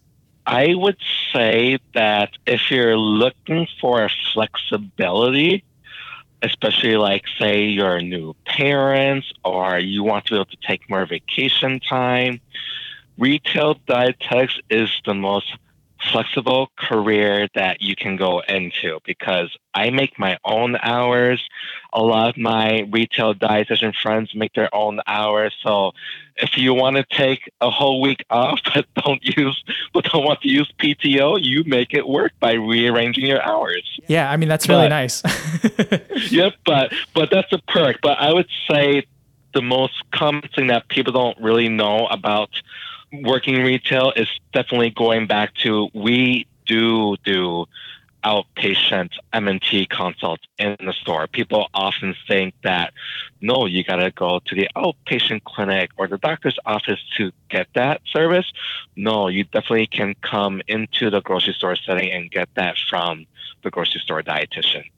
I 0.47 0.75
would 0.75 0.97
say 1.33 1.77
that 1.93 2.31
if 2.45 2.71
you're 2.71 2.97
looking 2.97 3.67
for 3.81 4.09
flexibility, 4.33 5.65
especially 6.41 6.95
like 6.95 7.23
say 7.37 7.65
you're 7.65 7.97
a 7.97 8.01
new 8.01 8.33
parents 8.45 9.31
or 9.43 9.77
you 9.77 10.03
want 10.03 10.25
to 10.25 10.31
be 10.31 10.35
able 10.37 10.45
to 10.45 10.57
take 10.65 10.89
more 10.89 11.05
vacation 11.05 11.81
time, 11.81 12.39
retail 13.17 13.77
dietetics 13.87 14.57
is 14.69 14.89
the 15.05 15.13
most 15.13 15.53
flexible 16.11 16.71
career 16.77 17.49
that 17.55 17.81
you 17.81 17.95
can 17.95 18.15
go 18.15 18.39
into 18.47 18.99
because 19.05 19.55
I 19.73 19.89
make 19.89 20.17
my 20.17 20.37
own 20.45 20.77
hours. 20.81 21.43
A 21.91 22.01
lot 22.01 22.29
of 22.29 22.37
my 22.37 22.87
retail 22.89 23.33
dietitian 23.33 23.93
friends 23.95 24.33
make 24.33 24.53
their 24.53 24.73
own 24.73 25.01
hours. 25.07 25.53
So 25.61 25.91
if 26.37 26.57
you 26.57 26.73
want 26.73 26.95
to 26.97 27.05
take 27.09 27.51
a 27.61 27.69
whole 27.69 28.01
week 28.01 28.25
off 28.29 28.59
but 28.73 28.85
don't 29.03 29.23
use 29.23 29.63
but 29.93 30.05
don't 30.05 30.25
want 30.25 30.41
to 30.41 30.49
use 30.49 30.71
PTO, 30.79 31.43
you 31.43 31.63
make 31.65 31.93
it 31.93 32.07
work 32.07 32.33
by 32.39 32.53
rearranging 32.53 33.25
your 33.25 33.41
hours. 33.41 33.99
Yeah, 34.07 34.31
I 34.31 34.37
mean 34.37 34.49
that's 34.49 34.69
really 34.69 34.89
nice. 34.89 35.23
yep, 36.31 36.53
but 36.65 36.93
but 37.13 37.29
that's 37.29 37.51
a 37.51 37.59
perk. 37.67 37.99
But 38.01 38.19
I 38.19 38.33
would 38.33 38.49
say 38.69 39.05
the 39.53 39.61
most 39.61 39.93
common 40.11 40.47
thing 40.55 40.67
that 40.67 40.87
people 40.87 41.13
don't 41.13 41.39
really 41.41 41.69
know 41.69 42.07
about 42.07 42.49
working 43.11 43.63
retail 43.63 44.11
is 44.15 44.27
definitely 44.53 44.89
going 44.91 45.27
back 45.27 45.53
to 45.55 45.89
we 45.93 46.45
do 46.65 47.15
do 47.23 47.65
outpatient 48.23 49.09
consults 49.89 50.43
in 50.57 50.75
the 50.79 50.93
store. 50.93 51.27
People 51.27 51.67
often 51.73 52.15
think 52.27 52.53
that 52.63 52.93
no, 53.41 53.65
you 53.65 53.83
got 53.83 53.97
to 53.97 54.11
go 54.11 54.39
to 54.45 54.55
the 54.55 54.67
outpatient 54.75 55.43
clinic 55.43 55.91
or 55.97 56.07
the 56.07 56.17
doctor's 56.17 56.57
office 56.65 56.99
to 57.17 57.31
get 57.49 57.67
that 57.75 58.01
service. 58.05 58.51
No, 58.95 59.27
you 59.27 59.43
definitely 59.43 59.87
can 59.87 60.15
come 60.21 60.61
into 60.67 61.09
the 61.09 61.21
grocery 61.21 61.53
store 61.53 61.75
setting 61.75 62.11
and 62.11 62.31
get 62.31 62.49
that 62.55 62.75
from 62.89 63.25
the 63.63 63.69
grocery 63.69 64.01
store 64.01 64.23
dietitian. 64.23 64.89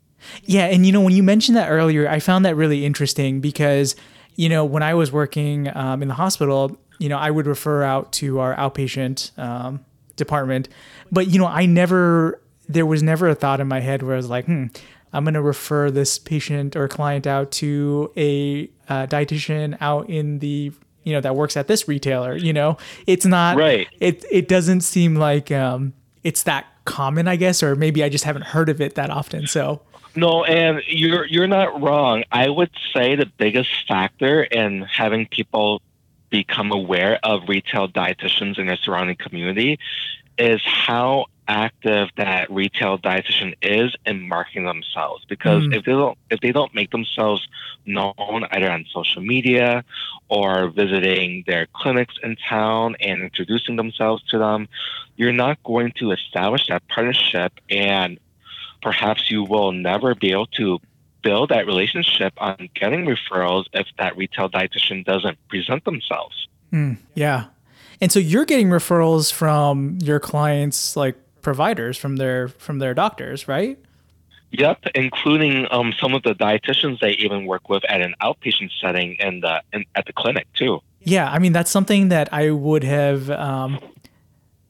Yeah, 0.43 0.65
and 0.65 0.85
you 0.85 0.91
know 0.91 1.01
when 1.01 1.13
you 1.13 1.23
mentioned 1.23 1.57
that 1.57 1.69
earlier, 1.69 2.07
I 2.07 2.19
found 2.19 2.45
that 2.45 2.55
really 2.55 2.85
interesting 2.85 3.39
because 3.39 3.95
you 4.35 4.49
know 4.49 4.65
when 4.65 4.83
I 4.83 4.93
was 4.93 5.11
working 5.11 5.69
um, 5.75 6.01
in 6.01 6.07
the 6.07 6.13
hospital, 6.13 6.77
you 6.99 7.09
know, 7.09 7.17
I 7.17 7.31
would 7.31 7.47
refer 7.47 7.83
out 7.83 8.11
to 8.13 8.39
our 8.39 8.55
outpatient 8.55 9.37
um, 9.39 9.85
department. 10.15 10.69
But, 11.11 11.27
you 11.27 11.39
know, 11.39 11.47
I 11.47 11.65
never, 11.65 12.39
there 12.69 12.85
was 12.85 13.03
never 13.03 13.27
a 13.27 13.35
thought 13.35 13.59
in 13.59 13.67
my 13.67 13.81
head 13.81 14.03
where 14.03 14.13
I 14.13 14.17
was 14.17 14.29
like, 14.29 14.45
hmm, 14.45 14.67
I'm 15.11 15.23
going 15.23 15.33
to 15.33 15.41
refer 15.41 15.89
this 15.89 16.19
patient 16.19 16.75
or 16.75 16.87
client 16.87 17.25
out 17.25 17.51
to 17.53 18.11
a 18.15 18.69
uh, 18.87 19.07
dietitian 19.07 19.75
out 19.81 20.07
in 20.07 20.37
the, 20.39 20.71
you 21.03 21.13
know, 21.13 21.19
that 21.19 21.35
works 21.35 21.57
at 21.57 21.67
this 21.67 21.87
retailer. 21.87 22.37
You 22.37 22.53
know, 22.53 22.77
it's 23.07 23.25
not, 23.25 23.57
right. 23.57 23.87
It, 23.99 24.23
it 24.31 24.47
doesn't 24.47 24.81
seem 24.81 25.15
like 25.15 25.51
um, 25.51 25.93
it's 26.23 26.43
that 26.43 26.67
common, 26.85 27.27
I 27.27 27.35
guess, 27.37 27.63
or 27.63 27.75
maybe 27.75 28.03
I 28.03 28.09
just 28.09 28.23
haven't 28.23 28.45
heard 28.45 28.69
of 28.69 28.79
it 28.79 28.95
that 28.95 29.09
often. 29.09 29.47
So, 29.47 29.81
no, 30.15 30.43
and 30.43 30.81
you're 30.87 31.25
you're 31.25 31.47
not 31.47 31.81
wrong. 31.81 32.23
I 32.31 32.49
would 32.49 32.71
say 32.93 33.15
the 33.15 33.27
biggest 33.37 33.69
factor 33.87 34.43
in 34.43 34.81
having 34.81 35.27
people 35.27 35.81
become 36.29 36.71
aware 36.71 37.19
of 37.23 37.47
retail 37.47 37.87
dietitians 37.87 38.57
in 38.57 38.67
their 38.67 38.77
surrounding 38.77 39.15
community 39.15 39.79
is 40.37 40.61
how 40.63 41.25
active 41.49 42.09
that 42.15 42.49
retail 42.51 42.99
dietitian 42.99 43.55
is 43.61 43.93
in 44.05 44.27
marketing 44.27 44.65
themselves 44.65 45.25
because 45.27 45.63
mm. 45.63 45.75
if 45.75 45.83
they 45.83 45.91
don't 45.91 46.17
if 46.29 46.39
they 46.41 46.51
don't 46.51 46.73
make 46.75 46.91
themselves 46.91 47.45
known 47.85 48.45
either 48.51 48.69
on 48.69 48.85
social 48.93 49.21
media 49.21 49.83
or 50.29 50.69
visiting 50.69 51.43
their 51.47 51.65
clinics 51.73 52.13
in 52.21 52.37
town 52.47 52.95
and 53.01 53.23
introducing 53.23 53.75
themselves 53.77 54.23
to 54.29 54.37
them 54.37 54.69
you're 55.17 55.33
not 55.33 55.61
going 55.63 55.91
to 55.91 56.11
establish 56.11 56.67
that 56.67 56.87
partnership 56.87 57.51
and 57.69 58.19
perhaps 58.83 59.31
you 59.31 59.43
will 59.43 59.71
never 59.71 60.13
be 60.13 60.31
able 60.31 60.45
to 60.45 60.79
build 61.23 61.49
that 61.49 61.65
relationship 61.65 62.31
on 62.37 62.69
getting 62.75 63.05
referrals 63.05 63.65
if 63.73 63.87
that 63.97 64.15
retail 64.15 64.49
dietitian 64.49 65.03
doesn't 65.03 65.37
present 65.49 65.83
themselves. 65.83 66.47
Mm, 66.71 66.97
yeah. 67.13 67.47
And 68.01 68.11
so 68.11 68.19
you're 68.19 68.45
getting 68.45 68.69
referrals 68.69 69.31
from 69.31 69.97
your 70.01 70.19
clients 70.19 70.95
like 70.95 71.17
providers 71.41 71.97
from 71.97 72.17
their 72.17 72.47
from 72.47 72.79
their 72.79 72.93
doctors, 72.93 73.47
right? 73.47 73.77
Yep, 74.51 74.87
including 74.95 75.67
um, 75.69 75.93
some 75.99 76.13
of 76.13 76.23
the 76.23 76.33
dietitians 76.33 76.99
they 76.99 77.11
even 77.11 77.45
work 77.45 77.69
with 77.69 77.83
at 77.85 78.01
an 78.01 78.15
outpatient 78.19 78.71
setting 78.81 79.15
and, 79.19 79.45
uh, 79.45 79.61
and 79.71 79.85
at 79.93 80.07
the 80.07 80.13
clinic 80.13 80.47
too. 80.53 80.79
Yeah, 81.01 81.29
I 81.29 81.39
mean 81.39 81.53
that's 81.53 81.69
something 81.69 82.09
that 82.09 82.33
I 82.33 82.49
would 82.49 82.83
have 82.83 83.29
um, 83.29 83.79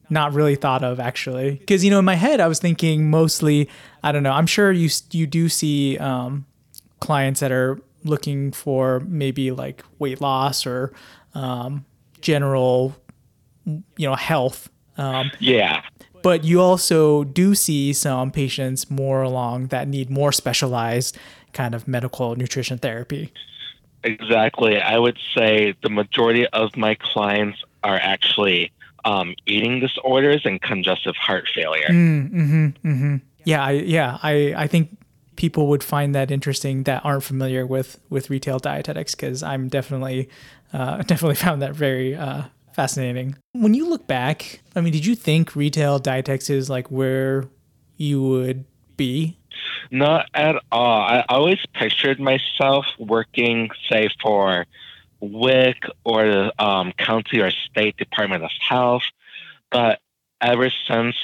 not 0.10 0.34
really 0.34 0.56
thought 0.56 0.84
of 0.84 1.00
actually, 1.00 1.52
because 1.52 1.84
you 1.84 1.92
know 1.92 2.00
in 2.00 2.06
my 2.06 2.16
head 2.16 2.40
I 2.40 2.48
was 2.48 2.60
thinking 2.60 3.10
mostly 3.10 3.70
I 4.04 4.12
don't 4.12 4.24
know. 4.24 4.34
I'm 4.34 4.48
sure 4.48 4.72
you 4.72 4.90
you 5.12 5.26
do 5.26 5.50
see 5.50 5.98
um, 5.98 6.46
clients 7.00 7.40
that 7.40 7.52
are 7.52 7.80
looking 8.04 8.52
for 8.52 9.02
maybe 9.02 9.52
like 9.52 9.84
weight 9.98 10.22
loss 10.22 10.66
or 10.66 10.94
um, 11.34 11.86
general, 12.22 12.96
you 13.66 14.08
know, 14.08 14.16
health. 14.16 14.70
Um, 14.98 15.32
yeah. 15.40 15.82
But 16.22 16.44
you 16.44 16.62
also 16.62 17.24
do 17.24 17.56
see 17.56 17.94
some 17.94 18.32
patients 18.32 18.90
more 18.90 19.22
along 19.22 19.68
that 19.68 19.88
need 19.88 20.10
more 20.10 20.32
specialized 20.32 21.18
kind 21.54 21.74
of 21.74 21.88
medical 21.88 22.36
nutrition 22.36 22.78
therapy. 22.78 23.32
Exactly. 24.04 24.80
I 24.80 24.98
would 24.98 25.18
say 25.36 25.76
the 25.82 25.90
majority 25.90 26.48
of 26.48 26.76
my 26.78 26.96
clients 26.96 27.64
are 27.84 27.98
actually 27.98 28.72
um, 29.06 29.36
eating 29.46 29.80
disorders 29.80 30.42
and 30.46 30.62
congestive 30.62 31.16
heart 31.16 31.48
failure. 31.54 31.88
Mm, 31.90 32.30
mm-hmm, 32.32 32.88
mm-hmm. 32.88 33.16
Yeah, 33.46 33.64
I, 33.64 33.72
yeah, 33.72 34.20
I, 34.22 34.54
I 34.56 34.68
think 34.68 34.98
people 35.36 35.68
would 35.68 35.84
find 35.84 36.14
that 36.14 36.32
interesting 36.32 36.84
that 36.84 37.04
aren't 37.06 37.24
familiar 37.24 37.66
with 37.66 37.98
with 38.10 38.30
retail 38.30 38.60
dietetics 38.60 39.16
because 39.16 39.42
I'm 39.42 39.70
definitely 39.70 40.30
uh, 40.74 40.98
definitely 41.04 41.36
found 41.36 41.62
that 41.62 41.74
very 41.74 42.16
uh, 42.16 42.44
fascinating. 42.74 43.36
When 43.54 43.74
you 43.74 43.90
look 43.90 44.08
back, 44.08 44.62
I 44.76 44.82
mean, 44.82 44.94
did 44.94 45.06
you 45.06 45.16
think 45.16 45.56
retail 45.56 46.00
dietetics 46.00 46.50
is 46.50 46.70
like 46.70 46.90
where 46.90 47.46
you 47.98 48.22
would 48.22 48.66
be? 48.98 49.38
Not 49.92 50.28
at 50.34 50.56
all. 50.72 51.02
I 51.02 51.26
always 51.30 51.60
pictured 51.74 52.20
myself 52.20 52.86
working, 52.98 53.70
say, 53.90 54.10
for 54.22 54.66
WIC 55.20 55.78
or 56.04 56.26
the 56.28 56.64
um, 56.64 56.94
county 56.94 57.40
or 57.40 57.52
state 57.52 57.98
Department 57.98 58.44
of 58.44 58.52
Health. 58.68 59.04
But 59.72 60.00
ever 60.42 60.72
since 60.88 61.16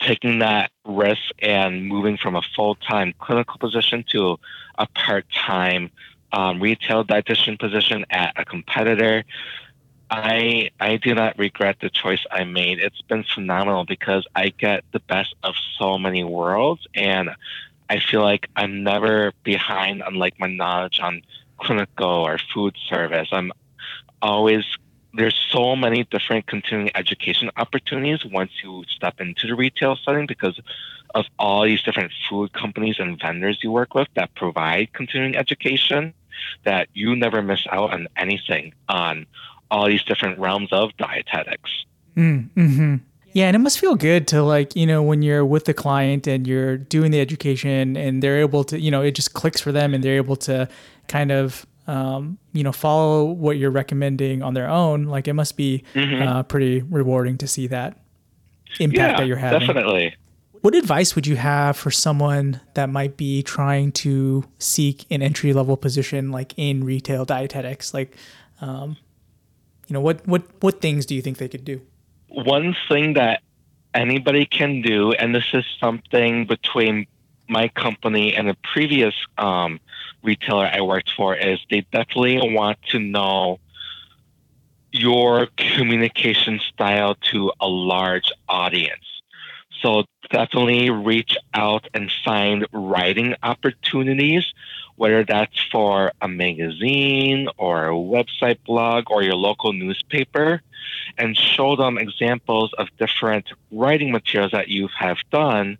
taking 0.00 0.40
that 0.40 0.70
risk 0.84 1.22
and 1.38 1.86
moving 1.86 2.16
from 2.16 2.36
a 2.36 2.42
full 2.54 2.74
time 2.76 3.14
clinical 3.18 3.58
position 3.58 4.04
to 4.10 4.36
a 4.78 4.86
part 4.88 5.26
time 5.32 5.90
um, 6.32 6.60
retail 6.60 7.04
dietitian 7.04 7.58
position 7.58 8.04
at 8.10 8.32
a 8.36 8.44
competitor, 8.44 9.24
I 10.10 10.70
I 10.78 10.96
do 10.96 11.14
not 11.14 11.38
regret 11.38 11.78
the 11.80 11.90
choice 11.90 12.24
I 12.30 12.44
made. 12.44 12.78
It's 12.78 13.00
been 13.02 13.24
phenomenal 13.24 13.84
because 13.84 14.26
I 14.34 14.50
get 14.50 14.84
the 14.92 15.00
best 15.00 15.34
of 15.42 15.54
so 15.78 15.98
many 15.98 16.22
worlds, 16.22 16.86
and 16.94 17.30
I 17.90 17.98
feel 17.98 18.22
like 18.22 18.48
I'm 18.54 18.84
never 18.84 19.32
behind 19.42 20.02
on 20.02 20.14
like 20.14 20.38
my 20.38 20.46
knowledge 20.46 21.00
on 21.00 21.22
clinical 21.58 22.08
or 22.08 22.38
food 22.38 22.76
service. 22.88 23.28
I'm 23.32 23.52
always 24.22 24.64
there's 25.14 25.34
so 25.50 25.74
many 25.74 26.04
different 26.04 26.46
continuing 26.46 26.90
education 26.94 27.50
opportunities 27.56 28.24
once 28.24 28.52
you 28.62 28.84
step 28.88 29.20
into 29.20 29.46
the 29.46 29.54
retail 29.54 29.96
setting 29.96 30.26
because 30.26 30.60
of 31.14 31.24
all 31.38 31.64
these 31.64 31.82
different 31.82 32.12
food 32.28 32.52
companies 32.52 32.96
and 32.98 33.18
vendors 33.18 33.58
you 33.62 33.70
work 33.70 33.94
with 33.94 34.08
that 34.14 34.34
provide 34.34 34.92
continuing 34.92 35.34
education 35.34 36.12
that 36.64 36.88
you 36.92 37.16
never 37.16 37.40
miss 37.40 37.66
out 37.70 37.94
on 37.94 38.08
anything 38.16 38.74
on 38.88 39.26
all 39.70 39.86
these 39.86 40.02
different 40.04 40.38
realms 40.38 40.68
of 40.72 40.96
dietetics. 40.96 41.84
Mm, 42.16 42.50
hmm 42.52 42.96
Yeah, 43.32 43.46
and 43.46 43.56
it 43.56 43.58
must 43.58 43.78
feel 43.78 43.94
good 43.94 44.26
to 44.28 44.42
like, 44.42 44.74
you 44.74 44.86
know, 44.86 45.02
when 45.02 45.22
you're 45.22 45.44
with 45.44 45.64
the 45.66 45.74
client 45.74 46.26
and 46.26 46.46
you're 46.46 46.76
doing 46.76 47.10
the 47.10 47.20
education 47.20 47.96
and 47.96 48.22
they're 48.22 48.40
able 48.40 48.64
to, 48.64 48.80
you 48.80 48.90
know, 48.90 49.02
it 49.02 49.12
just 49.12 49.34
clicks 49.34 49.60
for 49.60 49.72
them 49.72 49.94
and 49.94 50.02
they're 50.02 50.16
able 50.16 50.36
to 50.36 50.68
kind 51.08 51.30
of 51.30 51.66
um, 51.86 52.38
you 52.52 52.64
know, 52.64 52.72
follow 52.72 53.24
what 53.24 53.58
you're 53.58 53.70
recommending 53.70 54.42
on 54.42 54.54
their 54.54 54.68
own, 54.68 55.04
like 55.04 55.28
it 55.28 55.34
must 55.34 55.56
be 55.56 55.84
mm-hmm. 55.94 56.26
uh, 56.26 56.42
pretty 56.42 56.82
rewarding 56.82 57.38
to 57.38 57.46
see 57.46 57.68
that 57.68 57.98
impact 58.80 59.12
yeah, 59.12 59.16
that 59.18 59.26
you're 59.26 59.36
having. 59.36 59.60
Definitely. 59.60 60.14
What 60.62 60.74
advice 60.74 61.14
would 61.14 61.28
you 61.28 61.36
have 61.36 61.76
for 61.76 61.92
someone 61.92 62.60
that 62.74 62.88
might 62.88 63.16
be 63.16 63.42
trying 63.42 63.92
to 63.92 64.44
seek 64.58 65.06
an 65.10 65.22
entry 65.22 65.52
level 65.52 65.76
position, 65.76 66.32
like 66.32 66.54
in 66.56 66.82
retail 66.82 67.24
dietetics? 67.24 67.94
Like, 67.94 68.16
um, 68.60 68.96
you 69.86 69.94
know, 69.94 70.00
what 70.00 70.26
what 70.26 70.42
what 70.60 70.80
things 70.80 71.06
do 71.06 71.14
you 71.14 71.22
think 71.22 71.38
they 71.38 71.48
could 71.48 71.64
do? 71.64 71.80
One 72.28 72.76
thing 72.88 73.14
that 73.14 73.42
anybody 73.94 74.46
can 74.46 74.82
do, 74.82 75.12
and 75.12 75.34
this 75.34 75.46
is 75.52 75.64
something 75.80 76.46
between 76.46 77.06
my 77.48 77.68
company 77.68 78.34
and 78.34 78.48
a 78.48 78.56
previous 78.72 79.14
um, 79.38 79.78
retailer 80.22 80.68
I 80.72 80.80
worked 80.80 81.10
for 81.16 81.34
is 81.36 81.60
they 81.70 81.82
definitely 81.92 82.38
want 82.52 82.78
to 82.90 82.98
know 82.98 83.60
your 84.92 85.48
communication 85.56 86.58
style 86.58 87.14
to 87.32 87.52
a 87.60 87.68
large 87.68 88.32
audience. 88.48 89.04
So 89.82 90.04
definitely 90.30 90.90
reach 90.90 91.36
out 91.54 91.86
and 91.94 92.10
find 92.24 92.66
writing 92.72 93.34
opportunities, 93.42 94.44
whether 94.96 95.24
that's 95.24 95.60
for 95.70 96.12
a 96.20 96.28
magazine 96.28 97.48
or 97.56 97.86
a 97.86 97.92
website 97.92 98.58
blog 98.64 99.10
or 99.10 99.22
your 99.22 99.34
local 99.34 99.72
newspaper, 99.72 100.62
and 101.18 101.36
show 101.36 101.76
them 101.76 101.98
examples 101.98 102.72
of 102.74 102.88
different 102.98 103.46
writing 103.70 104.10
materials 104.12 104.52
that 104.52 104.68
you 104.68 104.88
have 104.88 105.18
done 105.30 105.78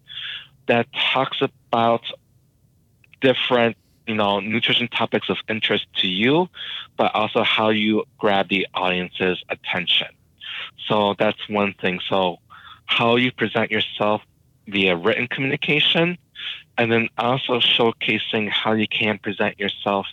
that 0.67 0.87
talks 0.93 1.41
about 1.41 2.03
different 3.21 3.77
you 4.07 4.15
know 4.15 4.41
nutrition 4.41 4.89
topics 4.89 5.29
of 5.29 5.39
interest 5.49 5.87
to 5.97 6.07
you 6.07 6.49
but 6.97 7.15
also 7.15 7.43
how 7.43 7.71
you 7.71 8.05
grab 8.19 8.49
the 8.49 8.67
audience's 8.75 9.43
attention. 9.49 10.09
So 10.87 11.15
that's 11.19 11.49
one 11.49 11.75
thing. 11.75 12.01
So 12.09 12.39
how 12.87 13.17
you 13.17 13.33
present 13.33 13.71
yourself 13.71 14.23
via 14.67 14.97
written 14.97 15.29
communication 15.29 16.19
and 16.79 16.93
then 16.93 17.09
also 17.19 17.61
showcasing 17.61 18.49
how 18.51 18.73
you 18.73 18.89
can 18.89 19.19
present 19.19 19.59
yourself 19.59 20.07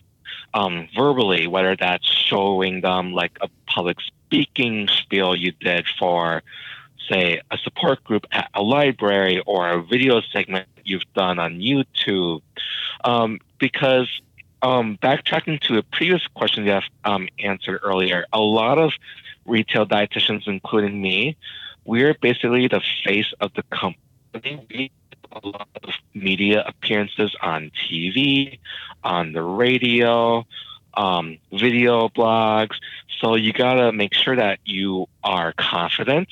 um, 0.53 0.87
verbally 0.95 1.47
whether 1.47 1.75
that's 1.75 2.05
showing 2.05 2.81
them 2.81 3.13
like 3.13 3.37
a 3.41 3.49
public 3.67 3.97
speaking 4.01 4.87
spiel 4.87 5.35
you 5.35 5.51
did 5.51 5.85
for 5.99 6.41
say, 7.09 7.41
a 7.51 7.57
support 7.57 8.03
group 8.03 8.25
at 8.31 8.49
a 8.53 8.61
library 8.61 9.41
or 9.45 9.69
a 9.69 9.83
video 9.83 10.21
segment 10.21 10.67
you've 10.83 11.03
done 11.15 11.39
on 11.39 11.59
YouTube. 11.59 12.41
Um, 13.03 13.39
because 13.59 14.07
um, 14.61 14.97
backtracking 15.01 15.59
to 15.61 15.77
a 15.77 15.83
previous 15.83 16.25
question 16.27 16.65
you 16.65 16.71
have 16.71 16.83
um, 17.03 17.27
answered 17.39 17.79
earlier, 17.83 18.25
a 18.31 18.39
lot 18.39 18.77
of 18.77 18.93
retail 19.45 19.85
dietitians, 19.85 20.47
including 20.47 21.01
me, 21.01 21.37
we're 21.85 22.13
basically 22.13 22.67
the 22.67 22.81
face 23.03 23.33
of 23.41 23.53
the 23.55 23.63
company. 23.63 24.91
A 25.31 25.47
lot 25.47 25.67
of 25.83 25.89
media 26.13 26.63
appearances 26.65 27.35
on 27.41 27.71
TV, 27.71 28.59
on 29.03 29.33
the 29.33 29.41
radio, 29.41 30.45
um, 30.95 31.37
video 31.51 32.09
blogs. 32.09 32.75
So 33.19 33.35
you 33.35 33.53
got 33.53 33.75
to 33.75 33.91
make 33.91 34.13
sure 34.13 34.35
that 34.35 34.59
you 34.65 35.07
are 35.23 35.53
confident 35.53 36.27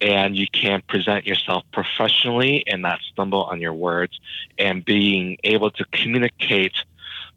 and 0.00 0.36
you 0.36 0.46
can 0.52 0.82
present 0.88 1.26
yourself 1.26 1.64
professionally 1.72 2.64
and 2.66 2.82
not 2.82 3.00
stumble 3.12 3.44
on 3.44 3.60
your 3.60 3.72
words 3.72 4.18
and 4.58 4.84
being 4.84 5.38
able 5.44 5.70
to 5.70 5.84
communicate 5.92 6.74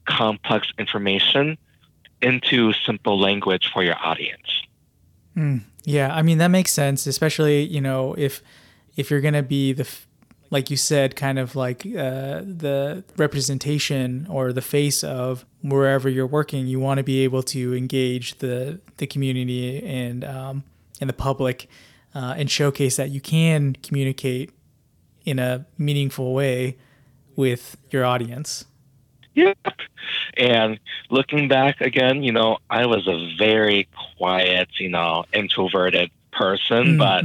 complex 0.05 0.67
information 0.77 1.57
into 2.21 2.73
simple 2.73 3.19
language 3.19 3.69
for 3.71 3.83
your 3.83 3.95
audience. 4.03 4.63
Mm, 5.37 5.61
yeah, 5.85 6.13
I 6.13 6.21
mean 6.21 6.37
that 6.39 6.49
makes 6.49 6.71
sense, 6.71 7.07
especially 7.07 7.63
you 7.63 7.79
know 7.79 8.13
if 8.17 8.41
if 8.97 9.09
you're 9.09 9.21
gonna 9.21 9.43
be 9.43 9.71
the 9.71 9.87
like 10.51 10.69
you 10.69 10.77
said, 10.77 11.15
kind 11.15 11.37
of 11.37 11.55
like 11.55 11.85
uh, 11.85 12.41
the 12.41 13.03
representation 13.17 14.25
or 14.29 14.51
the 14.51 14.61
face 14.61 15.03
of 15.03 15.45
wherever 15.61 16.09
you're 16.09 16.27
working, 16.27 16.67
you 16.67 16.79
want 16.79 16.97
to 16.97 17.03
be 17.03 17.23
able 17.23 17.43
to 17.43 17.75
engage 17.75 18.37
the 18.39 18.79
the 18.97 19.07
community 19.07 19.83
and 19.85 20.23
um, 20.23 20.63
and 20.99 21.09
the 21.09 21.13
public 21.13 21.67
uh, 22.15 22.33
and 22.37 22.49
showcase 22.49 22.95
that 22.95 23.09
you 23.09 23.21
can 23.21 23.75
communicate 23.83 24.51
in 25.25 25.39
a 25.39 25.65
meaningful 25.77 26.33
way 26.33 26.77
with 27.35 27.77
your 27.91 28.03
audience. 28.03 28.65
Yep. 29.35 29.57
And 30.37 30.79
looking 31.09 31.47
back 31.47 31.81
again, 31.81 32.23
you 32.23 32.31
know, 32.31 32.57
I 32.69 32.87
was 32.87 33.07
a 33.07 33.35
very 33.37 33.87
quiet, 34.17 34.69
you 34.79 34.89
know, 34.89 35.25
introverted 35.33 36.09
person, 36.31 36.97
mm-hmm. 36.97 36.97
but 36.97 37.23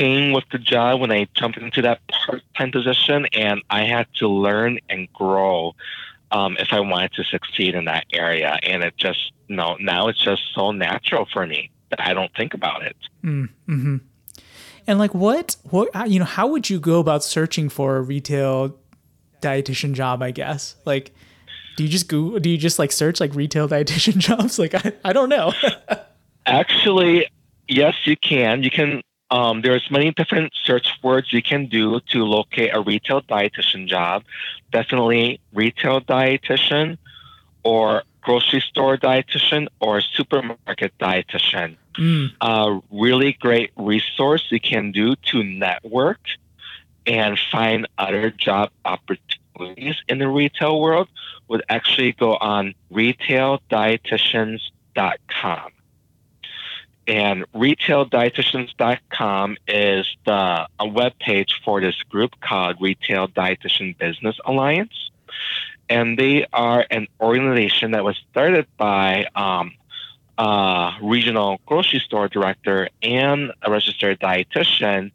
came 0.00 0.32
with 0.32 0.44
the 0.50 0.58
job 0.58 1.00
when 1.00 1.12
I 1.12 1.26
jumped 1.34 1.58
into 1.58 1.82
that 1.82 2.00
part 2.08 2.42
time 2.56 2.72
position, 2.72 3.26
and 3.32 3.62
I 3.68 3.84
had 3.84 4.06
to 4.14 4.28
learn 4.28 4.78
and 4.88 5.12
grow 5.12 5.74
um, 6.32 6.56
if 6.58 6.68
I 6.72 6.80
wanted 6.80 7.12
to 7.14 7.24
succeed 7.24 7.74
in 7.74 7.84
that 7.84 8.06
area. 8.12 8.58
And 8.62 8.82
it 8.82 8.96
just, 8.96 9.32
you 9.48 9.56
know, 9.56 9.76
now 9.78 10.08
it's 10.08 10.18
just 10.18 10.42
so 10.54 10.72
natural 10.72 11.26
for 11.30 11.46
me. 11.46 11.70
That 11.90 12.00
I 12.00 12.14
don't 12.14 12.32
think 12.36 12.54
about 12.54 12.84
it. 12.84 12.96
Mm-hmm. 13.24 13.96
And 14.86 14.98
like, 15.00 15.12
what, 15.12 15.56
what, 15.70 15.88
you 16.08 16.20
know, 16.20 16.24
how 16.24 16.46
would 16.46 16.70
you 16.70 16.78
go 16.78 17.00
about 17.00 17.24
searching 17.24 17.68
for 17.68 17.96
a 17.96 18.00
retail 18.00 18.78
dietitian 19.42 19.94
job? 19.94 20.22
I 20.22 20.30
guess 20.30 20.76
like, 20.84 21.12
do 21.76 21.82
you 21.82 21.88
just 21.88 22.08
go? 22.08 22.38
Do 22.38 22.48
you 22.48 22.58
just 22.58 22.78
like 22.78 22.92
search 22.92 23.20
like 23.20 23.34
retail 23.34 23.68
dietitian 23.68 24.18
jobs? 24.28 24.58
Like, 24.58 24.74
I, 24.74 24.92
I 25.04 25.12
don't 25.12 25.28
know. 25.28 25.52
Actually, 26.46 27.28
yes, 27.68 27.94
you 28.04 28.16
can. 28.16 28.62
You 28.62 28.70
can. 28.70 29.02
Um, 29.30 29.62
there's 29.62 29.88
many 29.90 30.10
different 30.10 30.52
search 30.64 30.98
words 31.02 31.32
you 31.32 31.42
can 31.42 31.66
do 31.66 32.00
to 32.08 32.24
locate 32.24 32.74
a 32.74 32.80
retail 32.80 33.22
dietitian 33.22 33.86
job. 33.86 34.24
Definitely 34.72 35.40
retail 35.52 36.00
dietitian 36.00 36.98
or 37.62 38.02
grocery 38.20 38.60
store 38.60 38.96
dietitian 38.96 39.68
or 39.80 40.00
supermarket 40.00 40.92
dietitian. 40.98 41.76
Mm. 41.94 42.32
A 42.40 42.80
really 42.90 43.34
great 43.34 43.70
resource 43.76 44.44
you 44.50 44.58
can 44.60 44.90
do 44.90 45.14
to 45.16 45.44
network 45.44 46.20
and 47.06 47.38
find 47.50 47.88
other 47.98 48.30
job 48.30 48.70
opportunities 48.84 49.96
in 50.08 50.18
the 50.18 50.28
retail 50.28 50.80
world 50.80 51.08
would 51.48 51.62
actually 51.68 52.12
go 52.12 52.36
on 52.36 52.74
retaildietitians.com. 52.92 55.70
And 57.06 57.44
retaildietitians.com 57.54 59.56
is 59.66 60.06
the 60.24 60.68
a 60.78 60.86
web 60.86 61.18
page 61.18 61.60
for 61.64 61.80
this 61.80 62.02
group 62.04 62.38
called 62.40 62.76
Retail 62.80 63.28
Dietitian 63.28 63.98
Business 63.98 64.38
Alliance. 64.44 65.10
And 65.88 66.18
they 66.18 66.46
are 66.52 66.86
an 66.90 67.08
organization 67.20 67.92
that 67.92 68.04
was 68.04 68.16
started 68.30 68.66
by 68.76 69.26
um, 69.34 69.72
a 70.38 70.92
regional 71.02 71.60
grocery 71.66 72.00
store 72.00 72.28
director 72.28 72.88
and 73.02 73.52
a 73.62 73.70
registered 73.70 74.20
dietitian 74.20 75.10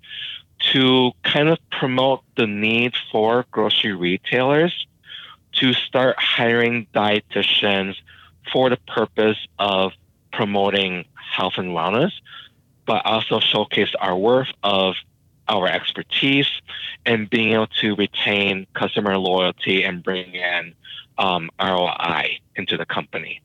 to 0.59 1.11
kind 1.23 1.49
of 1.49 1.59
promote 1.69 2.23
the 2.35 2.47
need 2.47 2.93
for 3.11 3.45
grocery 3.51 3.93
retailers 3.93 4.87
to 5.53 5.73
start 5.73 6.17
hiring 6.19 6.87
dietitians 6.93 7.95
for 8.51 8.69
the 8.69 8.77
purpose 8.87 9.37
of 9.57 9.93
promoting 10.35 11.05
health 11.15 11.53
and 11.57 11.69
wellness, 11.69 12.11
but 12.85 13.05
also 13.05 13.39
showcase 13.39 13.93
our 13.99 14.15
worth 14.15 14.49
of 14.63 14.95
our 15.47 15.67
expertise 15.67 16.49
and 17.05 17.29
being 17.29 17.53
able 17.53 17.67
to 17.67 17.95
retain 17.95 18.65
customer 18.73 19.17
loyalty 19.17 19.83
and 19.83 20.03
bring 20.03 20.33
in 20.33 20.73
um, 21.17 21.49
ROI 21.59 22.39
into 22.55 22.77
the 22.77 22.85
company. 22.85 23.41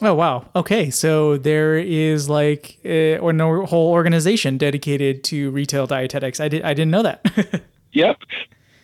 Oh 0.00 0.14
wow. 0.14 0.46
Okay, 0.56 0.90
so 0.90 1.36
there 1.36 1.76
is 1.76 2.28
like 2.28 2.78
a, 2.84 3.18
or 3.18 3.32
no 3.32 3.64
whole 3.66 3.92
organization 3.92 4.58
dedicated 4.58 5.22
to 5.24 5.50
retail 5.52 5.86
dietetics. 5.86 6.40
I 6.40 6.48
did 6.48 6.62
I 6.62 6.74
didn't 6.74 6.90
know 6.90 7.02
that. 7.04 7.62
yep. 7.92 8.18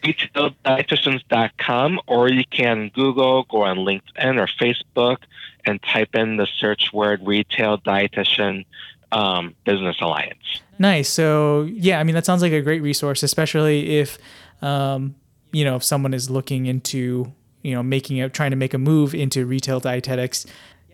Retaildietitians.com, 0.05 2.01
or 2.07 2.29
you 2.29 2.45
can 2.49 2.91
Google, 2.95 3.43
go 3.51 3.63
on 3.63 3.79
LinkedIn 3.79 4.39
or 4.39 4.47
Facebook, 4.47 5.19
and 5.65 5.83
type 5.83 6.15
in 6.15 6.37
the 6.37 6.47
search 6.59 6.93
word 6.93 7.21
Retail 7.27 7.79
Dietitian 7.79 8.65
um, 9.13 9.55
Business 9.65 9.97
Alliance. 10.01 10.63
Nice. 10.79 11.09
So 11.09 11.63
yeah, 11.71 11.99
I 11.99 12.05
mean 12.05 12.15
that 12.15 12.27
sounds 12.27 12.43
like 12.43 12.53
a 12.53 12.61
great 12.61 12.83
resource, 12.83 13.23
especially 13.23 13.99
if 13.99 14.19
um, 14.63 15.15
you 15.53 15.65
know 15.65 15.77
if 15.77 15.85
someone 15.85 16.15
is 16.15 16.31
looking 16.31 16.67
into 16.67 17.33
you 17.63 17.75
know 17.75 17.83
making 17.83 18.21
a 18.21 18.29
trying 18.29 18.51
to 18.51 18.57
make 18.57 18.75
a 18.75 18.79
move 18.79 19.15
into 19.15 19.47
retail 19.47 19.81
dietetics. 19.81 20.47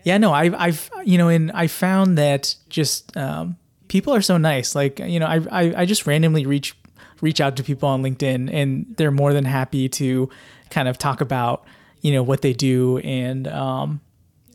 Yeah, 0.03 0.17
no, 0.17 0.33
I've 0.33 0.55
I've 0.55 0.89
you 1.03 1.17
know 1.17 1.29
and 1.29 1.51
I 1.51 1.67
found 1.67 2.17
that 2.17 2.55
just 2.69 3.15
um, 3.17 3.57
people 3.87 4.13
are 4.13 4.21
so 4.21 4.37
nice. 4.37 4.75
Like 4.75 4.99
you 4.99 5.19
know 5.19 5.27
I, 5.27 5.41
I 5.51 5.81
I 5.81 5.85
just 5.85 6.07
randomly 6.07 6.45
reach 6.45 6.75
reach 7.21 7.39
out 7.39 7.55
to 7.57 7.63
people 7.63 7.87
on 7.89 8.03
LinkedIn 8.03 8.53
and 8.53 8.93
they're 8.97 9.11
more 9.11 9.33
than 9.33 9.45
happy 9.45 9.87
to 9.87 10.29
kind 10.69 10.87
of 10.87 10.97
talk 10.97 11.21
about 11.21 11.65
you 12.01 12.11
know 12.11 12.23
what 12.23 12.41
they 12.41 12.53
do 12.53 12.97
and 12.99 13.47
um, 13.47 14.01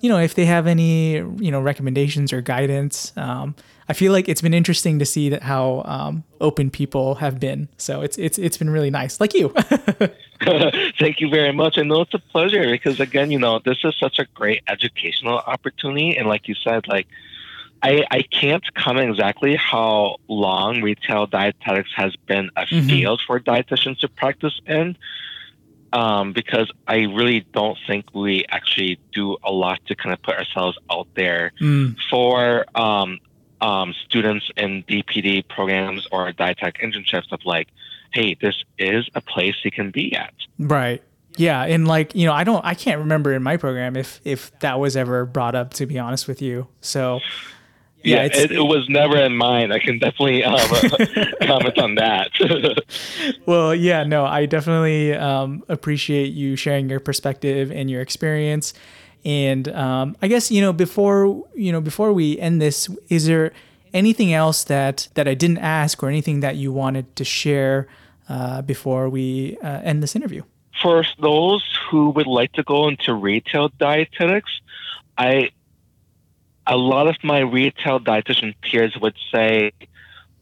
you 0.00 0.08
know, 0.08 0.18
if 0.18 0.34
they 0.34 0.46
have 0.46 0.66
any, 0.66 1.14
you 1.14 1.50
know, 1.50 1.60
recommendations 1.60 2.32
or 2.32 2.40
guidance. 2.40 3.12
Um, 3.16 3.54
I 3.88 3.92
feel 3.92 4.12
like 4.12 4.28
it's 4.28 4.40
been 4.40 4.54
interesting 4.54 5.00
to 5.00 5.04
see 5.04 5.30
that 5.30 5.42
how 5.42 5.82
um, 5.84 6.22
open 6.40 6.70
people 6.70 7.16
have 7.16 7.40
been. 7.40 7.68
So 7.76 8.02
it's 8.02 8.16
it's 8.18 8.38
it's 8.38 8.56
been 8.56 8.70
really 8.70 8.88
nice, 8.88 9.20
like 9.20 9.34
you. 9.34 9.48
Thank 10.40 11.20
you 11.20 11.28
very 11.28 11.52
much. 11.52 11.76
I 11.76 11.82
know 11.82 12.02
it's 12.02 12.14
a 12.14 12.20
pleasure 12.20 12.70
because 12.70 13.00
again, 13.00 13.32
you 13.32 13.38
know, 13.40 13.58
this 13.64 13.78
is 13.82 13.94
such 13.98 14.20
a 14.20 14.26
great 14.32 14.62
educational 14.68 15.38
opportunity, 15.38 16.16
and 16.16 16.28
like 16.28 16.48
you 16.48 16.54
said, 16.54 16.86
like. 16.88 17.06
I, 17.82 18.04
I 18.10 18.20
can't 18.20 18.62
comment 18.74 19.08
exactly 19.08 19.56
how 19.56 20.18
long 20.28 20.82
retail 20.82 21.26
dietetics 21.26 21.88
has 21.96 22.14
been 22.14 22.50
a 22.54 22.66
mm-hmm. 22.66 22.86
field 22.86 23.22
for 23.26 23.40
dietitians 23.40 24.00
to 24.00 24.08
practice 24.08 24.60
in, 24.66 24.98
um, 25.92 26.32
because 26.32 26.70
I 26.86 26.98
really 27.02 27.40
don't 27.52 27.78
think 27.86 28.14
we 28.14 28.44
actually 28.48 28.98
do 29.12 29.36
a 29.44 29.52
lot 29.52 29.80
to 29.86 29.94
kind 29.94 30.12
of 30.12 30.22
put 30.22 30.36
ourselves 30.36 30.78
out 30.90 31.08
there 31.14 31.52
mm. 31.60 31.96
for 32.08 32.64
um, 32.78 33.18
um, 33.60 33.94
students 34.04 34.50
in 34.56 34.84
DPD 34.84 35.48
programs 35.48 36.06
or 36.12 36.32
dietetic 36.32 36.78
internships 36.80 37.30
of 37.32 37.40
like, 37.44 37.68
hey, 38.12 38.36
this 38.40 38.62
is 38.78 39.08
a 39.14 39.20
place 39.20 39.54
you 39.64 39.70
can 39.70 39.90
be 39.90 40.14
at. 40.14 40.34
Right. 40.58 41.02
Yeah, 41.36 41.62
and 41.62 41.86
like 41.86 42.14
you 42.14 42.26
know, 42.26 42.32
I 42.32 42.44
don't, 42.44 42.64
I 42.64 42.74
can't 42.74 42.98
remember 42.98 43.32
in 43.32 43.42
my 43.42 43.56
program 43.56 43.96
if 43.96 44.20
if 44.24 44.56
that 44.60 44.80
was 44.80 44.96
ever 44.96 45.24
brought 45.24 45.54
up. 45.54 45.72
To 45.74 45.86
be 45.86 45.98
honest 45.98 46.26
with 46.26 46.42
you, 46.42 46.66
so 46.80 47.20
yeah, 48.02 48.16
yeah 48.16 48.22
it, 48.24 48.50
it, 48.52 48.60
was 48.60 48.88
never 48.88 49.16
in 49.16 49.36
mind. 49.36 49.72
I 49.72 49.78
can 49.78 49.98
definitely 49.98 50.44
um, 50.44 50.58
comment 51.42 51.78
on 51.78 51.94
that. 51.96 52.30
well, 53.46 53.74
yeah, 53.74 54.04
no, 54.04 54.24
I 54.24 54.46
definitely 54.46 55.14
um, 55.14 55.64
appreciate 55.68 56.32
you 56.32 56.56
sharing 56.56 56.88
your 56.88 57.00
perspective 57.00 57.70
and 57.70 57.90
your 57.90 58.00
experience. 58.00 58.74
And 59.24 59.68
um, 59.68 60.16
I 60.22 60.28
guess 60.28 60.50
you 60.50 60.60
know 60.62 60.72
before 60.72 61.44
you 61.54 61.72
know 61.72 61.80
before 61.80 62.12
we 62.12 62.38
end 62.38 62.62
this, 62.62 62.88
is 63.08 63.26
there 63.26 63.52
anything 63.92 64.32
else 64.32 64.64
that 64.64 65.08
that 65.14 65.28
I 65.28 65.34
didn't 65.34 65.58
ask 65.58 66.02
or 66.02 66.08
anything 66.08 66.40
that 66.40 66.56
you 66.56 66.72
wanted 66.72 67.14
to 67.16 67.24
share 67.24 67.86
uh, 68.28 68.62
before 68.62 69.08
we 69.08 69.58
uh, 69.62 69.80
end 69.82 70.02
this 70.02 70.16
interview? 70.16 70.42
For 70.80 71.04
those 71.20 71.62
who 71.90 72.10
would 72.10 72.26
like 72.26 72.52
to 72.52 72.62
go 72.62 72.88
into 72.88 73.12
retail 73.12 73.68
dietetics, 73.78 74.50
I 75.18 75.50
a 76.66 76.76
lot 76.76 77.08
of 77.08 77.16
my 77.22 77.40
retail 77.40 78.00
dietitian 78.00 78.54
peers 78.62 78.96
would 79.00 79.16
say 79.32 79.72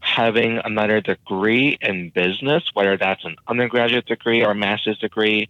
having 0.01 0.59
another 0.65 1.01
degree 1.01 1.79
in 1.81 2.11
business, 2.11 2.65
whether 2.75 2.97
that's 2.97 3.25
an 3.25 3.37
undergraduate 3.47 4.07
degree 4.07 4.43
or 4.43 4.53
a 4.53 4.55
master's 4.55 4.99
degree, 4.99 5.49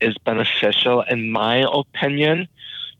is 0.00 0.16
beneficial 0.18 1.02
in 1.02 1.30
my 1.30 1.66
opinion. 1.72 2.48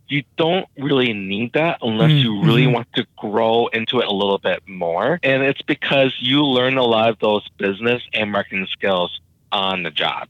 You 0.08 0.22
don't 0.36 0.68
really 0.78 1.12
need 1.12 1.52
that 1.54 1.78
unless 1.82 2.12
mm-hmm. 2.12 2.18
you 2.18 2.42
really 2.44 2.66
want 2.66 2.92
to 2.94 3.06
grow 3.16 3.66
into 3.68 3.98
it 3.98 4.06
a 4.06 4.12
little 4.12 4.38
bit 4.38 4.66
more. 4.68 5.18
And 5.22 5.42
it's 5.42 5.62
because 5.62 6.14
you 6.20 6.44
learn 6.44 6.76
a 6.76 6.84
lot 6.84 7.10
of 7.10 7.18
those 7.18 7.46
business 7.58 8.02
and 8.12 8.30
marketing 8.30 8.68
skills 8.70 9.20
on 9.52 9.82
the 9.82 9.90
job. 9.90 10.28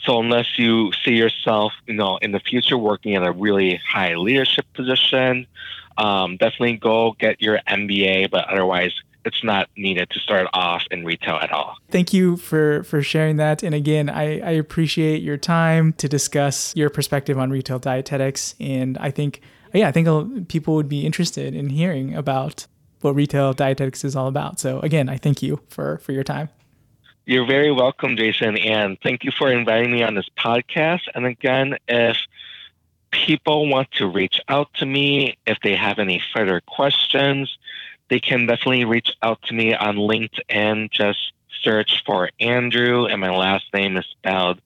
So 0.00 0.18
unless 0.20 0.58
you 0.58 0.92
see 1.04 1.14
yourself, 1.14 1.72
you 1.86 1.94
know, 1.94 2.16
in 2.18 2.32
the 2.32 2.40
future 2.40 2.76
working 2.76 3.12
in 3.12 3.22
a 3.22 3.32
really 3.32 3.80
high 3.88 4.14
leadership 4.16 4.66
position, 4.74 5.46
um, 5.98 6.36
definitely 6.36 6.76
go 6.76 7.14
get 7.18 7.40
your 7.40 7.60
MBA, 7.68 8.30
but 8.30 8.48
otherwise, 8.48 8.92
it's 9.24 9.44
not 9.44 9.68
needed 9.76 10.10
to 10.10 10.18
start 10.18 10.48
off 10.52 10.84
in 10.90 11.04
retail 11.04 11.36
at 11.36 11.52
all. 11.52 11.76
Thank 11.90 12.12
you 12.12 12.36
for 12.36 12.82
for 12.84 13.02
sharing 13.02 13.36
that. 13.36 13.62
And 13.62 13.74
again, 13.74 14.08
I, 14.08 14.40
I 14.40 14.50
appreciate 14.52 15.22
your 15.22 15.36
time 15.36 15.92
to 15.94 16.08
discuss 16.08 16.74
your 16.76 16.90
perspective 16.90 17.38
on 17.38 17.50
retail 17.50 17.78
dietetics. 17.78 18.54
And 18.58 18.98
I 18.98 19.10
think, 19.10 19.40
yeah, 19.72 19.88
I 19.88 19.92
think 19.92 20.48
people 20.48 20.74
would 20.74 20.88
be 20.88 21.06
interested 21.06 21.54
in 21.54 21.70
hearing 21.70 22.14
about 22.14 22.66
what 23.00 23.14
retail 23.14 23.52
dietetics 23.52 24.04
is 24.04 24.16
all 24.16 24.28
about. 24.28 24.60
So 24.60 24.80
again, 24.80 25.08
I 25.08 25.16
thank 25.16 25.42
you 25.42 25.60
for 25.68 25.98
for 25.98 26.12
your 26.12 26.24
time. 26.24 26.48
You're 27.24 27.46
very 27.46 27.70
welcome, 27.70 28.16
Jason, 28.16 28.58
and 28.58 28.98
thank 29.00 29.22
you 29.22 29.30
for 29.30 29.52
inviting 29.52 29.92
me 29.92 30.02
on 30.02 30.16
this 30.16 30.28
podcast. 30.36 31.02
And 31.14 31.24
again, 31.24 31.76
if 31.86 32.16
people 33.12 33.68
want 33.68 33.90
to 33.92 34.08
reach 34.08 34.40
out 34.48 34.72
to 34.74 34.86
me 34.86 35.36
if 35.46 35.58
they 35.62 35.76
have 35.76 36.00
any 36.00 36.20
further 36.34 36.60
questions, 36.60 37.56
they 38.08 38.18
can 38.18 38.46
definitely 38.46 38.84
reach 38.84 39.14
out 39.22 39.40
to 39.42 39.54
me 39.54 39.74
on 39.74 39.96
LinkedIn. 39.96 40.90
Just 40.90 41.32
search 41.62 42.02
for 42.04 42.30
Andrew, 42.40 43.06
and 43.06 43.20
my 43.20 43.30
last 43.30 43.66
name 43.72 43.96
is 43.96 44.04
spelled 44.06 44.60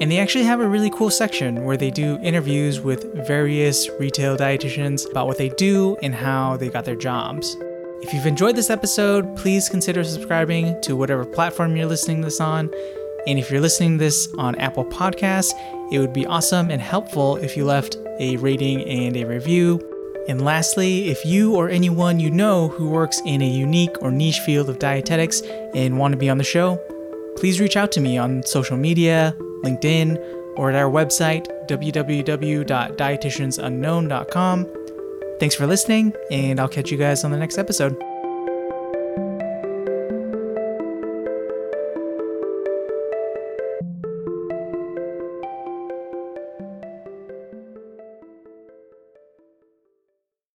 And 0.00 0.12
they 0.12 0.20
actually 0.20 0.44
have 0.44 0.60
a 0.60 0.68
really 0.68 0.90
cool 0.90 1.10
section 1.10 1.64
where 1.64 1.76
they 1.76 1.90
do 1.90 2.20
interviews 2.22 2.78
with 2.78 3.26
various 3.26 3.90
retail 3.98 4.36
dietitians 4.36 5.10
about 5.10 5.26
what 5.26 5.38
they 5.38 5.48
do 5.48 5.96
and 6.02 6.14
how 6.14 6.56
they 6.56 6.68
got 6.68 6.84
their 6.84 6.94
jobs. 6.94 7.56
If 8.02 8.14
you've 8.14 8.26
enjoyed 8.26 8.54
this 8.54 8.70
episode, 8.70 9.36
please 9.36 9.68
consider 9.68 10.04
subscribing 10.04 10.80
to 10.82 10.94
whatever 10.94 11.24
platform 11.24 11.76
you're 11.76 11.86
listening 11.86 12.18
to 12.18 12.26
this 12.26 12.40
on. 12.40 12.70
And 13.26 13.38
if 13.38 13.50
you're 13.50 13.60
listening 13.60 13.98
to 13.98 14.04
this 14.04 14.28
on 14.38 14.54
Apple 14.56 14.84
Podcasts, 14.84 15.52
it 15.92 15.98
would 15.98 16.12
be 16.12 16.26
awesome 16.26 16.70
and 16.70 16.80
helpful 16.80 17.36
if 17.36 17.56
you 17.56 17.64
left 17.64 17.96
a 18.18 18.36
rating 18.36 18.82
and 18.88 19.16
a 19.16 19.24
review. 19.24 19.80
And 20.28 20.44
lastly, 20.44 21.08
if 21.08 21.24
you 21.24 21.54
or 21.54 21.68
anyone 21.68 22.18
you 22.18 22.30
know 22.30 22.68
who 22.68 22.88
works 22.88 23.20
in 23.24 23.42
a 23.42 23.48
unique 23.48 24.02
or 24.02 24.10
niche 24.10 24.40
field 24.40 24.68
of 24.68 24.78
dietetics 24.78 25.42
and 25.74 25.98
want 25.98 26.12
to 26.12 26.18
be 26.18 26.28
on 26.28 26.38
the 26.38 26.44
show, 26.44 26.80
please 27.36 27.60
reach 27.60 27.76
out 27.76 27.92
to 27.92 28.00
me 28.00 28.18
on 28.18 28.42
social 28.44 28.76
media, 28.76 29.36
LinkedIn, 29.62 30.16
or 30.56 30.70
at 30.70 30.76
our 30.76 30.90
website, 30.90 31.46
www.dietitiansunknown.com. 31.68 34.66
Thanks 35.38 35.54
for 35.54 35.66
listening, 35.66 36.14
and 36.30 36.58
I'll 36.58 36.68
catch 36.68 36.90
you 36.90 36.96
guys 36.96 37.24
on 37.24 37.30
the 37.30 37.36
next 37.36 37.58
episode. 37.58 38.02